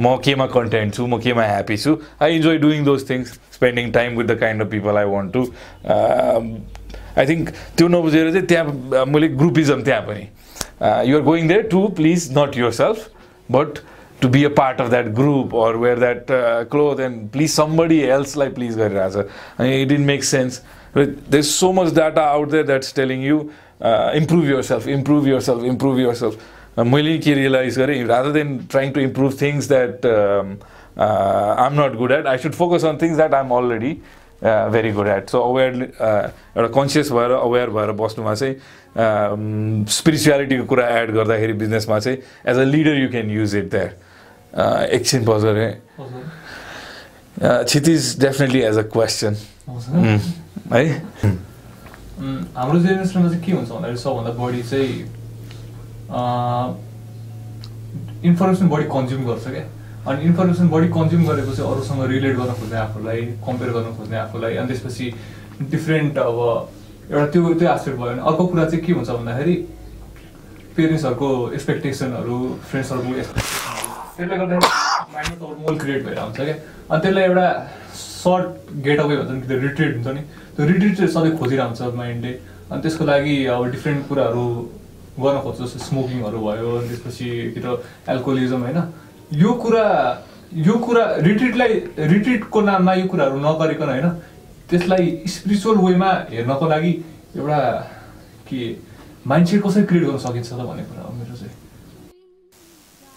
म 0.00 0.16
केमा 0.24 0.46
कन्टेन्ट 0.56 0.94
छु 0.94 1.06
म 1.06 1.18
केमा 1.22 1.44
ह्याप्पी 1.46 1.76
छु 1.76 1.96
I 2.22 2.36
enjoy 2.36 2.58
doing 2.58 2.84
those 2.84 3.08
things 3.10 3.32
spending 3.54 3.90
time 3.92 4.16
with 4.16 4.26
the 4.26 4.38
kind 4.40 4.62
of 4.62 4.70
people 4.70 4.96
I 4.98 5.04
want 5.14 5.32
to 5.32 5.42
I 5.86 7.26
think 7.26 7.48
त्यो 7.78 7.88
नबुझेर 7.88 8.32
चाहिँ 8.32 8.46
त्यहाँ 8.46 9.04
मैले 9.06 9.28
ग्रुपिजम 9.38 9.82
त्यहाँ 9.82 10.02
पनि। 10.08 10.26
You're 11.10 11.22
going 11.22 11.48
there 11.48 11.62
to 11.70 11.86
please 11.96 12.28
not 12.38 12.56
your 12.58 12.72
self 12.72 13.08
but 13.52 13.78
to 14.22 14.28
be 14.28 14.44
a 14.44 14.48
part 14.56 14.80
of 14.80 14.90
that 14.90 15.06
group 15.14 15.54
or 15.56 15.76
wear 15.76 15.98
that 15.98 16.26
cloth 16.70 17.00
and 17.00 17.28
please 17.32 17.50
somebody 17.50 18.00
एल्सलाई 18.10 18.48
please 18.58 18.76
गरिरहेछ 18.78 19.16
अनि 19.16 19.82
it 19.82 19.92
in 19.92 20.00
make 20.06 20.24
sense 20.24 20.62
there 20.96 21.38
is 21.38 21.46
so 21.46 21.72
much 21.72 21.92
data 21.94 22.22
out 22.28 22.50
there 22.50 22.66
that's 22.66 22.94
telling 22.94 23.24
you 23.24 23.38
improve 24.16 24.48
your 24.50 24.62
self 24.62 24.88
improve 24.88 25.28
your 25.28 25.40
self 25.40 25.64
improve 25.64 25.98
your 26.00 26.14
self 26.14 26.78
मैले 26.86 27.16
के 27.18 27.34
realise 27.34 27.78
गरेँ 27.78 28.04
rather 28.06 28.30
than 28.32 28.58
trying 28.70 28.92
to 28.92 29.00
improve 29.00 29.36
things 29.40 29.68
that 29.68 30.06
I 30.06 31.66
am 31.66 31.80
not 31.80 31.96
good 31.98 32.12
at 32.12 32.26
I 32.26 32.38
should 32.38 32.52
focus 32.54 32.84
on 32.84 32.98
things 33.02 33.16
that 33.16 33.34
I 33.34 33.44
am 33.44 33.54
already 33.54 33.92
very 34.42 34.92
good 34.92 35.08
at 35.08 35.30
so 35.30 35.40
aware 35.42 35.74
एउटा 35.74 36.66
conscious 36.74 37.10
भएर 37.12 37.30
अवेर 37.32 37.70
भएर 37.70 37.92
बस्नुमा 37.94 38.34
चाहिँ 38.34 39.84
स्पिरिचुअलिटीको 39.90 40.64
कुरा 40.66 40.86
add 40.98 41.10
गर्दाखेरि 41.14 41.52
बिजनेसमा 41.64 41.98
चाहिँ 41.98 42.18
as 42.46 42.58
a 42.58 42.64
leader 42.64 42.96
you 42.96 43.08
can 43.10 43.30
use 43.30 43.56
it 43.56 43.70
there 43.70 43.96
एकछिन 44.54 45.24
pause 45.24 45.42
गरेँ 45.44 45.72
Kshitij 47.40 48.02
definitely 48.20 48.60
as 48.60 48.78
a 48.78 48.82
question 48.92 49.34
है 50.72 50.84
हाम्रो 52.56 52.78
जेनेरेसनमा 52.80 53.28
चाहिँ 53.28 53.42
के 53.44 53.52
हुन्छ 53.52 53.70
भन्दाखेरि 53.70 53.98
सबभन्दा 53.98 54.32
बढी 54.42 54.62
चाहिँ 54.70 54.94
इन्फर्मेसन 58.30 58.68
बढी 58.68 58.84
कन्ज्युम 58.94 59.22
गर्छ 59.26 59.46
क्या? 59.46 59.64
अनि 60.08 60.24
इन्फर्मेसन 60.24 60.68
बढी 60.68 60.88
कन्ज्युम 60.98 61.22
गरेपछि 61.28 61.62
अरूसँग 61.62 62.02
रिलेट 62.10 62.36
गर्न 62.36 62.52
खोज्ने 62.60 62.78
आफूलाई 62.78 63.20
कम्पेयर 63.46 63.70
गर्न 63.72 63.96
खोज्ने 63.96 64.16
आफूलाई 64.16 64.56
अनि 64.56 64.68
त्यसपछि 64.68 65.06
डिफ्रेन्ट 65.70 66.18
अब 66.18 66.38
एउटा 67.10 67.26
त्यो 67.32 67.54
त्यो 67.54 67.68
एस्पेक्ट 67.74 67.96
भयो। 67.98 68.10
भने 68.10 68.22
अर्को 68.28 68.46
कुरा 68.46 68.64
चाहिँ 68.64 68.84
के 68.84 68.92
हुन्छ 68.92 69.08
भन्दाखेरि 69.10 69.54
पेरेन्ट्सहरूको 70.76 71.30
एक्सपेक्टेसनहरू 71.54 72.38
फ्रेन्ड्सहरूको 72.70 73.10
त्यसले 74.20 74.36
गर्दाखेरि 74.36 75.14
माइन्डमा 75.14 75.48
मोल 75.64 75.78
क्रिएट 75.82 76.04
भएर 76.06 76.18
हुन्छ 76.20 76.40
क्या। 76.40 76.54
अनि 76.90 77.00
त्यसलाई 77.02 77.24
एउटा 77.24 77.46
सर्ट 77.98 78.48
गेट 78.86 79.00
अवे 79.00 79.16
भन्छ 79.16 79.30
नि 79.30 79.40
त्यो 79.48 79.58
रिट्रिट 79.66 79.92
हुन्छ 79.96 80.08
नि। 80.16 80.22
त्यो 80.56 80.66
रिट्रिट 80.70 80.96
चाहिँ 80.96 81.12
सधैँ 81.14 81.36
खोजिरहन्छ 81.38 81.80
माइन्डले 82.00 82.32
अनि 82.70 82.80
त्यसको 82.82 83.04
लागि 83.04 83.36
अब 83.54 83.64
डिफ्रेन्ट 83.74 84.08
कुराहरू 84.08 84.44
गर्न 85.20 85.38
खोज्छ 85.44 85.58
जस्तो 85.60 85.78
स्मोकिङहरू 85.86 86.38
भयो 86.46 86.68
अनि 86.78 86.88
त्यसपछि 86.88 87.28
कि 87.54 87.60
त 87.64 87.66
एल्कोहोलिजम 88.12 88.60
होइन। 88.66 88.78
यो 89.42 89.52
कुरा 89.62 89.84
यो 90.66 90.74
कुरा 90.84 91.04
रिट्रिटलाई 91.26 91.72
रिट्रिटको 92.12 92.60
नाममा 92.68 92.92
यो 93.00 93.06
कुराहरू 93.12 93.36
नगरिकन 93.46 93.88
होइन 93.94 94.08
त्यसलाई 94.70 95.04
स्पिरिचुअल 95.34 95.76
वेमा 95.86 96.10
हेर्नको 96.30 96.66
लागि 96.72 96.92
एउटा 97.36 97.60
के 98.48 98.60
माइन्डसेट 99.26 99.62
कसरी 99.62 99.82
क्रिएट 99.90 100.04
गर्न 100.06 100.18
सकिन्छ 100.26 100.48
त 100.52 100.60
भन्ने 100.68 100.84
कुरा 100.90 101.02
हो 101.06 101.12
मेरो 101.14 101.36
चाहिँ। 101.40 101.54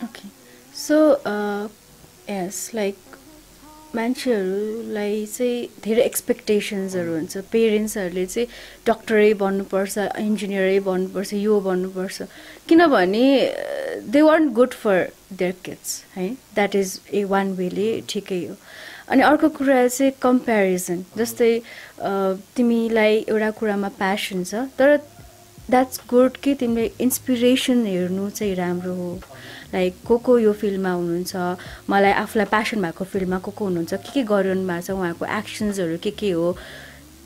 ओके 0.05 0.32
सो 0.87 0.95
यस 2.29 2.69
लाइक 2.75 2.95
मान्छेहरूलाई 3.95 5.25
चाहिँ 5.25 5.67
धेरै 5.83 6.01
एक्सपेक्टेसन्सहरू 6.01 7.11
हुन्छ। 7.15 7.37
पेरेन्ट्सहरूले 7.51 8.25
चाहिँ 8.25 8.47
डक्टरै 8.87 9.33
बन्नुपर्छ 9.41 9.97
इन्जिनियरै 10.19 10.79
बन्नुपर्छ 10.87 11.33
यो 11.33 11.59
बन्नुपर्छ 11.67 12.27
किनभने 12.69 13.25
they 14.15 14.21
want 14.27 14.53
good 14.59 14.73
for 14.83 14.97
their 15.41 15.53
kids 15.65 15.91
है? 16.15 16.27
द्याट 16.55 16.75
इज 16.75 16.99
ए 17.13 17.23
वान 17.33 17.53
वेले 17.61 17.89
ठिकै 18.09 18.41
हो। 18.45 18.55
अनि 19.09 19.21
अर्को 19.29 19.49
कुरा 19.61 19.87
चाहिँ 19.87 20.11
कम्पेरिजन 20.21 21.03
जस्तै 21.17 21.53
अ, 21.59 22.11
तिमीलाई 22.55 23.25
एउटा 23.29 23.49
कुरामा 23.59 23.89
प्यासन 24.01 24.43
छ 24.43 24.67
तर 24.79 24.97
द्याट्स 25.69 26.01
गुड 26.09 26.37
कि 26.43 26.53
तिमीले 26.59 26.91
इन्सपिरेसन 27.01 27.85
हेर्नु 27.85 28.29
चाहिँ 28.29 28.55
राम्रो 28.55 28.93
हो। 28.95 29.11
लाइक 29.73 29.93
को 30.07 30.17
को 30.17 30.37
यो 30.39 30.53
फिल्डमा 30.53 30.91
हुनुहुन्छ? 30.91 31.33
मलाई 31.89 32.11
आफूलाई 32.23 32.45
प्यासन 32.53 32.81
भएको 32.81 33.03
फिल्डमा 33.03 33.37
को 33.45 33.51
को 33.51 33.65
हुनुहुन्छ? 33.65 33.93
के 33.93 34.11
के 34.13 34.23
गरिरहनु 34.23 34.67
भएको 34.67 34.81
छ? 34.81 34.91
उहाँहरूको 34.91 35.25
एक्सन्सहरू 35.25 35.97
के 36.03 36.11
के 36.11 36.31
हो? 36.31 36.55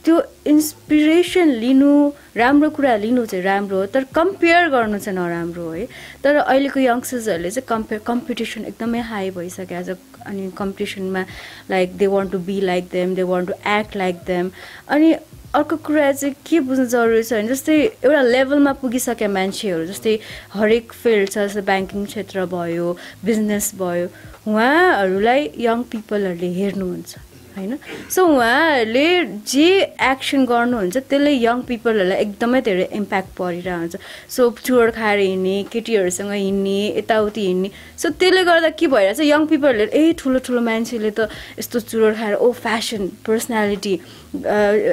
त्यो 0.04 0.16
इन्सपिरेसन 0.46 1.48
लिनु 1.60 1.92
राम्रो 2.36 2.70
कुरा 2.70 2.96
लिनु 2.96 3.24
चाहिँ 3.26 3.44
राम्रो 3.44 3.76
हो 3.76 3.86
तर 3.92 4.04
कम्पेयर 4.14 4.68
गर्नु 4.70 4.98
चाहिँ 4.98 5.18
नराम्रो 5.18 5.70
है 5.70 5.86
तर 6.24 6.36
अहिलेको 6.48 6.80
यङ्स्टर्सहरूले 6.80 7.50
चाहिँ 7.50 7.66
कम्पेयर 7.68 8.00
कम्पिटिसन 8.06 8.64
एकदमै 8.72 9.00
हाई 9.10 9.30
भइसक्यो 9.36 9.78
आज। 9.78 9.90
अनि 10.26 10.50
कम्पिटिसनमा 10.56 11.24
like 11.70 11.96
they 11.98 12.06
want 12.06 12.32
to 12.32 12.38
be 12.46 12.60
like 12.60 12.88
them 12.92 13.14
they 13.14 13.22
want 13.22 13.48
to 13.48 13.54
act 13.68 13.96
like 13.96 14.16
them 14.26 14.50
अनि 14.88 15.14
अर्को 15.54 15.76
कुरा 15.76 16.10
चाहिँ 16.12 16.34
के 16.46 16.58
बुझ्नु 16.60 16.84
जरुरी 16.92 17.22
छ 17.24 17.32
भने 17.32 17.48
जस्तै 17.48 17.76
एउटा 18.04 18.22
लेभलमा 18.22 18.72
पुगिसक्यो 18.84 19.28
मान्छेहरू 19.32 19.84
जस्तै 19.90 20.12
हरेक 20.54 20.92
फिल्ड 20.92 21.30
छ 21.32 21.46
जस्तै 21.48 21.62
ब्याङ्किङ 21.70 22.04
क्षेत्र 22.04 22.44
भयो 22.52 22.88
बिजनेस 23.24 23.72
भयो 23.80 24.06
उहाँहरूलाई 24.44 25.40
यङ 25.64 25.82
पिपलहरूले 25.94 26.50
हेर्नुहुन्छ। 26.58 27.27
होइन? 27.58 27.76
सो 28.14 28.26
उहाँहरूले 28.26 29.08
जे 29.52 29.68
एक्सन 30.10 30.44
गर्नुहुन्छ 30.46 30.96
त्यसले 30.96 31.32
यङ 31.32 31.62
पिपलहरूलाई 31.70 32.18
एकदमै 32.24 32.60
धेरै 32.68 32.86
इम्प्याक्ट 33.00 33.30
परिरहेको 33.38 33.78
हुन्छ 33.78 33.96
सो 34.36 34.50
चुरोट 34.64 34.90
खाएर 34.94 35.18
हिँड्ने 35.18 35.56
केटीहरूसँग 35.72 36.32
हिँड्ने 36.32 36.78
यताउति 36.98 37.46
हिँड्ने। 37.46 37.70
सो 37.98 38.08
त्यसले 38.20 38.44
गर्दा 38.44 38.70
के 38.78 38.86
भइरहेछ? 38.86 39.20
यङ 39.20 39.46
पिपलहरूले 39.46 39.90
ए 39.92 40.12
ठुलो 40.18 40.38
ठुलो 40.46 40.60
मान्छेले 40.70 41.10
त 41.10 41.28
यस्तो 41.58 41.80
चुरोट 41.90 42.14
खाएर 42.16 42.34
ओ 42.34 42.50
फ्यासन 42.62 43.02
पर्सनालिटी 43.26 43.94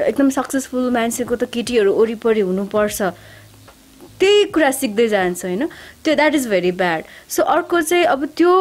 एकदम 0.10 0.30
सक्सेसफुल 0.40 0.90
मान्छेको 0.98 1.36
त 1.36 1.44
केटीहरू 1.54 1.94
वरिपरि 1.94 2.42
हुनुपर्छ। 2.50 3.02
त्यही 4.20 4.44
कुरा 4.56 4.72
सिक्दै 4.72 5.08
जान्छ 5.12 5.46
होइन? 5.46 5.68
त्यो 6.04 6.14
that 6.16 6.36
is 6.36 6.48
very 6.48 6.72
bad 6.82 7.04
so 7.30 7.44
अर्को 7.44 7.82
चाहिँ 7.82 8.06
अब 8.14 8.26
त्यो 8.38 8.52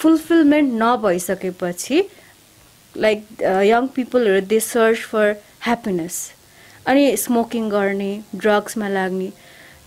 फुलफिलमेन्ट 0.00 0.72
नभइसकेपछि 0.82 1.98
लाइक 2.96 3.42
यङ 3.70 3.86
पिपलहरू 3.96 4.40
दे 4.52 4.60
सर्च 4.60 4.98
फर 5.10 5.34
ह्याप्पिनेस 5.64 6.20
अनि 6.86 7.16
स्मोकिङ 7.16 7.68
गर्ने 7.70 8.12
ड्रग्समा 8.36 8.88
लाग्ने. 8.88 9.28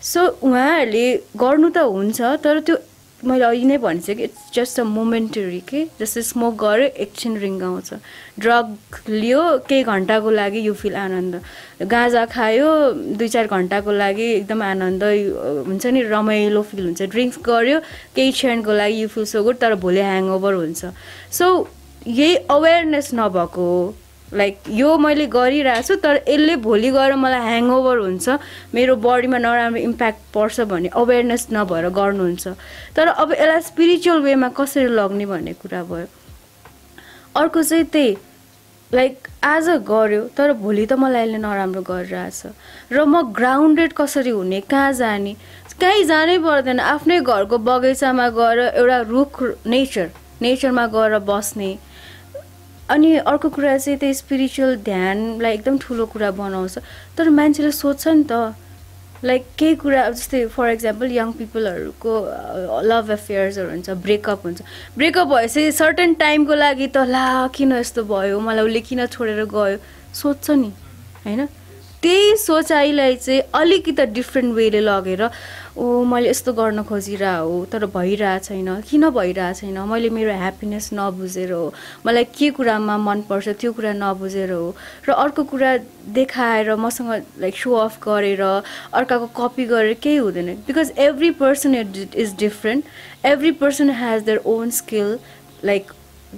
सो 0.01 0.27
उहाँहरूले 0.27 1.07
गर्नु 1.37 1.69
त 1.69 1.77
हुन्छ 1.95 2.21
तर 2.43 2.59
त्यो 2.67 2.77
मैले 3.23 3.45
अघि 3.45 3.63
नै 3.65 3.77
भनिसकेँ 3.81 4.23
इट्स 4.23 4.41
जस्ट 4.53 4.79
अ 4.79 4.83
मोमेन्टरी 4.83 5.59
के 5.69 5.79
जस्तै 5.99 6.21
स्मोक 6.21 6.53
गऱ्यो 6.63 6.87
एकछिन 7.03 7.37
रिङ्गाउँछ 7.37 7.89
ड्रग 8.45 8.67
लियो 9.09 9.41
केही 9.69 9.83
घन्टाको 9.83 10.29
लागि 10.31 10.59
यु 10.65 10.73
फिल 10.81 10.95
आनन्द। 10.95 11.41
गाँजा 11.89 12.25
खायो 12.33 12.69
दुई 13.17 13.27
चार 13.35 13.47
घन्टाको 13.47 13.91
लागि 13.91 14.27
एकदम 14.33 14.61
आनन्द 14.63 15.03
हुन्छ 15.03 15.85
नि 15.97 16.01
रमाइलो 16.13 16.61
फिल 16.61 16.85
हुन्छ। 16.85 17.01
ड्रिङ्क्स 17.13 17.37
गऱ्यो 17.49 17.79
केही 18.15 18.31
क्षणको 18.37 18.71
लागि 18.81 19.01
यु 19.01 19.07
फिल 19.09 19.25
सो 19.33 19.43
गुड 19.43 19.57
तर 19.61 19.75
भोलि 19.81 20.01
ह्याङओभर 20.01 20.53
हुन्छ। 20.61 20.85
सो 21.39 21.45
यही 22.05 22.35
अवेरनेस 22.49 23.09
नभएको 23.13 23.61
हो। 23.61 23.95
लाइक 24.33 24.57
यो 24.69 24.97
मैले 24.97 25.25
गरिरहेको 25.31 25.87
छु 25.87 25.95
तर 26.03 26.15
यसले 26.27 26.55
भोलि 26.59 26.89
गएर 26.91 27.15
मलाई 27.15 27.41
ह्याङओभर 27.41 27.97
हुन्छ 27.97 28.29
मेरो 28.75 28.95
बडीमा 28.99 29.37
नराम्रो 29.37 29.81
इम्प्याक्ट 29.81 30.19
पर्छ 30.33 30.67
भन्ने 30.67 30.89
अवेरनेस 30.93 31.47
नभएर 31.51 31.89
गर्नुहुन्छ। 31.95 32.47
तर 32.95 33.07
अब 33.07 33.31
यसलाई 33.31 33.61
स्पिरिचुअल 33.71 34.19
वेमा 34.21 34.49
कसरी 34.59 34.87
लग्ने 34.91 35.25
भन्ने 35.25 35.53
कुरा 35.63 35.83
भयो। 35.83 36.07
अर्को 37.35 37.63
चाहिँ 37.63 37.85
त्यही 37.87 38.15
लाइक 38.91 39.27
आज 39.43 39.69
गऱ्यो 39.87 40.21
तर 40.37 40.53
भोलि 40.59 40.85
त 40.85 40.93
मलाई 40.99 41.23
यसले 41.23 41.37
नराम्रो 41.37 41.81
गरिरहेछ 41.87 42.41
र 42.91 43.05
म 43.05 43.31
ग्राउन्डेड 43.31 43.93
कसरी 43.95 44.29
हुने 44.29 44.59
कहाँ 44.67 44.93
जाने? 44.93 45.35
कहीँ 45.79 46.03
जानै 46.03 46.37
पर्दैन। 46.43 46.79
आफ्नै 46.79 47.19
घरको 47.21 47.57
बगैँचामा 47.57 48.27
गएर 48.35 48.59
एउटा 48.75 48.99
रुख 49.07 49.43
नेचर 49.65 50.07
नेचरमा 50.41 50.85
गएर 50.87 51.19
बस्ने। 51.23 51.71
अनि 52.89 53.15
अर्को 53.17 53.49
कुरा 53.49 53.77
चाहिँ 53.77 53.99
त्यो 53.99 54.13
स्पिरिचुअल 54.13 54.75
ध्यानलाई 54.83 55.53
एकदम 55.53 55.77
ठुलो 55.77 56.05
कुरा 56.05 56.31
बनाउँछ। 56.31 56.77
तर 57.17 57.29
मान्छेले 57.29 57.71
सोध्छ 57.71 58.07
नि 58.07 58.23
त 58.31 58.55
लाइक 59.23 59.45
केही 59.57 59.75
कुरा 59.75 60.09
जस्तै 60.09 60.45
फर 60.55 60.69
इक्जाम्पल 60.71 61.11
यङ 61.11 61.31
पिपलहरूको 61.41 62.11
लभ 62.85 63.11
एफेयर्सहरू 63.11 63.69
हुन्छ 63.69 63.89
ब्रेकअप 64.05 64.43
हुन्छ। 64.45 64.61
ब्रेकअप 64.97 65.27
भएपछि 65.27 65.71
सर्टेन 65.71 66.13
टाइमको 66.21 66.53
लागि 66.53 66.87
त 66.87 66.97
ला 67.09 67.47
किन 67.55 67.71
यस्तो 67.81 68.03
भयो? 68.05 68.39
मलाई 68.39 68.63
उसले 68.65 68.81
किन 68.81 69.05
छोडेर 69.05 69.43
गयो? 69.45 69.77
सोध्छ 70.13 70.49
नि 70.51 70.71
होइन? 71.25 71.47
त्यही 72.01 72.35
सोचाइलाई 72.37 73.15
चाहिँ 73.15 73.41
अलिकति 73.53 74.05
डिफ्रेन्ट 74.13 74.53
वेले 74.55 74.79
लगेर 74.81 75.21
ओ 75.77 76.03
मैले 76.05 76.29
यस्तो 76.29 76.53
गर्न 76.53 76.83
खोजिरह 76.83 77.35
हो 77.37 77.65
तर 77.71 77.85
भइरहेको 77.89 78.43
छैन। 78.45 78.81
किन 78.89 79.09
भइरहेको 79.09 79.59
छैन? 79.59 79.77
मैले 79.89 80.09
मेरो 80.09 80.33
ह्याप्पिनेस 80.33 80.89
नबुझेर 80.93 81.51
हो। 81.51 81.73
मलाई 82.05 82.23
के 82.37 82.49
कुरामा 82.53 82.97
मनपर्छ 82.97 83.49
त्यो 83.61 83.71
कुरा 83.73 83.93
नबुझेर 83.97 84.51
हो। 84.51 84.75
र 85.09 85.11
अर्को 85.13 85.43
कुरा 85.43 85.77
देखाएर 86.13 86.75
मसँग 86.75 87.11
लाइक 87.41 87.55
सो 87.57 87.73
अफ 87.73 87.97
गरेर 88.05 88.41
अर्काको 88.41 89.27
कपी 89.37 89.65
गरेर 89.65 89.93
केही 90.01 90.17
हुँदैन। 90.17 90.53
Because 90.67 90.93
every 90.97 91.31
person 91.41 91.75
is 91.75 92.35
different 92.39 93.25
every 93.25 93.51
person 93.61 93.89
has 94.01 94.23
their 94.23 94.41
own 94.45 94.69
skill 94.81 95.17
like 95.65 95.91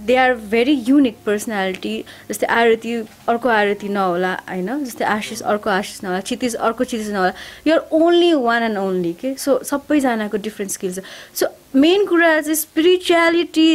they 0.05 0.15
are 0.15 0.33
very 0.51 0.73
unique 0.87 1.15
personality 1.25 1.93
जस्तै 2.29 2.47
आरती 2.47 2.93
अर्को 3.29 3.49
आरती 3.49 3.87
नहोला 3.89 4.33
होइन? 4.49 4.83
जस्तै 4.85 5.05
आशिष 5.05 5.41
अर्को 5.51 5.69
आशिष 5.69 6.03
नहोला 6.03 6.19
क्षितिज 6.21 6.55
अर्को 6.55 6.83
क्षितिज 6.83 7.11
नहोला। 7.11 7.33
You're 7.67 7.79
only 8.01 8.33
one 8.33 8.63
and 8.63 8.77
only 8.77 9.13
के 9.21 9.33
सो 9.37 9.59
सबैजनाको 9.63 10.37
डिफ्रेन्ट 10.37 10.71
स्किल 10.71 10.93
छ। 10.93 11.03
सो 11.33 11.47
मेन 11.75 12.05
कुरा 12.05 12.39
चाहिँ 12.41 12.55
स्पिरिचुअलिटी 12.55 13.67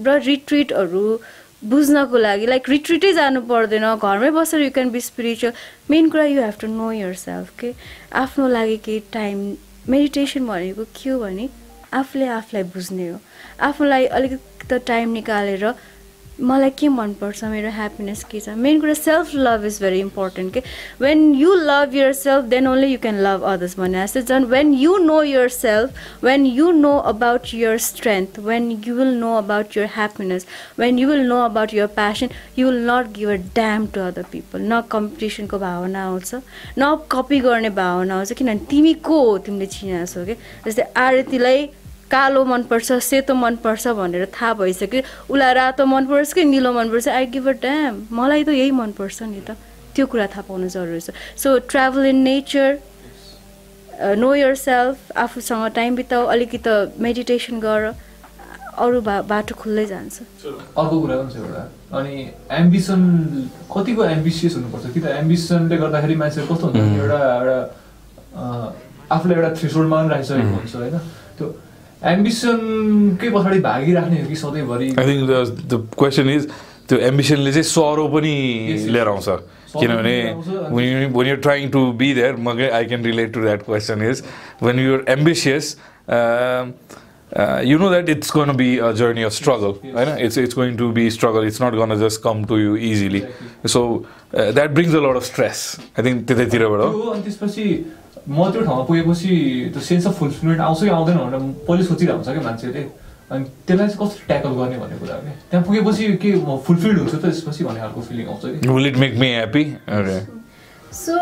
र 0.00 0.18
रिट्रिटहरू 0.26 1.18
बुझ्नको 1.64 2.18
लागि 2.18 2.46
लाइक 2.46 2.68
रिट्रिटै 2.68 3.12
जानु 3.12 3.40
पर्दैन। 3.48 3.84
घरमै 3.96 4.30
बसेर 4.30 4.60
you 4.60 4.70
can 4.70 4.90
be 4.90 5.00
spiritual 5.00 5.52
main 5.90 6.08
कुरा 6.10 6.24
you 6.24 6.40
have 6.42 6.56
to 6.60 6.66
know 6.68 6.90
your 6.92 7.14
self 7.18 7.58
के 7.58 7.72
आफ्नो 8.22 8.48
लागि 8.48 8.76
केही 8.84 9.02
टाइम 9.12 9.38
मेडिटेसन 9.88 10.46
भनेको 10.46 10.84
के 10.96 11.10
हो 11.10 11.18
भने 11.20 11.48
आफूले 11.92 12.26
आफूलाई 12.36 12.62
बुझ्ने 12.74 13.08
हो। 13.08 13.18
आफूलाई 13.62 14.06
अलिकति 14.18 14.53
त 14.70 14.82
टाइम 14.86 15.12
निकालेर 15.22 15.74
मलाई 16.40 16.70
के 16.78 16.88
मनपर्छ 16.88 17.44
मेरो 17.44 17.70
ह्याप्पिनेस 17.70 18.22
के 18.30 18.38
छ? 18.40 18.48
मेन 18.58 18.80
कुरा 18.80 18.94
self 18.94 19.34
love 19.34 19.64
is 19.64 19.78
very 19.82 19.98
important 20.00 20.52
के 20.54 20.62
when 21.00 21.20
you 21.34 21.54
love 21.54 21.94
your 21.94 22.12
self 22.12 22.44
then 22.54 22.66
only 22.66 22.86
you 22.92 22.98
can 23.02 23.20
love 23.26 23.42
others 23.50 23.78
भने 23.78 24.02
जस्तै 24.02 24.22
झन् 24.22 24.44
when 24.54 24.72
you 24.74 24.96
know 24.98 25.22
your 25.22 25.48
self 25.56 26.24
when 26.24 26.46
you 26.46 26.70
know 26.78 26.90
about 27.12 27.54
your 27.54 27.78
strength 27.86 28.38
when 28.48 28.70
you 28.86 28.94
will 28.96 29.14
know 29.18 29.34
about 29.38 29.76
your 29.76 29.86
happiness 29.94 30.46
when 30.78 30.98
you 30.98 31.08
will 31.10 31.22
know 31.28 31.38
about 31.44 31.74
your 31.74 31.86
passion 32.00 32.34
you 32.58 32.70
will 32.70 32.90
not 32.90 33.12
give 33.18 33.30
a 33.30 33.36
damn 33.54 33.86
to 33.94 34.00
other 34.08 34.26
people 34.32 34.66
न 34.72 34.80
कम्पिटिसनको 34.90 35.58
भावना 35.58 36.04
आउँछ 36.06 36.34
न 36.78 36.94
copy 37.12 37.40
गर्ने 37.46 37.70
भावना 37.78 38.16
आउँछ 38.16 38.32
किनभने 38.32 38.66
तिमी 38.70 38.94
को 39.06 39.22
हो 39.30 39.38
तिमीले 39.46 39.66
चिनाछौ 39.78 40.24
कि 40.26 40.36
जस्तै 40.66 40.90
आरतीलाई 41.06 41.66
कालो 42.14 42.44
मनपर्छ 42.46 42.88
सेतो 43.02 43.34
मनपर्छ 43.34 43.84
भनेर 43.98 44.24
थाहा 44.30 44.52
भइसक्यो। 44.62 45.02
उसलाई 45.26 45.52
रातो 45.54 45.84
मनपर्छ 45.86 46.32
कि 46.32 46.44
निलो 46.46 46.72
मनपर्छ? 46.72 47.08
आई 47.08 47.26
गिभ 47.34 47.48
अ 47.48 47.52
ड्याम 47.66 47.94
मलाई 48.14 48.44
त 48.44 48.48
यही 48.54 48.70
मनपर्छ 48.70 49.22
नि 49.22 49.42
त। 49.42 49.58
त्यो 49.94 50.06
कुरा 50.06 50.26
थाहा 50.30 50.42
पाउनु 50.46 50.68
जरुरी 50.70 51.00
छ। 51.00 51.10
So 51.42 51.58
travel 51.70 52.06
in 52.06 52.18
nature 52.22 52.70
know 54.18 54.30
your 54.34 54.54
self 54.58 55.12
आफूसँग 55.18 55.66
टाइम 55.74 55.96
बिताऊ 55.96 56.22
अलिकति 56.34 57.02
मेडिटेसन 57.02 57.60
गर 57.60 57.82
अरू 58.74 59.00
बा 59.06 59.14
बाटो 59.30 59.54
खुल्दै 59.54 59.86
जान्छ। 59.86 60.14
अर्को 60.78 60.94
कुरा 61.00 61.14
पनि 61.18 61.30
छ 61.30 61.36
एउटा। 61.42 61.62
अनि 61.98 62.14
एम्बिसन 62.58 63.00
कतिको 63.70 64.02
एम्बिसियस 64.04 64.54
हुनुपर्छ? 64.54 64.86
कि 64.94 65.00
त 65.00 65.06
एम्बिसनले 65.22 65.76
गर्दाखेरि 65.78 66.14
मान्छे 66.22 66.40
कस्तो 66.50 66.66
हुन्छ 66.66 66.78
भने 66.78 66.98
एउटा 66.98 67.18
एउटा 67.38 67.58
आफूलाई 69.14 69.36
एउटा 69.38 69.50
थ्रेसोल्डमा 69.58 69.96
पनि 69.98 70.08
राखिसकेको 70.14 70.54
हुन्छ 70.58 70.74
होइन? 70.74 70.98
त्यो 71.38 71.46
एम्बिसनकै 72.12 73.28
पछाडि 73.34 73.58
भागिराख्ने 73.66 74.20
हो 74.22 74.28
कि 74.28 74.36
सधैँभरि 74.44 74.88
I 74.98 75.06
think 75.06 75.30
the 75.72 75.80
question 75.98 76.30
is 76.30 76.48
त्यो 76.88 76.98
एम्बिसनले 77.10 77.52
चाहिँ 77.52 77.68
सरो 77.74 78.06
पनि. 78.14 78.34
लिएर 78.94 79.08
आउँछ 79.08 79.28
किनभने 79.78 80.16
when 80.74 81.26
you're 81.26 81.36
trying 81.46 81.70
to 81.76 81.80
be 82.02 82.12
there 82.14 82.36
म 82.36 82.58
I 82.72 82.84
can 82.90 83.04
relate 83.04 83.32
to 83.34 83.40
that 83.42 83.62
question 83.70 84.02
is 84.10 84.22
when 84.62 84.78
you're 84.80 85.04
ambitious 85.16 85.76
to 87.32 88.54
be 88.54 88.78
a 88.78 88.92
journey 88.94 89.22
of 89.22 89.32
struggle 89.32 89.78
Yes. 89.82 89.94
right? 89.94 90.20
it's 90.20 90.36
it's 90.36 90.54
going 90.54 90.76
to 90.76 90.92
be 90.92 91.10
struggle 91.10 91.42
it's 91.42 91.58
not 91.60 91.72
going 91.72 91.90
to 91.90 91.96
just 91.96 92.22
come 92.22 92.44
to 92.44 92.58
you 92.58 92.76
easily 92.76 93.22
Exactly. 93.22 93.68
so 93.68 94.06
uh, 94.34 94.52
that 94.52 94.74
brings 94.74 94.94
a 94.94 95.00
lot 95.00 95.16
of 95.16 95.24
stress 95.24 95.62
i 95.98 96.02
think 96.02 96.26
त्यतैतिरबाट 96.28 96.80
अनि 96.80 97.22
त्यसपछि 97.22 97.66
म 98.28 98.50
त्यो 98.52 98.62
ठाउँमा 98.64 98.84
पुगेपछि 98.88 99.30
त्यो 99.72 99.80
sense 99.82 100.06
of 100.06 100.18
fulfilment 100.18 100.60
आउँछ 100.60 100.80
कि 100.80 100.88
आउँदैन 100.88 101.16
भनेर 101.18 101.40
पहिले 101.68 101.84
सोचिरहेको 101.84 102.16
हुन्छ 102.18 102.28
क्या 102.28 102.44
मान्छेले 102.48 102.82
अनि 103.30 103.44
त्यसलाई 103.66 103.88
चाहिँ 103.88 104.00
कसरी 104.00 104.26
ट्याकल 104.28 104.52
गर्ने 104.60 104.76
भन्ने 104.78 104.96
कुरा 104.98 105.14
हो 105.14 105.20
क्या 105.20 105.34
त्यहाँ 105.50 105.64
पुगेपछि 105.66 106.04
के 106.22 106.30
म 106.40 106.56
फुलफिल्ड 106.66 106.98
हुन्छु 106.98 107.16
त 107.16 107.22
त्यसपछि 107.24 107.64
भन्ने 107.64 107.80
खालको 107.80 108.00
फिलिङ 108.08 108.26
आउँछ 108.28 108.42
कि 108.44 108.68
will 108.68 108.86
it 108.90 108.96
make 108.96 109.14
me 109.22 109.28
happy? 109.34 109.64
Okay. 109.98 110.20
So 110.92 111.14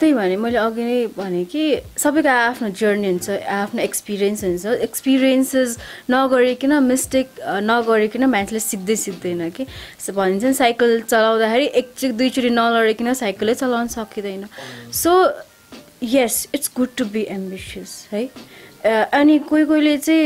त्यही 0.00 0.12
भने 0.14 0.36
मैले 0.38 0.58
अघि 0.58 0.82
नै 0.84 1.06
भने 1.16 1.44
कि 1.50 1.62
सबैको 1.98 2.28
आफ्नो 2.30 2.68
जर्नी 2.80 3.06
हुन्छ 3.08 3.28
आफ्नो 3.50 3.80
एक्सपिरियन्स 3.82 4.44
हुन्छ। 4.44 4.66
एक्सपिरियन्सेस 4.86 5.78
नगरिकन 6.10 6.72
मिस्टेक 6.82 7.26
नगरिकन 7.66 8.24
मान्छेले 8.34 8.60
सिक्दै 8.60 8.96
सिक्दैन 8.96 9.50
कि। 9.50 9.66
भनिन्छ 10.14 10.44
नि 10.44 10.54
साइकल 10.54 11.00
चलाउँदाखेरि 11.10 11.66
एकचोटि 11.80 12.12
दुईचोटि 12.14 12.50
नलडिकन 12.50 13.12
साइकलै 13.22 13.54
चलाउन 13.54 13.86
सकिँदैन। 13.96 14.46
So 14.92 15.12
yes 16.02 16.46
it's 16.54 16.70
good 16.76 16.88
to 16.96 17.04
be 17.10 17.22
ambitious 17.28 17.90
है? 18.12 18.22
अनि 19.12 19.38
कोही 19.50 19.64
कोहीले 19.66 19.96
चाहिँ 19.98 20.24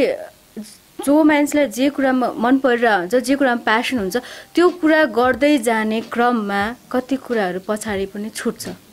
जो 1.03 1.23
मान्छेलाई 1.25 1.67
जे 1.75 1.89
कुरामा 1.97 2.27
मन 2.39 2.59
परिरहेको 2.63 3.01
हुन्छ 3.01 3.25
जे 3.27 3.35
कुरामा 3.35 3.65
प्यासन 3.65 3.99
हुन्छ 3.99 4.17
त्यो 4.55 4.69
कुरा 4.79 5.05
गर्दै 5.17 5.57
जाने 5.67 6.01
क्रममा 6.13 6.63
कति 6.93 7.17
कुराहरू 7.27 7.61
पछाडि 7.67 8.07
पनि 8.13 8.29
छुट्छ। 8.31 8.92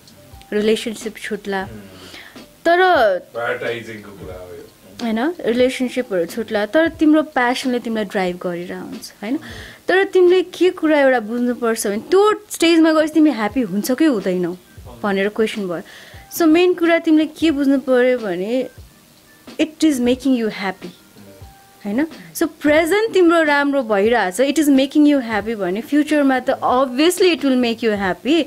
रिलेसनसिप 0.54 1.18
छुट्ला। 1.24 1.62
तर 2.66 2.80
होइन 5.02 5.20
रिलेसनसिपहरू 5.46 6.26
छुट्ला। 6.26 6.66
तर 6.74 6.88
तिम्रो 7.00 7.22
प्यासनले 7.36 7.80
तिमीलाई 7.80 8.06
ड्राइभ 8.06 8.38
गरिरहेको 8.44 8.86
हुन्छ 8.86 9.12
होइन? 9.22 9.38
तर 9.88 10.04
तिमीले 10.14 10.42
के 10.58 10.70
कुरा 10.80 11.00
एउटा 11.00 11.20
बुझ्नुपर्छ 11.30 11.88
भने 11.88 12.00
त्यो 12.12 12.22
स्टेजमा 12.52 12.92
गएपछि 12.94 13.14
तिमी 13.14 13.32
ह्याप्पी 13.32 13.62
हुन्छ 13.72 13.92
कि 13.92 14.06
हुँदैनौ 14.06 14.54
भनेर 15.04 15.30
क्वेसन 15.38 15.68
भयो। 15.68 15.82
सो 16.38 16.46
मेन 16.46 16.74
कुरा 16.74 16.98
तिमीले 17.08 17.26
के 17.40 17.52
बुझ्नु 17.52 17.80
पऱ्यो 17.88 18.18
भने 18.20 18.52
it 19.60 19.84
is 19.84 20.00
making 20.02 20.36
you 20.38 20.48
happy 20.54 20.92
होइन? 21.86 22.06
सो 22.36 22.46
प्रेजेन्ट 22.62 23.14
तिम्रो 23.14 23.42
राम्रो 23.44 23.82
भइरहेछ 23.84 24.40
it 24.40 24.60
is 24.60 24.70
making 24.70 25.08
you 25.08 25.20
happy 25.20 25.56
भने 25.56 25.82
फ्युचरमा 25.82 26.40
त 26.40 26.60
obviously 26.64 27.32
it 27.32 27.46
will 27.46 27.56
make 27.58 27.84
you 27.84 27.92
happy 27.96 28.44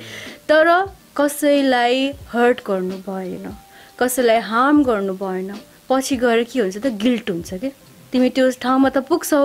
तर 0.48 0.68
कसैलाई 1.16 2.08
हर्ट 2.32 2.60
गर्नु 2.66 2.96
भएन 3.06 3.52
कसैलाई 3.98 4.38
हार्म 4.50 4.82
गर्नु 4.84 5.14
भएन 5.14 5.52
पछि 5.88 6.16
गएर 6.16 6.42
के 6.52 6.60
हुन्छ 6.60 6.76
त 6.76 6.92
गिल्ट 7.02 7.30
हुन्छ 7.30 7.54
कि? 7.54 7.70
तिमी 8.12 8.28
त्यो 8.36 8.50
ठाउँमा 8.62 8.88
त 8.88 8.98
पुग्छौ 9.08 9.40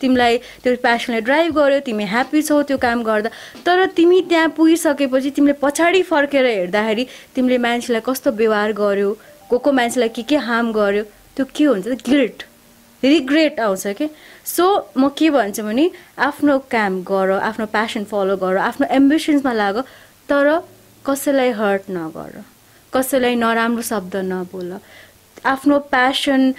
तिमीलाई 0.00 0.38
त्यो 0.62 0.74
प्यासनले 0.82 1.20
ड्राइभ 1.28 1.54
गर्यो 1.58 1.80
तिमी 1.86 2.04
ह्याप्पी 2.14 2.42
छौ 2.42 2.62
त्यो 2.70 2.78
काम 2.86 3.02
गर्दा 3.06 3.30
तर 3.66 3.86
तिमी 3.98 4.20
त्यहाँ 4.30 4.48
पुगिसकेपछि 4.56 5.30
तिमीले 5.38 5.54
पछाडि 5.62 6.02
फर्केर 6.10 6.46
हेर्दाखेरि 6.46 7.06
तिमीले 7.34 7.58
मान्छेलाई 7.66 8.02
कस्तो 8.08 8.30
व्यवहार 8.42 8.72
गर्यो 8.82 9.16
को 9.50 9.58
को 9.62 9.72
मान्छेलाई 9.78 10.08
के 10.18 10.22
के 10.26 10.36
हार्म 10.50 10.72
गर्यो 10.72 11.04
त्यो 11.36 11.46
के 11.54 11.64
हुन्छ 11.64 11.86
त 11.86 12.02
गिल्ट 12.10 12.42
रिग्रेट 13.02 13.60
आउँछ 13.60 13.86
कि? 13.98 14.10
सो 14.56 14.66
म 14.98 15.08
के 15.18 15.30
भन्छु 15.30 15.62
भने 15.62 15.90
आफ्नो 16.26 16.58
काम 16.74 17.02
गर 17.06 17.38
आफ्नो 17.38 17.66
प्यासन 17.78 18.04
फलो 18.10 18.36
गर 18.42 18.56
आफ्नो 18.68 18.86
एम्बिसन्समा 18.98 19.52
लाग 19.62 19.82
तर 20.28 20.50
कसैलाई 21.06 21.50
हर्ट 21.60 21.90
नगर 21.90 22.42
कसैलाई 22.92 23.34
नराम्रो 23.36 23.82
शब्द 23.82 24.16
नबोल। 24.26 24.72
आफ्नो 25.46 25.78
प्यासन 25.92 26.52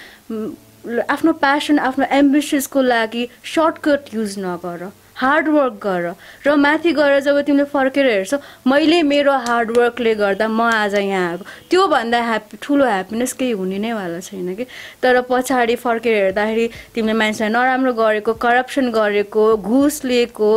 आफ्नो 1.09 1.31
प्यासन 1.43 1.79
आफ्नो 1.79 2.05
एम्बिसन्सको 2.11 2.81
लागि 2.81 3.27
सर्टकट 3.53 4.13
युज 4.13 4.35
नगर 4.39 4.91
हार्डवर्क 5.15 5.73
गर। 5.83 6.05
र 6.45 6.55
माथि 6.57 6.91
गएर 6.91 7.19
जब 7.23 7.39
तिमीले 7.45 7.63
फर्केर 7.71 8.05
हेर्छौ 8.05 8.37
मैले 8.67 9.01
मेरो 9.05 9.33
हार्डवर्कले 9.47 10.13
गर्दा 10.15 10.47
म 10.47 10.61
आज 10.61 10.95
यहाँ 10.95 11.29
आएको। 11.29 11.45
त्योभन्दा 11.69 12.21
ह्याप्पी 12.27 12.57
ठुलो 12.61 12.85
ह्याप्पिनेस 12.85 13.33
केही 13.39 13.51
हुने 13.51 13.77
नै 13.77 13.93
वाला 13.93 14.19
छैन 14.19 14.55
कि? 14.55 14.65
तर 15.01 15.21
पछाडि 15.29 15.75
फर्केर 15.85 16.13
हेर्दाखेरि 16.23 16.67
तिमीले 16.95 17.13
मान्छेलाई 17.13 17.53
नराम्रो 17.53 17.93
गरेको 17.93 18.33
करप्सन 18.43 18.91
गरेको 18.91 19.43
घुस 19.57 20.03
लिएको 20.05 20.51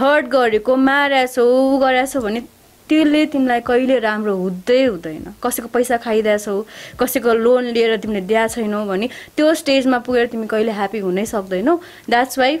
हर्ट 0.00 0.26
गरेको 0.26 0.76
मारेछौ 0.88 1.44
ऊ 1.44 1.78
गरेछौ 1.78 2.20
भने 2.20 2.40
त्यसले 2.88 3.24
तिमीलाई 3.32 3.60
कहिले 3.68 3.98
राम्रो 4.00 4.34
हुँदै 4.36 4.82
हुँदैन। 4.84 5.24
कसैको 5.42 5.68
पैसा 5.68 5.96
खाइदिएछौ 6.04 6.56
कसैको 7.00 7.32
लोन 7.34 7.64
लिएर 7.76 7.96
तिमीले 8.02 8.20
दिएको 8.26 8.48
छैनौ 8.54 8.84
भने 8.86 9.08
त्यो 9.36 9.54
स्टेजमा 9.54 9.98
पुगेर 10.06 10.26
तिमी 10.32 10.46
कहिले 10.46 10.72
ह्याप्पी 10.72 10.98
हुनै 11.06 11.24
सक्दैनौ। 11.26 11.76
That's 12.08 12.38
why 12.38 12.56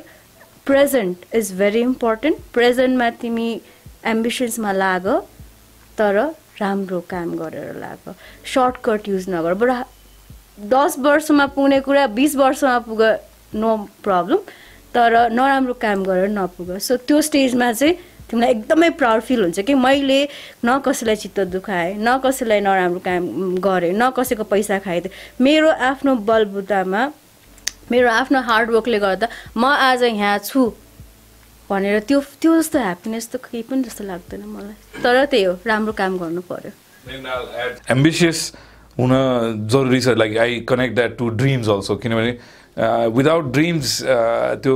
present 0.66 1.34
is 1.34 1.52
very 1.58 1.80
important 1.82 2.36
प्रेजेन्टमा 2.54 3.10
तिमी 3.22 3.48
एम्बिसन्समा 4.06 4.72
लाग 4.72 5.06
तर 5.98 6.16
राम्रो 6.60 7.00
काम 7.10 7.36
गरेर 7.36 7.74
लाग 7.76 8.14
सर्टकट 8.54 9.08
युज 9.08 9.24
नगर। 9.30 9.54
बरु 9.54 9.74
दस 10.68 10.98
वर्षमा 10.98 11.46
पुग्ने 11.54 11.80
कुरा 11.80 12.06
बिस 12.14 12.36
वर्षमा 12.36 12.78
पुग 12.86 13.02
नो 13.54 13.76
प्रब्लम 14.04 14.38
तर 14.94 15.14
नराम्रो 15.32 15.74
काम 15.82 16.04
गरेर 16.04 16.28
नपुग। 16.30 16.76
सो 16.78 16.96
त्यो 16.98 17.20
स्टेजमा 17.22 17.72
चाहिँ 17.72 17.94
तिमीलाई 18.30 18.50
एकदमै 18.50 18.90
प्राउड 19.00 19.22
फिल 19.28 19.40
हुन्छ 19.42 19.60
कि 19.68 19.74
मैले 19.74 20.20
न 20.64 20.78
कसैलाई 20.86 21.16
चित्त 21.16 21.40
दुखाएँ 21.54 21.94
न 21.98 22.18
कसैलाई 22.24 22.60
नराम्रो 22.60 23.00
काम 23.06 23.22
गरेँ 23.66 23.92
न 23.92 24.10
कसैको 24.16 24.44
पैसा 24.52 24.78
खाइदिएँ 24.84 25.14
मेरो 25.40 25.70
आफ्नो 25.92 26.14
बलबुतामा 26.28 27.02
मेरो 27.90 28.08
आफ्नो 28.10 28.40
हार्डवर्कले 28.50 28.98
गर्दा 29.00 29.28
म 29.56 29.64
आज 29.64 30.02
यहाँ 30.02 30.38
छु 30.44 30.60
भनेर 31.70 32.00
त्यो 32.08 32.20
त्यो 32.40 32.56
जस्तो 32.60 32.78
ह्याप्पिनेस 32.78 33.28
त 33.32 33.36
केही 33.44 33.62
पनि 33.68 33.82
जस्तो 33.82 34.04
लाग्दैन 34.04 34.44
मलाई। 34.44 35.02
तर 35.04 35.24
त्यही 35.24 35.44
हो 35.44 35.52
राम्रो 35.66 35.92
काम 35.96 36.16
गर्नु 36.18 36.40
पर्यो। 36.48 36.72
एम्बिसियस 37.92 38.38
हुन 38.98 39.12
जरुरी 39.72 40.00
छ। 40.00 40.16
Like 40.16 40.36
I 40.44 40.60
connect 40.68 40.94
that 40.94 41.16
to 41.18 41.28
dreams 41.40 41.68
also 41.68 41.96
किनभने 42.04 42.32
विदाउट 43.16 43.52
ड्रिम्स 43.52 44.00
त्यो 44.64 44.74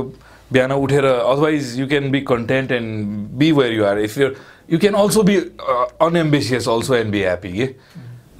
बिहान 0.53 0.71
उठेर 0.71 1.05
otherwise 1.05 1.79
you 1.79 1.87
can 1.87 2.09
be 2.11 2.21
content 2.29 2.71
and 2.71 3.05
be 3.39 3.51
where 3.51 3.73
you 3.73 3.85
are 3.85 3.99
if 3.99 4.17
your 4.17 4.35
you 4.71 4.79
can 4.79 4.93
also 4.95 5.23
be 5.23 5.35
unambitious 6.01 6.67
also 6.69 6.95
and 6.95 7.11
be 7.11 7.21
happy 7.21 7.51
के 7.51 7.69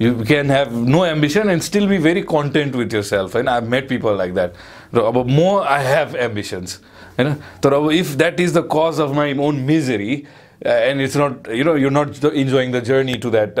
you 0.00 0.14
can 0.26 0.50
have 0.50 0.72
no 0.88 1.04
ambition 1.06 1.50
and 1.50 1.62
still 1.62 1.86
be 1.88 1.98
very 2.04 2.22
content 2.30 2.76
with 2.76 2.94
your 2.94 3.02
self 3.08 3.34
होइन 3.34 3.48
I 3.48 3.60
met 3.68 3.88
people 3.88 4.16
like 4.18 4.34
that 4.34 4.52
र 4.94 5.02
अब 5.02 5.18
म 5.28 5.50
I 5.66 5.84
have 5.86 6.16
ambitions 6.20 6.80
होइन 7.18 7.34
तर 7.62 7.74
अब 7.74 7.90
if 7.92 8.14
that 8.16 8.40
is 8.40 8.56
the 8.56 8.68
cause 8.72 9.00
of 9.00 9.14
my 9.16 9.36
own 9.40 9.60
misery 9.66 10.22
and 10.66 11.00
it's 11.02 11.16
not 11.16 11.48
you 11.54 11.64
know 11.64 11.76
you 11.76 11.90
not 11.90 12.24
enjoying 12.24 12.72
the 12.72 12.82
journey 12.84 13.14
to 13.22 13.30
that 13.30 13.60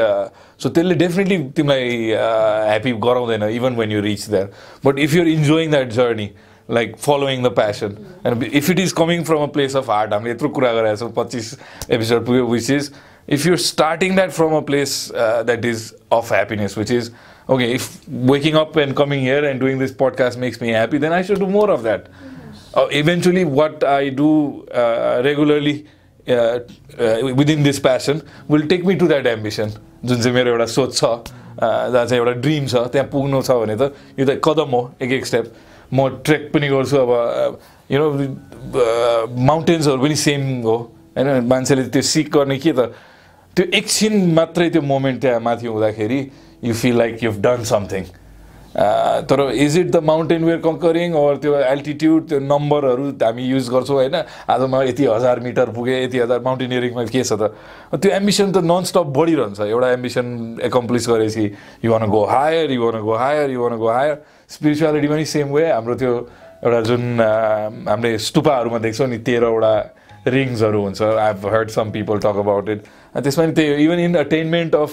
so 0.60 0.68
त्यसले 0.68 0.94
definitely 0.94 1.38
तिमीलाई 1.56 1.96
happy 2.10 2.92
गराउँदैन 3.06 3.42
even 3.50 3.76
when 3.76 3.92
you 3.92 4.00
reach 4.02 4.28
that 4.30 4.50
but 4.84 4.98
if 4.98 5.14
you're 5.14 5.28
enjoying 5.28 5.70
that 5.70 5.90
journey 5.92 6.30
like 6.70 6.96
following 6.96 7.42
the 7.44 7.54
passion 7.54 7.96
and 8.26 8.42
if 8.44 8.70
it 8.70 8.78
is 8.80 8.92
coming 9.02 9.24
from 9.24 9.42
a 9.42 9.46
place 9.56 9.76
of 9.76 9.90
heart 9.90 10.12
हामीले 10.12 10.34
यत्रो 10.34 10.48
कुरा 10.58 10.72
गरेको 10.72 10.96
छौँ 10.96 11.12
पच्चिस 11.16 11.52
episode 11.90 12.24
पुग्यो 12.26 12.46
which 12.46 12.70
is 12.70 12.92
if 13.28 13.44
you're 13.46 13.56
starting 13.56 14.16
that 14.16 14.32
from 14.32 14.52
a 14.52 14.62
place 14.62 15.10
uh, 15.10 15.42
that 15.44 15.64
is 15.64 15.94
of 16.10 16.28
happiness, 16.28 16.76
which 16.76 16.90
is 16.90 17.10
okay, 17.48 17.72
if 17.72 18.06
waking 18.08 18.54
up 18.54 18.76
and 18.76 18.96
coming 18.96 19.20
here 19.20 19.44
and 19.44 19.60
doing 19.60 19.78
this 19.78 19.92
podcast 19.92 20.36
makes 20.36 20.60
me 20.60 20.68
happy, 20.70 20.98
then 20.98 21.12
I 21.12 21.22
should 21.22 21.38
do 21.38 21.46
more 21.46 21.70
of 21.70 21.82
that. 21.84 22.08
Uh, 22.74 22.88
eventually, 22.90 23.44
what 23.44 23.84
I 23.84 24.08
do 24.08 24.66
uh, 24.68 25.22
regularly 25.24 25.86
uh, 26.28 26.60
uh, 26.98 27.34
within 27.34 27.62
this 27.62 27.78
passion 27.78 28.22
will 28.48 28.66
take 28.66 28.84
me 28.84 28.96
to 28.96 29.08
that 29.08 29.26
ambition. 29.26 29.70
जुन 30.04 30.20
चाहिँ 30.20 30.34
मेरो 30.34 30.50
एउटा 30.50 30.66
सोच 30.66 30.96
छ 30.96 31.04
जहाँ 31.60 32.06
चाहिँ 32.06 32.18
एउटा 32.18 32.32
dream 32.44 32.66
छ 32.66 32.76
त्यहाँ 32.92 33.08
पुग्नु 33.08 33.40
छ 33.42 33.50
भने 33.60 33.76
त 33.76 33.94
यो 34.18 34.26
त 34.26 34.40
कदम 34.44 34.70
हो 34.76 34.80
एक 35.02 35.12
एक 35.12 35.26
स्टेप 35.26 35.52
म 35.92 36.08
ट्रेक 36.24 36.50
पनि 36.54 36.68
गर्छु 36.68 36.96
अब 36.96 37.10
यु 37.90 37.98
नो 37.98 38.06
माउन्टेन्सहरू 39.44 40.02
पनि 40.02 40.16
सेम 40.16 40.42
हो। 40.62 40.76
होइन 41.16 41.46
मान्छेले 41.46 41.82
त्यो 41.92 42.02
सिक 42.02 42.30
गर्ने 42.32 42.58
के 42.58 42.72
त? 42.72 42.80
त्यो 43.56 43.64
एकछिन 43.78 44.34
मात्रै 44.34 44.68
त्यो 44.70 44.82
मोमेन्ट 44.82 45.20
त्यहाँ 45.20 45.40
माथि 45.40 45.66
हुँदाखेरि 45.66 46.18
you 46.64 46.74
feel 46.74 46.96
like 46.98 47.24
you've 47.24 47.36
done 47.40 47.62
something 47.64 48.04
तर 48.74 49.40
is 49.54 49.76
it 49.78 49.90
the 49.90 49.96
mountain 50.02 50.44
where 50.44 50.58
conquering 50.60 51.14
or 51.14 51.36
त्यो 51.42 51.54
एल्टिट्युड 51.56 52.28
त्यो 52.28 52.38
नम्बरहरू 52.42 53.10
हामी 53.22 53.42
युज 53.42 53.68
गर्छौँ 53.70 53.96
होइन? 53.96 54.14
आज 54.50 54.60
म 54.60 54.82
यति 54.82 55.04
हजार 55.06 55.40
मिटर 55.40 55.70
पुगेँ 55.70 56.02
यति 56.04 56.18
हजार 56.18 56.40
माउन्टेनियरिङमा 56.42 57.04
के 57.06 57.22
छ 57.22 57.32
त? 57.38 57.54
त्यो 57.94 58.10
एम्बिसन 58.10 58.52
त 58.52 58.64
ननस्टप 58.66 59.06
बढिरहन्छ। 59.14 59.60
एउटा 59.70 59.90
एम्बिसन 59.92 60.58
एकम्प्लिस 60.66 61.08
गरेपछि 61.08 61.44
you 61.84 61.92
wanna 61.92 62.06
go 62.10 62.24
higher 62.34 62.72
you 62.72 62.82
wanna 62.82 63.00
go 63.00 63.14
higher 63.14 63.50
you 63.50 63.62
wanna 63.62 63.78
go 63.78 63.88
higher 63.88 64.16
spirituality 64.50 65.08
पनि 65.08 65.24
सेम 65.24 65.52
वे 65.54 65.70
हाम्रो 65.70 65.94
त्यो 65.94 66.12
एउटा 66.64 66.80
जुन 66.90 67.02
हामीले 67.88 68.18
स्टुपाहरूमा 68.26 68.78
देख्छौँ 68.90 69.08
नि 69.08 69.18
तेह्रवटा 69.22 69.74
रिङ्सहरू 70.26 70.80
हुन्छ। 70.82 71.02
I 71.02 71.32
have 71.32 71.46
heard 71.54 71.68
some 71.70 71.90
people 71.94 72.18
talk 72.26 72.36
about 72.42 72.68
it 72.68 72.80
त्यसमा 73.22 73.44
नि 73.46 73.52
त्यही 73.54 73.84
even 73.84 73.98
in 74.00 74.14
attainment 74.18 74.74
of 74.74 74.90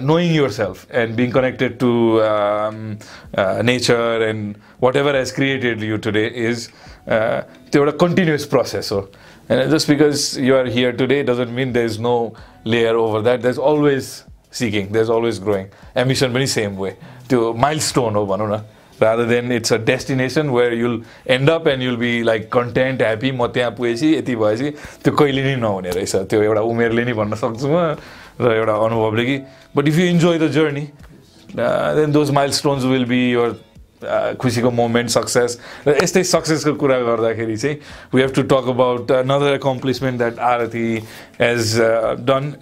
knowing 0.00 0.32
yourself 0.32 0.86
and 0.90 1.16
being 1.16 1.32
connected 1.32 1.80
to 1.80 2.22
um, 2.22 2.98
uh, 3.34 3.62
nature 3.62 4.22
and 4.22 4.56
whatever 4.78 5.12
has 5.12 5.32
created 5.32 5.80
you 5.80 5.98
today 5.98 6.28
is 6.28 6.70
uh, 7.08 7.42
a 7.72 7.92
continuous 7.92 8.46
process. 8.46 8.86
So, 8.86 9.10
and 9.48 9.70
just 9.70 9.88
because 9.88 10.38
you 10.38 10.54
are 10.54 10.66
here 10.66 10.92
today 10.92 11.22
doesn't 11.22 11.52
mean 11.54 11.72
there 11.72 11.84
is 11.84 11.98
no 11.98 12.34
layer 12.64 12.96
over 12.96 13.20
that. 13.22 13.42
There's 13.42 13.58
always 13.58 14.24
seeking. 14.50 14.92
There's 14.92 15.10
always 15.10 15.38
growing. 15.38 15.70
Ambition, 15.96 16.32
very 16.32 16.46
same 16.46 16.76
way. 16.76 16.96
To 17.28 17.52
milestone 17.54 18.14
हो 18.14 18.26
भनौँ 18.26 18.48
न 18.48 18.64
rather 19.00 19.26
than 19.26 19.50
it's 19.50 19.70
a 19.72 19.78
destination 19.78 20.52
where 20.52 20.72
you'll 20.72 21.02
end 21.26 21.48
up 21.48 21.66
and 21.66 21.82
you'll 21.82 21.96
be 21.96 22.22
like 22.22 22.50
content, 22.50 23.00
happy 23.00 23.32
म 23.32 23.46
त्यहाँ 23.46 23.70
पुगेपछि 23.76 24.14
यति 24.16 24.36
भएपछि 24.36 24.70
त्यो 25.04 25.12
कहिले 25.18 25.42
नै 25.44 25.56
नहुने 25.56 25.90
रहेछ 25.90 26.14
त्यो 26.30 26.42
एउटा 26.42 26.60
उमेरले 26.60 27.04
नै 27.04 27.12
भन्न 27.12 27.34
सक्छु 27.34 27.68
म 27.68 27.96
र 28.41 28.51
एउटा 28.57 28.75
अनुभवले 28.85 29.25
कि 29.25 29.37
but 29.75 29.87
if 29.87 29.97
you 29.97 30.05
enjoy 30.07 30.39
the 30.39 30.51
journey 30.51 30.87
then 31.55 32.11
those 32.11 32.31
milestones 32.61 32.83
will 32.85 33.05
be 33.05 33.21
your 33.33 33.57
खुसीको 34.41 34.71
मोमेन्ट 34.71 35.09
सक्सेस 35.09 35.59
र 35.87 35.97
यस्तै 36.03 36.23
सक्सेसको 36.23 36.73
कुरा 36.81 36.99
गर्दाखेरि 36.99 37.57
चाहिँ 37.57 37.77
we 38.13 38.21
have 38.21 38.33
to 38.35 38.41
talk 38.55 38.69
about 38.75 39.11
another 39.31 39.53
accomplishment 39.53 40.17
that 40.17 40.39
Aarti 40.53 40.87
has 41.51 41.75
done 42.31 42.53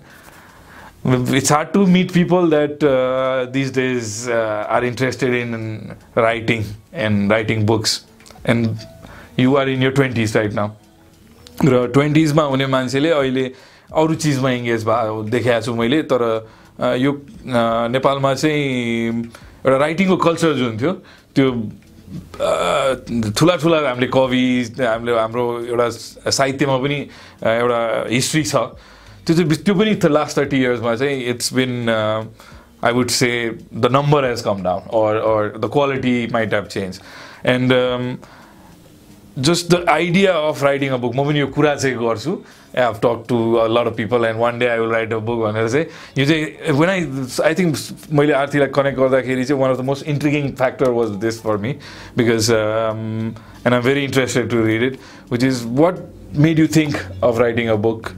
it's 1.08 1.50
hard 1.50 1.74
to 1.74 1.86
meet 1.88 2.12
people 2.12 2.50
that 2.50 2.84
uh, 2.84 3.46
these 3.52 3.72
days 3.72 4.28
uh, 4.28 4.66
are 4.70 4.84
interested 4.84 5.34
in 5.34 5.96
writing 6.16 6.66
and 6.92 7.30
writing 7.30 7.66
books. 7.66 8.06
And 8.44 8.78
you 9.38 9.56
are 9.56 9.68
in 9.68 9.82
your 9.82 9.92
20s 9.92 10.36
right 10.36 10.54
now. 10.54 10.76
र 11.66 11.88
ट्वेन्टिजमा 11.94 12.44
हुने 12.44 12.66
मान्छेले 12.68 13.10
अहिले 13.10 13.44
अरू 13.92 14.14
चिजमा 14.16 14.50
engage 14.52 14.84
भए 14.86 15.30
देखाएको 15.32 15.66
छु 15.66 15.74
मैले 15.74 16.02
तर 16.12 16.24
यो 17.00 17.12
नेपालमा 17.96 18.34
चाहिँ 18.34 18.64
एउटा 19.66 19.78
राइटिङको 19.78 20.18
कल्चर 20.18 20.54
जुन 20.62 20.78
थियो 20.82 20.94
त्यो 21.36 21.48
ठुला 23.38 23.56
ठुला 23.64 23.78
हामीले 23.88 24.08
कवि 24.08 24.46
हामीले 24.80 25.12
हाम्रो 25.20 25.46
एउटा 25.72 25.88
साहित्यमा 26.32 26.78
पनि 26.84 27.00
एउटा 27.44 27.80
हिस्ट्री 28.12 28.44
छ। 28.44 28.56
त्यो 29.28 29.36
चाहिँ 29.36 29.56
त्यो 29.66 29.76
पनि 29.76 29.92
लास्ट 30.16 30.38
थर्टी 30.38 30.58
इयर्समा 30.58 30.96
चाहिँ 30.96 31.18
it's 31.32 31.54
been 31.54 31.74
I 32.84 32.92
would 32.94 33.10
say 33.10 33.30
the 33.74 33.86
number 33.92 34.26
has 34.26 34.42
come 34.42 34.64
down 34.64 34.82
or 34.92 35.14
or 35.20 35.42
the 35.60 35.68
quality 35.68 36.28
might 36.28 36.52
have 36.56 36.70
changed 36.70 37.02
and 37.44 37.72
just 39.38 39.70
the 39.70 39.88
idea 39.88 40.34
of 40.34 40.62
writing 40.62 40.92
a 40.92 40.98
book. 40.98 41.14
म 41.14 41.24
पनि 41.26 41.40
यो 41.40 41.48
कुरा 41.48 41.74
चाहिँ 41.76 41.96
गर्छु 41.98 42.32
I 42.76 42.84
have 42.84 42.96
talk 43.04 43.24
to 43.30 43.38
lot 43.70 43.88
of 43.88 43.96
people 43.98 44.26
and 44.26 44.40
one 44.40 44.60
day 44.60 44.68
I 44.68 44.80
will 44.80 44.90
write 44.90 45.14
a 45.14 45.18
book 45.22 45.40
भनेर 45.42 45.70
चाहिँ 45.70 45.86
यो 46.18 46.26
चाहिँ 46.26 46.78
वेन 46.80 46.90
आई 46.90 47.06
आई 47.46 47.56
थिङ्क 47.56 47.78
मैले 48.12 48.34
आरतीलाई 48.34 48.68
कनेक्ट 48.74 49.00
गर्दाखेरि 49.00 49.46
चाहिँ 49.46 49.62
one 49.62 49.72
of 49.72 49.78
the 49.78 49.86
most 49.86 50.08
intriguing 50.08 50.52
factor 50.54 50.90
was 50.92 51.10
this 51.22 51.42
for 51.42 51.58
me 51.58 51.76
because 52.18 52.52
and 52.52 53.74
I'm 53.74 53.82
very 53.82 54.04
interested 54.04 54.50
to 54.50 54.64
read 54.66 54.84
it 54.84 55.00
which 55.32 55.44
is 55.44 55.64
what 55.80 56.00
made 56.38 56.60
you 56.60 56.68
think 56.76 56.96
of 57.24 57.40
writing 57.40 57.68
a 57.68 57.76
book 57.88 58.10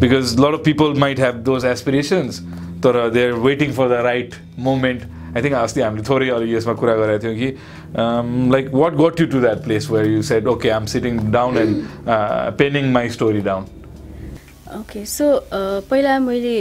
because 0.00 0.36
lot 0.40 0.54
of 0.54 0.64
people 0.64 0.98
might 1.00 1.20
have 1.20 1.44
those 1.44 1.64
aspirations 1.66 2.40
तर 2.84 3.08
they 3.10 3.26
are 3.26 3.32
waiting 3.42 3.72
for 3.72 3.88
the 3.88 4.00
right 4.04 4.34
moment 4.60 5.02
I 5.36 5.42
think 5.42 5.54
अस्ति 5.56 5.80
हामीले 5.80 6.02
थोरै 6.08 6.28
अलिक 6.30 6.50
यसमा 6.50 6.72
कुरा 6.80 6.94
गरेको 6.96 7.22
थियौँ 7.22 7.36
कि 7.36 7.48
like 7.97 8.69
what 8.73 8.93
got 8.95 9.21
you 9.21 9.27
to 9.27 9.41
that 9.41 9.63
place 9.63 9.89
where 9.91 10.07
you 10.07 10.21
said 10.31 10.47
okay 10.47 10.69
I 10.69 10.77
am 10.77 10.85
sitting 10.93 11.19
down 11.31 11.57
and 11.57 11.83
penning 12.57 12.91
my 12.93 13.09
story 13.09 13.41
down 13.49 13.65
okay 14.79 15.05
so 15.05 15.31
पहिला 15.53 16.19
मैले 16.19 16.57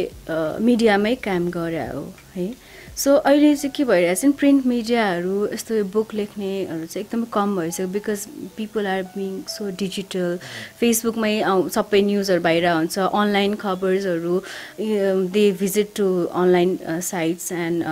मिडियामै 0.66 1.14
काम 1.24 1.50
गरेँ 1.50 1.88
हो 1.88 2.04
है 2.36 2.48
सो 2.95 3.13
अहिले 3.15 3.55
चाहिँ 3.55 3.71
के 3.75 3.83
भइरहेको 3.89 4.21
छ 4.21 4.25
नि 4.25 4.31
प्रिन्ट 4.39 4.65
मिडियाहरू 4.69 5.35
यस्तो 5.53 5.83
बुक 5.93 6.13
लेख्नेहरू 6.13 6.85
चाहिँ 6.85 7.05
एकदमै 7.05 7.25
कम 7.33 7.55
भइसक्यो 7.59 7.87
because 7.93 8.25
people 8.57 8.87
are 8.87 9.01
being 9.15 9.31
so 9.49 9.69
digital 9.79 10.37
फेसबुकमै 10.79 11.31
सबै 11.73 12.01
न्युजहरू 12.09 12.41
बाहिर 12.47 12.67
हुन्छ 12.69 12.99
online 12.99 13.55
खबर्सहरू 13.63 14.35
they 15.37 15.45
visit 15.61 15.89
to 15.97 16.05
online 16.43 16.77
sites 17.09 17.51
and 17.51 17.83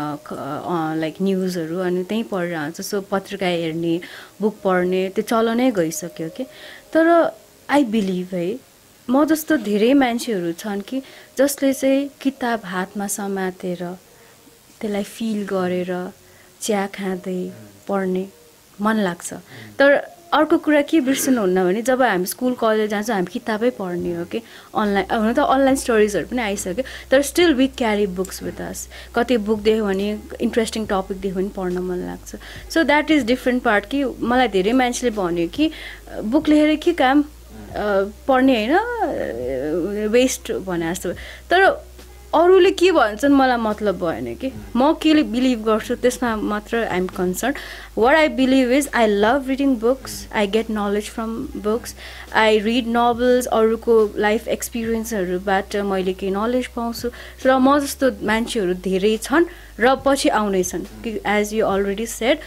like 1.01 1.15
न्युजहरू 1.21 1.79
अनि 1.87 2.03
त्यहीँ 2.03 2.23
पढेर 2.31 2.53
आउँछ. 2.61 2.81
सो 2.81 3.01
पत्रिका 3.11 3.47
हेर्ने 3.47 3.95
बुक 4.41 4.61
पढ्ने 4.63 5.01
त्यो 5.17 5.23
चलनै 5.33 5.71
गइसक्यो 5.81 6.29
कि 6.37 6.45
तर 6.93 7.09
आई 7.69 7.83
बिलिभ 7.97 8.35
है 8.35 8.47
म 9.07 9.25
जस्तो 9.33 9.57
धेरै 9.65 9.93
मान्छेहरू 10.05 10.53
छन् 10.61 10.87
कि 10.87 11.01
जसले 11.37 11.73
चाहिँ 11.73 12.09
किताब 12.21 12.71
हातमा 12.75 13.07
समातेर 13.17 13.83
त्यसलाई 14.81 15.03
फिल 15.05 15.45
गरेर 15.47 15.91
चिया 16.61 16.87
खाँदै 16.95 17.41
पढ्ने 17.87 18.25
मन 18.79 18.97
लाग्छ। 19.05 19.33
तर 19.79 19.89
अर्को 20.31 20.57
कुरा 20.63 20.81
के 20.87 20.99
बिर्सनुहुन्न 21.03 21.63
भने 21.63 21.81
जब 21.83 22.01
हामी 22.01 22.25
स्कुल 22.25 22.53
कलेज 22.55 22.89
जान्छौँ 22.89 23.15
हामी 23.15 23.31
किताबै 23.31 23.69
पढ्ने 23.75 24.15
हो 24.15 24.23
कि? 24.31 24.39
अनलाइन 24.73 25.11
हुन 25.11 25.33
त 25.33 25.39
अनलाइन 25.39 25.75
स्टोरिजहरू 25.75 26.27
पनि 26.27 26.41
आइसक्यो 26.41 26.83
तर 27.11 27.21
still 27.21 27.53
we 27.53 27.67
carry 27.75 28.05
books 28.15 28.43
with 28.43 28.61
us. 28.61 28.87
कति 29.15 29.37
बुक 29.43 29.59
देख्यो 29.61 29.85
भने 29.85 30.07
इन्ट्रेस्टिङ 30.39 30.85
टपिक 30.87 31.17
देख्यो 31.21 31.35
भने 31.35 31.51
पढ्न 31.51 31.83
मन 31.83 31.99
लाग्छ। 32.07 32.39
So 32.71 32.83
that 32.83 33.11
is 33.11 33.25
different 33.27 33.63
part 33.63 33.85
कि 33.91 34.03
मलाई 34.23 34.47
धेरै 34.55 34.73
मान्छेले 34.79 35.11
भन्यो 35.19 35.47
कि 35.51 35.71
बुक 36.23 36.49
लेखेर 36.49 36.75
के 36.79 36.93
काम 37.03 37.23
पढ्ने 38.27 38.55
होइन 38.55 40.07
वेस्ट 40.11 40.51
भने 40.63 40.93
जस्तो। 40.93 41.11
तर 41.51 41.59
अरूले 42.33 42.69
के 42.79 42.91
भन्छन् 42.91 43.33
मलाई 43.35 43.57
मतलब 43.57 43.95
भएन 43.99 44.35
कि? 44.41 44.51
म 44.75 44.93
के 45.03 45.23
बिलिभ 45.31 45.63
गर्छु 45.63 45.95
त्यसमा 45.99 46.35
मात्र 46.35 46.83
I'm 46.87 47.07
concern 47.17 47.53
what 47.97 48.15
I 48.15 48.27
believe 48.37 48.71
is 48.71 48.87
I 48.95 49.07
love 49.07 49.49
reading 49.49 49.75
books 49.79 50.13
I 50.31 50.47
get 50.47 50.69
knowledge 50.71 51.09
from 51.11 51.35
books 51.63 51.95
I 52.43 52.59
read 52.59 52.87
novels 52.87 53.45
अरूको 53.59 53.97
लाइफ 54.15 54.47
एक्सपिरियन्सहरूबाट 54.47 55.75
मैले 55.91 56.13
केही 56.13 56.31
नलेज 56.31 56.67
पाउँछु। 56.71 57.11
र 57.45 57.57
म 57.59 57.79
जस्तो 57.83 58.11
मान्छेहरू 58.23 58.73
धेरै 58.87 59.15
छन् 59.27 59.51
र 59.79 59.95
पछि 60.07 60.29
आउनेछन् 60.39 60.87
कि 61.03 61.19
एज 61.35 61.53
यु 61.53 61.65
अलरेडी 61.67 62.07
सेड 62.15 62.37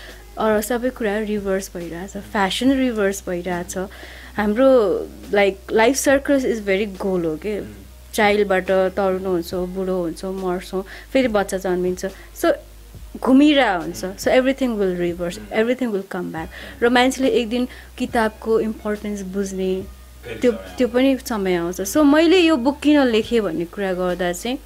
सबै 0.41 0.91
कुरा 0.97 1.18
रिभर्स 1.28 1.70
भइरहेछ। 1.76 2.16
फेसन 2.32 2.72
रिभर्स 2.80 3.22
भइरहेछ। 3.28 3.76
हाम्रो 4.41 4.68
like 5.32 5.72
life 5.72 5.97
circle 6.09 6.47
is 6.47 6.66
very 6.66 6.87
goal 6.99 7.24
हो 7.24 7.37
कि? 7.47 7.61
चाइल्डबाट 8.15 8.71
तरुण 8.97 9.25
हुन्छौँ 9.27 9.67
बुढो 9.75 9.97
हुन्छौँ 10.03 10.33
मर्छौँ 10.35 10.83
फेरि 11.12 11.29
बच्चा 11.37 11.59
जन्मिन्छ। 11.65 12.07
सो 12.41 12.53
घुमिरहेको 13.15 13.83
हुन्छ। 13.83 14.05
So 14.21 14.31
everything 14.31 14.75
will 14.77 14.95
reverse 14.97 15.39
everything 15.53 15.89
will 15.91 16.03
come 16.11 16.31
back 16.33 16.49
र 16.83 16.89
मान्छेले 16.91 17.29
एक 17.41 17.49
दिन 17.49 17.67
किताबको 17.99 18.61
इम्पोर्टेन्स 18.61 19.23
बुझ्ने 19.35 19.73
त्यो 20.41 20.51
त्यो 20.79 20.89
पनि 20.89 21.17
समय 21.23 21.55
आउँछ। 21.57 21.81
सो 21.83 22.03
मैले 22.05 22.39
यो 22.39 22.57
बुक 22.57 22.81
किन 22.83 23.03
लेखेँ 23.07 23.41
भन्ने 23.41 23.65
कुरा 23.75 23.93
गर्दा 23.95 24.33
चाहिँ 24.33 24.59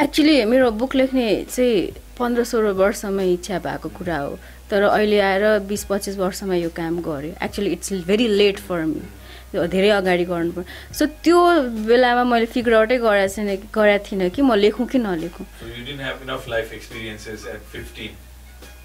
एक्चुली 0.00 0.44
मेरो 0.44 0.70
बुक 0.80 0.94
लेख्ने 0.94 1.26
चाहिँ 1.50 1.92
पन्ध्र 2.18 2.44
सोह्र 2.44 2.72
वर्षमै 2.78 3.26
इच्छा 3.32 3.58
भएको 3.58 3.88
कुरा 3.98 4.18
हो। 4.18 4.38
तर 4.70 4.82
अहिले 4.82 5.18
आएर 5.20 5.44
बिस 5.68 5.84
पच्चिस 5.84 6.16
वर्षमा 6.18 6.54
यो 6.54 6.68
काम 6.76 7.00
गरेँ 7.02 7.34
actually 7.42 7.70
it's 7.72 7.92
very 8.06 8.28
late 8.28 8.58
for 8.68 8.84
me 8.84 9.00
धेरै 9.54 9.88
अगाडि 9.90 10.24
गर्नुपर्छ 10.24 10.66
सो 10.94 11.06
त्यो 11.24 11.38
बेलामा 11.86 12.24
मैले 12.24 12.46
फिगर 12.46 12.74
आउटै 12.74 12.98
गरेको 12.98 13.34
छैन 13.34 13.48
गरेको 13.74 14.04
थिइनँ 14.06 14.30
कि 14.30 14.42
म 14.42 14.54
लेखौँ 14.54 14.86
कि 14.86 14.98
नलेखौँ। 14.98 15.46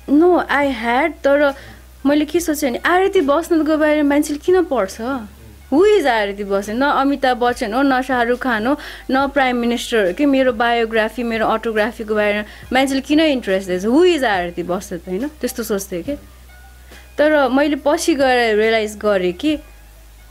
नो 0.09 0.29
आई 0.49 0.67
ह्याड 0.81 1.13
तर 1.23 1.53
मैले 2.05 2.25
के 2.25 2.39
सोचेँ 2.39 2.69
भने 2.69 2.79
आरती 2.85 3.21
बस्नेतको 3.25 3.77
बारेमा 3.77 4.09
मान्छेले 4.09 4.39
किन 4.45 4.63
पढ्छ? 4.69 5.01
हु 5.71 5.85
इज 5.85 6.07
आरती 6.07 6.43
बस्नेत 6.45 6.77
न 6.77 6.85
अमिताभ 7.01 7.37
बच्चन 7.37 7.73
हो 7.73 7.81
न 7.81 8.01
शाहरुख 8.01 8.39
खान 8.39 8.67
हो 8.67 8.77
न 9.11 9.27
प्राइम 9.33 9.57
मिनिस्टर 9.57 10.07
हो 10.07 10.13
कि 10.13 10.25
मेरो 10.25 10.51
बायोग्राफी 10.53 11.23
मेरो 11.23 11.45
अटोग्राफीको 11.47 12.15
बारेमा 12.15 12.43
मान्छेले 12.73 13.01
किन 13.01 13.19
इन्ट्रेस्ट 13.19 13.67
दिएछ? 13.69 13.85
हु 13.85 14.03
इज 14.05 14.23
आरती 14.23 14.63
बस्नेत 14.63 15.07
होइन? 15.07 15.27
त्यस्तो 15.41 15.63
सोच्थेँ 15.63 16.03
कि। 16.03 16.15
तर 17.17 17.47
मैले 17.49 17.75
पछि 17.81 18.13
गएर 18.15 18.55
रियलाइज 18.55 18.97
गरेँ 19.01 19.33
कि 19.33 19.57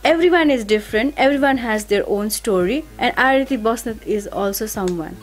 every 0.04 0.30
one 0.30 0.50
is 0.50 0.64
different 0.64 1.14
everyone 1.16 1.58
has 1.58 1.84
their 1.86 2.06
own 2.06 2.30
story 2.30 2.78
and 2.98 3.14
arati 3.26 3.56
basnat 3.66 4.06
is 4.16 4.26
also 4.42 4.66
someone 4.66 5.16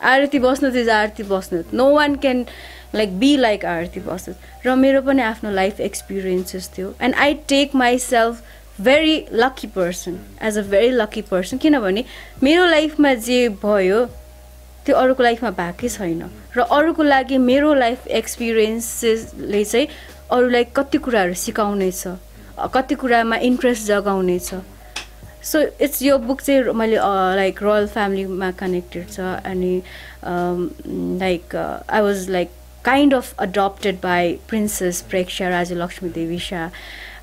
arati 0.00 0.40
basnat 0.44 0.76
is 0.82 0.90
arati 0.96 1.24
basnat 1.30 1.72
no 1.72 1.86
one 1.94 2.14
can 2.26 2.44
like 2.92 3.18
be 3.22 3.30
like 3.46 3.66
arati 3.72 4.04
basnat 4.10 4.46
र 4.66 4.74
मेरो 4.76 5.00
पनि 5.02 5.22
आफ्नो 5.22 5.50
लाइफ 5.50 5.80
एक्सपिरियन्सेस 5.80 6.70
थियो 6.76 6.94
and 7.02 7.14
I 7.24 7.34
take 7.48 7.74
myself 8.04 8.42
very 8.80 9.16
lucky 9.42 9.66
person 9.76 10.18
as 10.46 10.58
a 10.58 10.62
very 10.70 10.90
lucky 10.90 11.22
person 11.30 11.58
किनभने 11.64 12.04
मेरो 12.42 12.64
लाइफमा 12.66 13.12
जे 13.26 13.38
भयो 13.64 14.04
त्यो 14.86 14.96
अरूको 14.96 15.22
लाइफमा 15.22 15.50
भएकै 15.58 15.88
छैन 15.96 16.22
र 16.56 16.66
अरूको 16.78 17.02
लागि 17.02 17.38
मेरो 17.46 17.74
लाइफ 17.74 18.06
एक्सपिरियन्सेसले 18.20 19.64
चाहिँ 19.64 19.88
अरूलाई 20.30 20.64
कति 20.76 20.98
कुराहरू 21.06 21.34
सिकाउनेछ 21.44 22.06
कति 22.74 22.94
कुरामा 22.94 23.36
इन्ट्रेस्ट 23.48 23.86
जगाउनेछ 23.86 24.50
सो 25.44 25.60
इट्स 25.80 26.02
यो 26.02 26.18
बुक 26.18 26.40
चाहिँ 26.40 26.72
मैले 26.74 26.96
लाइक 27.36 27.62
रोयल 27.62 27.86
फ्यामिलीमा 27.88 28.50
कनेक्टेड 28.60 29.10
छ 29.10 29.20
अनि 29.50 29.74
like 31.20 31.56
I 31.56 32.00
was 32.02 32.28
like 32.30 32.50
kind 32.84 33.14
of 33.14 33.34
adopted 33.40 34.00
by 34.02 34.32
princess 34.48 35.00
Preksha 35.10 35.48
Raja 35.48 35.76
Laxmi 35.76 36.10
Devi 36.10 36.38
Shah 36.48 36.68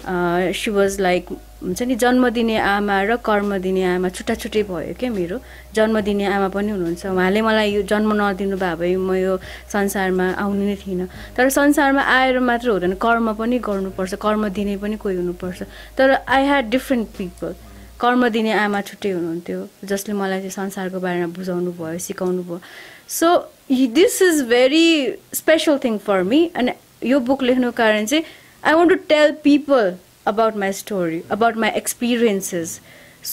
she 0.05 0.71
was 0.71 0.99
like 1.01 1.29
हुन्छ 1.65 1.81
नि 1.81 1.95
जन्म 1.95 2.29
दिने 2.29 2.57
आमा 2.61 3.01
र 3.09 3.15
कर्म 3.25 3.57
दिने 3.57 3.83
आमा 3.83 4.09
छुट्टा 4.09 4.33
छुट्टै 4.35 4.63
भयो 4.69 4.93
क्या 4.99 5.09
मेरो। 5.09 5.39
जन्म 5.73 5.99
दिने 6.05 6.25
आमा 6.25 6.47
पनि 6.53 6.69
हुनुहुन्छ। 6.71 7.05
उहाँले 7.05 7.41
मलाई 7.41 7.73
यो 7.73 7.81
जन्म 7.89 8.13
नदिनु 8.13 8.57
भयो 8.57 8.75
भए 8.77 8.95
म 8.95 9.13
यो 9.17 9.33
संसारमा 9.73 10.25
आउनु 10.37 10.63
नै 10.65 10.75
थिइनँ। 10.77 11.07
तर 11.33 11.49
संसारमा 11.49 12.01
आएर 12.01 12.39
मात्र 12.39 12.69
हुँदैन। 12.69 12.93
कर्म 13.01 13.33
पनि 13.33 13.57
गर्नुपर्छ 13.65 14.13
कर्म 14.21 14.47
दिने 14.53 14.77
पनि 14.77 14.95
कोही 15.01 15.15
हुनुपर्छ। 15.15 15.63
तर 15.97 16.07
आई 16.29 16.43
ह्याड 16.45 16.69
डिफ्रेन्ट 16.69 17.07
पिपल 17.17 17.53
कर्म 17.97 18.27
दिने 18.29 18.51
आमा 18.53 18.81
छुट्टै 18.85 19.11
हुनुहुन्थ्यो 19.17 19.59
जसले 19.89 20.13
मलाई 20.13 20.39
चाहिँ 20.45 20.55
संसारको 20.61 20.99
बारेमा 20.99 21.27
बुझाउनु 21.33 21.71
भयो 21.81 21.97
सिकाउनु 21.97 22.41
भयो। 22.45 22.59
So 23.09 23.27
this 23.71 24.21
is 24.21 24.41
very 24.53 24.85
special 25.33 25.77
thing 25.83 25.97
for 26.05 26.23
me 26.29 26.39
अनि 26.55 26.71
यो 27.09 27.19
बुक 27.19 27.43
लेख्नुको 27.43 27.77
कारण 27.77 28.05
चाहिँ 28.05 28.23
I 28.65 28.73
want 28.73 28.89
to 28.89 28.95
tell 29.09 29.31
people 29.43 29.93
about 30.27 30.55
my 30.57 30.71
story 30.73 31.21
about 31.31 31.57
my 31.63 31.69
experiences 31.77 32.79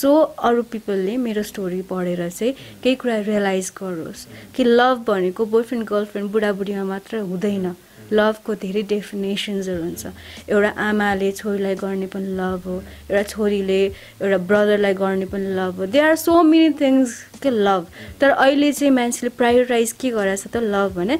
so 0.01 0.11
अरू 0.49 0.63
पिपलले 0.73 1.17
मेरो 1.23 1.43
स्टोरी 1.43 1.81
पढेर 1.91 2.29
चाहिँ 2.31 2.53
केही 2.83 2.97
कुरा 2.97 3.17
रियलाइज 3.29 3.73
गरोस् 3.79 4.27
कि 4.57 4.65
लभ 4.65 5.05
भनेको 5.09 5.47
बोयफ्रेन्ड 5.55 5.89
गर्लफ्रेन्ड 5.89 6.31
बुढाबुढीमा 6.33 6.85
मात्र 6.85 7.19
हुँदैन. 7.31 7.75
लभको 8.13 8.55
धेरै 8.61 8.83
डेफिनेसन्सहरू 8.89 9.83
हुन्छ. 9.83 10.07
एउटा 10.49 10.71
आमाले 10.89 11.31
छोरीलाई 11.33 11.75
गर्ने 11.81 12.07
पनि 12.13 12.29
लभ 12.37 12.63
हो 12.67 12.77
एउटा 13.11 13.23
छोरीले 13.29 13.83
एउटा 13.85 14.39
ब्रदरलाई 14.49 14.95
गर्ने 14.95 15.27
पनि 15.33 15.55
लभ 15.57 15.79
हो. 15.79 15.87
They 15.87 15.99
are 15.99 16.17
so 16.17 16.43
many 16.43 16.71
things 16.81 17.15
के 17.43 17.51
लभ 17.51 17.87
तर 18.21 18.31
अहिले 18.31 18.73
चाहिँ 18.73 18.93
मान्छेले 18.93 19.31
प्रायोरिटाइज 19.39 19.93
के 20.01 20.11
गरेको 20.11 20.43
छ 20.43 20.53
त 20.53 20.57
लभ 20.75 20.93
भने 20.97 21.19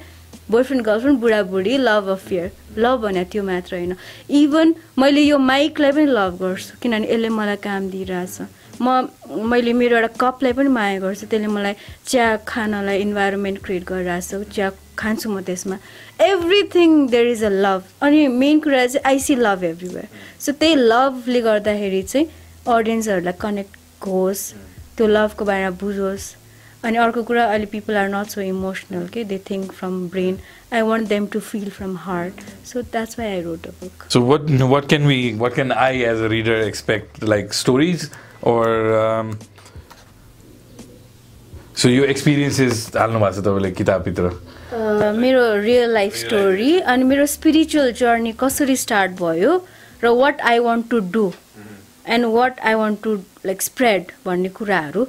बोयफ्रेन्ड 0.51 0.85
गर्लफ्रेन्ड 0.85 1.21
बुढाबुढी 1.21 1.77
लभ 1.79 2.09
अफेयर 2.11 2.51
लभ 2.79 3.01
भने 3.03 3.25
त्यो 3.33 3.43
मात्र 3.43 3.77
होइन. 3.77 3.95
इभन 4.31 4.75
मैले 4.99 5.21
यो 5.23 5.39
माइकलाई 5.39 5.93
पनि 5.93 6.07
लभ 6.07 6.39
गर्छु 6.43 6.79
किनभने 6.83 7.13
यसले 7.13 7.29
मलाई 7.29 7.57
काम 7.63 7.89
दिइरहेछ. 7.91 8.39
म 8.81 9.09
मैले 9.51 9.73
मेरो 9.73 9.97
एउटा 9.97 10.09
कपलाई 10.21 10.53
पनि 10.53 10.69
माया 10.69 10.99
गर्छु 11.01 11.27
त्यसले 11.27 11.47
मलाई 11.47 11.75
चिया 12.07 12.37
खानलाई 12.49 12.99
इन्भाइरोमेन्ट 13.01 13.63
क्रिएट 13.65 13.85
गरिरहेछ 13.89 14.49
चिया 14.55 14.71
खान्छु 14.99 15.31
म 15.31 15.41
त्यसमा. 15.41 15.77
Everything 16.21 17.07
there 17.09 17.27
is 17.27 17.45
a 17.45 17.49
love 17.49 17.83
अनि 18.03 18.27
मेन 18.29 18.61
कुरा 18.61 18.87
चाहिँ 18.87 19.05
I 19.11 19.19
see 19.19 19.35
love 19.37 19.65
everywhere 19.65 20.09
so 20.41 20.53
त्यही 20.53 20.75
लभले 20.75 21.41
गर्दाखेरि 21.41 22.03
चाहिँ 22.03 22.27
अडियन्सहरूलाई 22.67 23.35
कनेक्ट 23.41 24.07
होस् 24.07 24.43
त्यो 24.97 25.07
लभको 25.07 25.45
बारेमा 25.45 25.71
बुझोस् 25.81 26.27
अनि 26.85 26.99
अर्को 26.99 27.23
कुरा 27.23 27.45
अहिले 27.45 27.67
people 27.73 27.97
are 27.97 28.09
not 28.15 28.27
so 28.37 28.41
emotional 28.41 29.07
के 29.13 29.25
they 29.25 29.39
think 29.51 29.73
from 29.73 30.01
brain 30.11 30.39
I 30.73 30.83
want 30.91 31.09
them 31.09 31.27
to 31.33 31.41
feel 31.53 31.71
from 31.71 31.97
heart 32.09 32.41
so 32.73 32.83
that's 32.83 33.19
why 33.19 33.29
I 33.29 33.41
wrote 33.43 33.67
a 33.67 33.71
book 33.83 34.07
what 34.31 34.51
what 34.75 34.91
can 34.95 35.09
we 35.13 35.23
what 35.45 35.55
can 35.61 35.73
I 35.87 35.95
as 36.13 36.21
a 36.21 36.29
reader 36.35 36.61
expect 36.67 37.23
like 37.35 37.59
stories? 37.63 38.11
Or 38.51 38.69
um, 39.01 39.29
so 41.81 41.89
your 41.89 42.09
experiences 42.15 42.81
हाल्नु 42.97 43.19
भएको 43.21 43.35
छ 43.37 43.45
तपाईँले 43.45 43.71
किताबभित्र? 43.81 44.31
मेरो 45.19 45.45
real 45.63 45.93
life 45.95 46.17
story 46.17 46.73
अनि 46.81 47.05
मेरो 47.05 47.27
spiritual 47.37 47.93
journey 48.01 48.33
कसरी 48.41 48.77
start 48.77 49.13
भयो 49.21 49.53
र 50.05 50.15
what 50.23 50.41
I 50.51 50.59
want 50.67 50.91
to 50.91 50.99
do 51.17 51.25
and 52.17 52.25
what 52.35 52.61
I 52.61 52.75
want 52.83 53.03
to 53.03 53.15
like 53.47 53.63
spread 53.63 54.13
भन्ने 54.27 54.49
कुराहरू। 54.59 55.07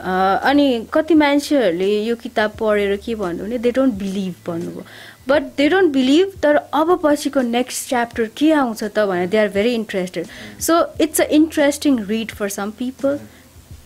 अनि 0.00 0.86
कति 0.92 1.14
मान्छेहरूले 1.14 1.90
यो 2.04 2.14
किताब 2.16 2.50
पढेर 2.60 2.96
के 3.04 3.14
भन्नु 3.14 3.44
भने 3.44 3.58
दे 3.58 3.70
डोन्ट 3.70 3.94
बिलिभ 3.94 4.34
भन्नुभयो। 4.46 4.84
बट 5.28 5.42
दे 5.56 5.68
डोन्ट 5.68 5.92
बिलिभ 5.92 6.32
तर 6.42 6.56
अब 6.56 6.98
पछिको 7.04 7.40
नेक्स्ट 7.40 7.88
च्याप्टर 7.88 8.30
के 8.36 8.52
आउँछ 8.52 8.82
त 8.84 9.04
भनेर 9.08 9.28
they 9.28 9.38
are 9.38 9.48
very 9.56 9.74
interested 9.74 10.26
so 10.60 10.74
it's 11.00 11.20
a 11.20 11.24
interesting 11.38 11.98
read 12.08 12.30
for 12.38 12.48
some 12.48 12.70
people 12.78 13.18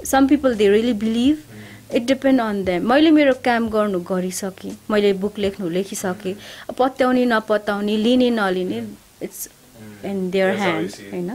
some 0.04 0.26
people 0.28 0.54
they 0.54 0.68
really 0.68 0.92
believe 1.02 1.36
it 1.94 2.06
depend 2.06 2.40
on 2.40 2.64
them 2.64 2.88
मैले 2.88 3.10
मेरो 3.10 3.34
काम 3.44 3.68
गर्नु 3.70 4.00
गरिसकेँ। 4.10 4.76
मैले 4.90 5.12
बुक 5.22 5.38
लेख्नु 5.38 5.68
लेखिसकेँ। 5.70 6.34
पत्याउने 6.78 7.24
नपत्याउने 7.26 7.96
लिने 7.96 8.30
नलिने 8.30 8.78
इट्स 9.22 9.48
इन 10.04 10.30
देयर 10.30 10.56
ह्यान्ड 10.56 10.90
होइन? 11.12 11.30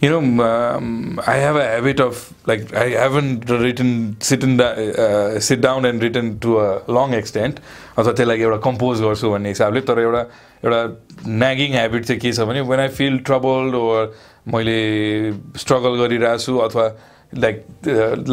You 0.00 0.10
know, 0.10 0.44
um, 0.44 1.20
I 1.26 1.36
have 1.36 1.56
a 1.56 1.64
habit 1.64 2.00
of 2.00 2.32
like 2.46 2.74
I 2.74 2.90
haven't 2.90 3.48
written 3.48 4.16
sit 4.20 4.42
in 4.42 4.56
the, 4.56 4.66
uh, 4.66 5.40
sit 5.40 5.60
down 5.60 5.84
and 5.84 6.02
written 6.02 6.38
to 6.40 6.60
a 6.60 6.82
long 6.88 7.14
extent. 7.14 7.60
अथवा 7.98 8.12
त्यसलाई 8.12 8.40
एउटा 8.42 8.56
कम्पोज 8.62 9.00
गर्छु 9.00 9.30
भन्ने 9.30 9.48
हिसाबले 9.48 9.80
तर 9.86 9.98
एउटा 10.00 10.22
एउटा 10.66 10.80
नागिङ 11.42 11.72
ह्याबिट 11.72 12.04
चाहिँ 12.04 12.20
के 12.20 12.32
छ 12.32 12.46
भने 12.50 12.60
when 12.70 12.80
I 12.80 12.88
feel 12.98 13.18
troubled 13.28 13.74
or 13.80 14.14
मैले 14.54 14.78
स्ट्रगल 15.62 15.98
गरिरहेको 16.02 16.38
छु 16.44 16.56
अथवा 16.66 16.86
like 17.44 17.64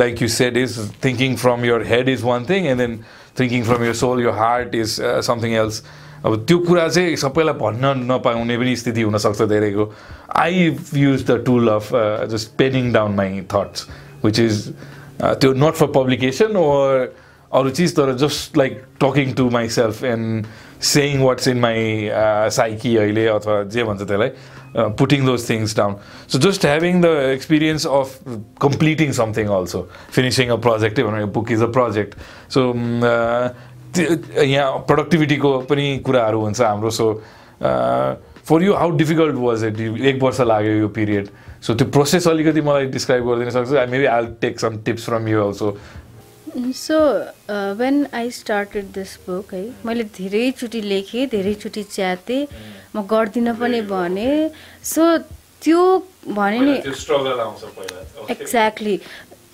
like 0.02 0.22
you 0.22 0.28
said 0.38 0.58
is 0.58 0.78
thinking 1.04 1.36
from 1.44 1.66
your 1.66 1.86
head 1.94 2.10
is 2.10 2.24
one 2.24 2.46
thing 2.50 2.66
and 2.74 2.82
then 2.82 2.98
thinking 3.40 3.64
from 3.70 3.84
your 3.86 3.94
soul 4.02 4.24
your 4.24 4.40
heart 4.42 4.76
is 4.76 4.98
something 5.30 5.54
else 5.64 5.84
अब 6.26 6.46
त्यो 6.48 6.58
कुरा 6.68 6.88
चाहिँ 6.88 7.16
सबैलाई 7.18 7.56
भन्न 7.60 7.94
नपाउने 8.12 8.58
पनि 8.58 8.76
स्थिति 8.76 9.02
हुनसक्छ 9.02 9.42
धेरैको। 9.50 9.92
I 10.38 10.76
use 10.96 11.26
the 11.32 11.44
tool 11.46 11.68
of 11.70 11.90
just 12.32 12.58
penning 12.58 12.92
down 12.94 13.16
my 13.16 13.42
thoughts 13.54 13.88
which 14.26 14.40
is 14.40 14.68
त्यो 15.22 15.54
नट 15.66 15.74
फर 15.82 15.88
पब्लिकेसन 15.96 16.56
ओर 16.58 17.14
अरू 17.52 17.70
चिज 17.70 17.96
तर 17.96 18.14
just 18.18 18.58
like 18.58 18.82
talking 19.04 19.34
to 19.38 19.50
myself 19.70 20.04
and 20.04 20.46
saying 20.94 21.22
what's 21.24 21.48
in 21.48 21.60
my 21.60 22.10
psyche 22.58 22.96
अहिले 22.98 23.28
अथवा 23.28 23.62
जे 23.74 23.84
भन्छ 23.84 24.02
त्यसलाई 24.02 24.32
putting 25.00 25.26
those 25.26 25.50
things 25.50 25.76
down 25.78 25.96
so 26.32 26.40
just 26.40 26.66
having 26.66 27.02
the 27.02 27.06
experience 27.34 27.88
of 27.88 28.18
completing 28.62 29.12
something 29.14 29.48
also 29.58 29.82
finishing 30.16 30.50
a 30.50 30.56
प्रोजेक्टै 30.68 31.04
भनौँ 31.04 31.28
book 31.34 31.52
is 31.52 31.64
a 31.64 31.72
project 31.78 32.16
so 32.54 32.62
यहाँ 33.98 34.72
प्रोडक्टिभिटीको 34.88 35.58
पनि 35.70 35.98
कुराहरू 36.06 36.42
हुन्छ 36.42 36.62
हाम्रो. 36.62 36.90
So 36.90 37.06
for 38.50 38.64
you 38.64 38.74
how 38.74 38.92
difficult 38.98 39.36
was 39.38 39.64
it 39.64 39.80
एक 39.80 40.22
वर्ष 40.24 40.40
लाग्यो 40.42 40.74
यो 40.74 40.88
पिरियड 41.00 41.28
सो 41.62 41.74
त्यो 41.74 41.88
प्रोसेस 41.92 42.28
अलिकति 42.28 42.62
मलाई 42.62 42.86
डिस्क्राइब 42.94 43.28
गरिदिन 43.28 43.50
सक्छु 43.58 43.74
maybe 43.92 44.06
I 44.06 44.26
take 44.42 44.60
some 44.60 44.78
tips 44.86 45.06
from 45.06 45.28
you 45.28 45.44
also 45.44 45.78
so 46.76 46.98
when 47.80 48.06
I 48.14 48.32
started 48.38 48.86
this 48.94 49.16
book 49.28 49.54
है 49.54 49.64
मैले 49.86 50.04
धेरैचोटि 50.18 50.82
लेखेँ 50.82 51.28
धेरैचोटि 51.32 51.84
च्यातेँ 51.84 52.48
म 52.96 53.02
गर्दिनँ 53.12 53.56
पनि 53.60 53.82
भने। 53.92 54.32
सो 54.84 55.18
त्यो 55.64 55.82
भने 56.28 56.60
नि 56.60 56.94
स्ट्रगल 56.98 57.40
आउँछ 57.40 57.62
पहिला। 57.78 58.32
एक्ज्याक्टली 58.32 59.00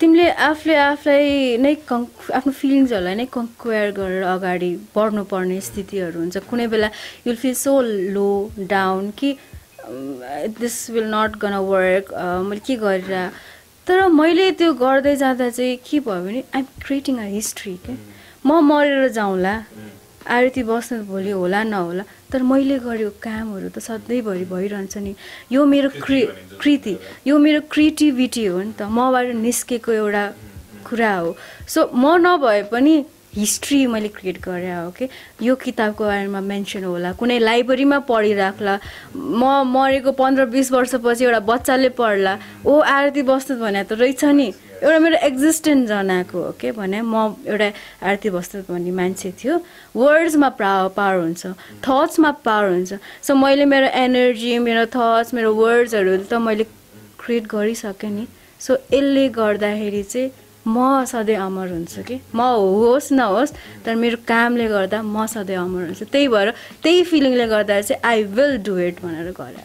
तिमीले 0.00 0.26
आफूले 0.46 0.74
आफूलाई 0.78 1.56
नै 1.58 1.74
कन् 1.88 2.04
आफ्नो 2.38 2.52
फिलिङ्सहरूलाई 2.54 3.14
नै 3.18 3.26
कन्क्वायर 3.34 3.88
गरेर 3.98 4.24
अगाडि 4.32 4.70
बढ्नुपर्ने 4.94 5.58
स्थितिहरू 5.68 6.18
हुन्छ। 6.22 6.38
कुनै 6.50 6.66
बेला 6.70 6.88
you'll 7.26 7.36
feel 7.42 7.54
so 7.58 7.72
low 8.14 8.30
down 8.70 9.10
कि 9.18 9.30
this 10.60 10.76
will 10.94 11.08
not 11.14 11.32
gonna 11.42 11.54
work 11.66 12.14
मैले 12.46 12.62
के 12.66 12.76
गरेर 12.84 13.30
तर 13.86 14.06
मैले 14.14 14.50
त्यो 14.60 14.72
गर्दै 14.84 15.16
जाँदा 15.16 15.48
चाहिँ 15.58 15.76
के 15.82 15.98
भयो 16.06 16.22
भने 16.24 16.42
आइएम 16.54 16.66
क्रिएटिङ 16.86 17.18
अ 17.18 17.26
हिस्ट्री 17.34 17.74
के 17.86 17.94
म 18.46 18.60
मरेर 18.70 19.08
जाउँला। 19.18 19.54
आरती 20.28 20.62
बस्नु 20.62 21.04
भोलि 21.08 21.30
होला 21.30 21.62
नहोला 21.64 22.04
तर 22.32 22.42
मैले 22.42 22.78
गरेको 22.84 23.10
कामहरू 23.24 23.68
त 23.72 23.78
सधैँभरि 23.80 24.44
भइरहन्छ 24.52 24.96
नि। 25.00 25.14
यो 25.52 25.64
मेरो 25.64 25.88
क्रि 26.04 26.20
कृति 26.60 26.94
यो 27.26 27.38
मेरो 27.38 27.60
क्रिएटिभिटी 27.72 28.44
हो 28.46 28.58
नि 28.62 28.72
त। 28.78 28.88
मबाट 28.92 29.34
निस्केको 29.40 29.92
एउटा 29.92 30.24
कुरा 30.88 31.14
हो। 31.16 31.36
सो 31.68 31.90
म 31.94 32.16
नभए 32.20 32.62
पनि 32.72 32.94
हिस्ट्री 33.36 33.86
मैले 33.86 34.08
क्रिएट 34.08 34.38
गरेँ 34.42 34.74
हो 34.74 34.90
कि 34.92 35.08
यो 35.42 35.54
किताबको 35.56 36.04
बारेमा 36.04 36.40
मेन्सन 36.40 36.84
होला। 36.84 37.12
कुनै 37.16 37.38
लाइब्रेरीमा 37.38 37.98
पढिराख्ला। 38.08 38.74
म 39.16 39.42
मरेको 39.68 40.12
पन्ध्र 40.12 40.44
बिस 40.52 40.72
वर्षपछि 40.72 41.24
एउटा 41.24 41.40
बच्चाले 41.44 41.88
पढ्ला। 41.96 42.32
ओ 42.66 42.78
आरती 42.80 43.22
बस्नु 43.22 43.56
भने 43.60 43.84
त 43.84 43.92
रहेछ 44.00 44.24
नि। 44.24 44.48
एउटा 44.82 44.98
मेरो 44.98 45.16
एक्जिस्टेन्स 45.26 45.88
जनाएको 45.88 46.38
हो 46.38 46.50
के 46.60 46.72
भने 46.72 47.00
म 47.02 47.34
एउटा 47.46 47.68
आरती 48.06 48.30
बस्नु 48.30 48.62
भन्ने 48.70 48.90
मान्छे 48.94 49.30
थियो। 49.38 49.54
वर्ड्समा 49.96 50.48
प्रा 50.58 50.72
पावर 50.96 51.16
हुन्छ 51.20 51.46
थट्समा 51.82 52.30
पावर 52.46 52.68
हुन्छ। 52.70 52.92
सो 53.26 53.34
मैले 53.34 53.64
मेरो 53.64 53.86
एनर्जी 54.06 54.58
मेरो 54.58 54.84
थट्स 54.94 55.34
मेरो 55.34 55.50
वर्ड्सहरू 55.54 56.16
त 56.30 56.34
मैले 56.38 56.64
क्रिएट 57.18 57.44
गरिसकेँ 57.50 58.10
नि। 58.10 58.26
सो 58.60 58.74
यसले 58.92 59.28
गर्दाखेरि 59.34 60.02
चाहिँ 60.02 60.30
म 60.68 61.04
सधैँ 61.08 61.36
अमर 61.36 61.68
हुन्छु 61.72 62.02
कि? 62.04 62.20
म 62.34 62.40
होस् 62.40 63.12
नहोस् 63.12 63.52
तर 63.84 63.94
मेरो 63.96 64.16
कामले 64.28 64.66
गर्दा 64.68 65.02
म 65.02 65.26
सधैँ 65.26 65.56
अमर 65.56 65.82
हुन्छु। 65.88 66.04
त्यही 66.12 66.28
भएर 66.28 66.48
त्यही 66.82 67.02
फिलिङले 67.10 67.46
गर्दा 67.48 67.80
चाहिँ 67.80 68.00
आई 68.04 68.22
विल 68.36 68.56
डु 68.62 68.78
इट 68.78 68.96
भनेर 69.02 69.32
गरे 69.40 69.62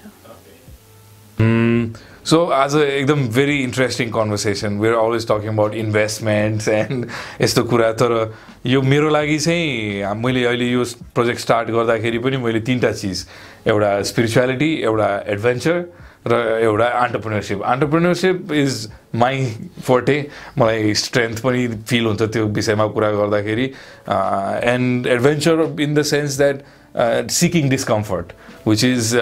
सो 2.26 2.38
आज 2.56 2.76
एकदम 2.76 3.28
very 3.36 3.58
interesting 3.64 4.10
conversation 4.12 4.78
we're 4.80 4.94
always 4.96 5.26
talking 5.28 5.50
about 5.50 5.74
investments 5.76 6.68
and 6.68 7.06
यस्तो 7.42 7.64
कुरा 7.72 7.92
तर 8.02 8.14
यो 8.66 8.82
मेरो 8.82 9.10
लागि 9.10 9.38
चाहिँ 9.40 10.14
मैले 10.22 10.44
अहिले 10.46 10.70
यो 10.72 10.84
प्रोजेक्ट 11.16 11.40
स्टार्ट 11.42 11.70
गर्दाखेरि 11.70 12.20
पनि 12.24 12.38
मैले 12.46 12.60
तिनवटा 12.70 12.92
चिज 13.02 13.26
एउटा 13.68 13.92
स्पिरिचुअलिटी 14.12 14.72
एउटा 14.84 15.10
एडभेन्चर 15.34 15.84
र 16.28 16.36
एउटा 16.64 16.86
entrepreneurship 17.00 17.64
entrepreneurship 17.72 18.52
is 18.56 18.88
my 19.24 19.46
forte 19.88 20.16
मलाई 20.60 20.94
स्ट्रेन्थ 21.04 21.42
पनि 21.44 21.68
फिल 21.90 22.06
हुन्छ 22.06 22.22
त्यो 22.24 22.46
विषयमा 22.60 22.86
कुरा 22.96 23.12
गर्दाखेरि 23.12 23.66
and 24.74 25.08
adventure 25.18 25.66
in 25.82 25.94
the 25.94 26.02
sense 26.14 26.38
that 26.38 26.64
seeking 26.96 27.70
discomfort 27.70 28.32
which 28.68 28.84
is 28.84 29.14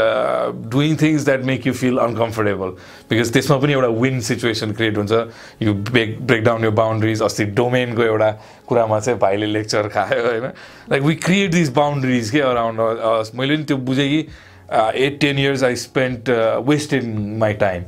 doing 0.71 0.95
things 1.01 1.25
that 1.25 1.43
make 1.45 1.67
you 1.67 1.73
feel 1.73 1.97
uncomfortable 1.97 2.69
because 3.09 3.31
त्यसमा 3.33 3.57
पनि 3.57 3.73
एउटा 3.73 3.87
विन 4.01 4.19
सिचुएसन 4.21 4.71
क्रिएट 4.73 4.97
हुन्छ. 4.97 5.11
यु 5.61 5.73
ब्रेक 5.73 6.17
ब्रेक 6.27 6.43
डाउन 6.43 6.63
यो 6.63 6.71
बााउन्ड्रिज 6.81 7.21
अस्ति 7.21 7.45
डोमेनको 7.61 8.03
एउटा 8.03 8.31
कुरामा 8.67 8.99
चाहिँ 8.99 9.19
भाइले 9.19 9.45
लेक्चर 9.45 9.87
खायो 9.95 10.25
होइन? 10.27 10.45
Like 10.91 11.03
we 11.03 11.15
create 11.25 11.51
this 11.51 11.69
boundaries 11.79 12.29
के 12.29 12.41
अराउन्ड 12.51 12.79
मैले 13.39 13.55
पनि 13.55 13.63
त्यो 13.63 13.77
बुझेँ 13.89 14.09
कि 14.09 14.19
at 15.05 15.19
ten 15.21 15.39
years 15.39 15.63
I 15.63 15.75
spent 15.75 16.29
wasted 16.67 17.03
my 17.39 17.53
time 17.65 17.83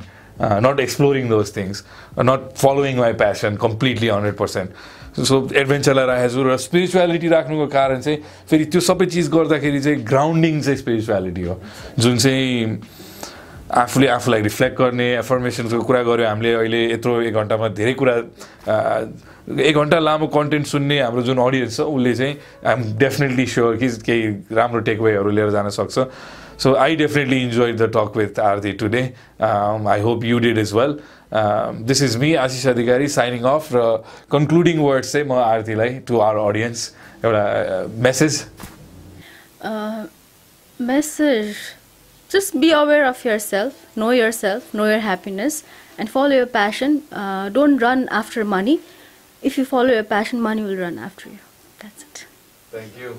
not 0.66 0.80
exploring 0.80 1.28
those 1.28 1.56
things 1.56 1.84
not 2.18 2.52
following 2.56 2.98
my 2.98 3.12
passion 3.20 3.56
completely 3.62 4.08
hundred 4.08 4.36
percent 4.36 4.70
so 5.14 5.48
एडभेन्चरलाई 5.54 6.06
राखेको 6.06 6.34
छु 6.34 6.42
र 6.42 6.56
स्पिरिचुअलिटी 6.58 7.28
राख्नुको 7.28 7.66
कारण 7.70 8.00
चाहिँ 8.00 8.18
फेरि 8.50 8.64
त्यो 8.66 8.80
सबै 8.82 9.06
चिज 9.06 9.30
गर्दाखेरि 9.30 9.80
चाहिँ 9.80 10.04
ग्राउन्डिङ 10.04 10.60
चाहिँ 10.60 10.78
स्पिरिचुअलिटी 10.78 11.42
हो। 11.42 11.60
जुन 11.98 12.16
चाहिँ 12.18 12.80
आफूले 13.74 14.06
आफूलाई 14.08 14.40
रिफ्लेक्ट 14.42 14.78
गर्ने 14.78 15.06
एफर्मेसनको 15.18 15.82
कुरा 15.82 16.02
गऱ्यो 16.02 16.26
हामीले 16.28 16.52
अहिले 16.54 16.80
यत्रो 16.92 17.20
एक 17.22 17.34
घन्टामा 17.34 17.68
धेरै 17.78 17.92
कुरा 17.94 18.14
एक 19.60 19.74
घन्टा 19.76 19.98
लामो 19.98 20.26
कन्टेन्ट 20.34 20.66
सुन्ने 20.66 21.00
हाम्रो 21.00 21.22
जुन 21.22 21.38
अडियन्स 21.38 21.76
छ 21.76 21.80
उसले 21.80 22.14
चाहिँ 22.14 22.34
आइएम 22.66 22.82
डेफिनेटली 22.98 23.46
स्योर 23.46 23.76
कि 23.76 23.88
केही 24.06 24.22
राम्रो 24.56 24.80
टेकवेहरू 24.88 25.30
लिएर 25.30 25.50
जान 25.50 25.68
सक्छ। 25.70 25.98
So 26.58 26.74
I 26.74 26.96
definitely 26.96 27.42
enjoy 27.42 27.72
the 27.72 27.90
talk 27.96 28.16
with 28.16 28.38
Aarti 28.40 28.72
today 28.78 29.02
I 29.42 30.00
hope 30.00 30.24
you 30.24 30.38
did 30.38 30.58
as 30.58 30.72
well 30.74 30.98
this 31.90 32.02
is 32.02 32.16
me 32.24 32.34
Ashish 32.46 32.66
Adhikari 32.74 33.08
signing 33.14 33.44
off 33.52 33.68
र 33.74 33.86
कन्क्लुडिङ 34.32 34.78
वर्ड्स 34.88 35.12
चाहिँ 35.12 35.26
म 35.26 35.38
आरतीलाई 35.44 35.98
टु 36.08 36.20
आवर 36.28 36.38
अडियन्स 36.48 36.90
एउटा 37.24 37.44
message 38.08 38.42
Uh, 39.64 40.06
message 40.78 41.56
just 42.30 42.60
be 42.62 42.70
aware 42.78 43.04
of 43.10 43.20
yourself 43.24 43.76
know 43.96 44.10
yourself 44.10 44.74
know 44.78 44.84
your 44.90 44.98
happiness 45.04 45.62
and 45.98 46.10
follow 46.10 46.34
your 46.36 46.50
passion 46.56 46.96
uh, 47.12 47.48
don't 47.48 47.78
run 47.78 48.02
after 48.10 48.44
money 48.44 48.74
if 49.42 49.56
you 49.56 49.64
follow 49.64 49.94
your 49.98 50.04
passion 50.10 50.42
money 50.48 50.62
will 50.62 50.76
run 50.76 50.98
after 51.08 51.30
you 51.30 51.40
that's 51.84 52.04
it 52.08 52.26
thank 52.72 52.98
you 53.04 53.14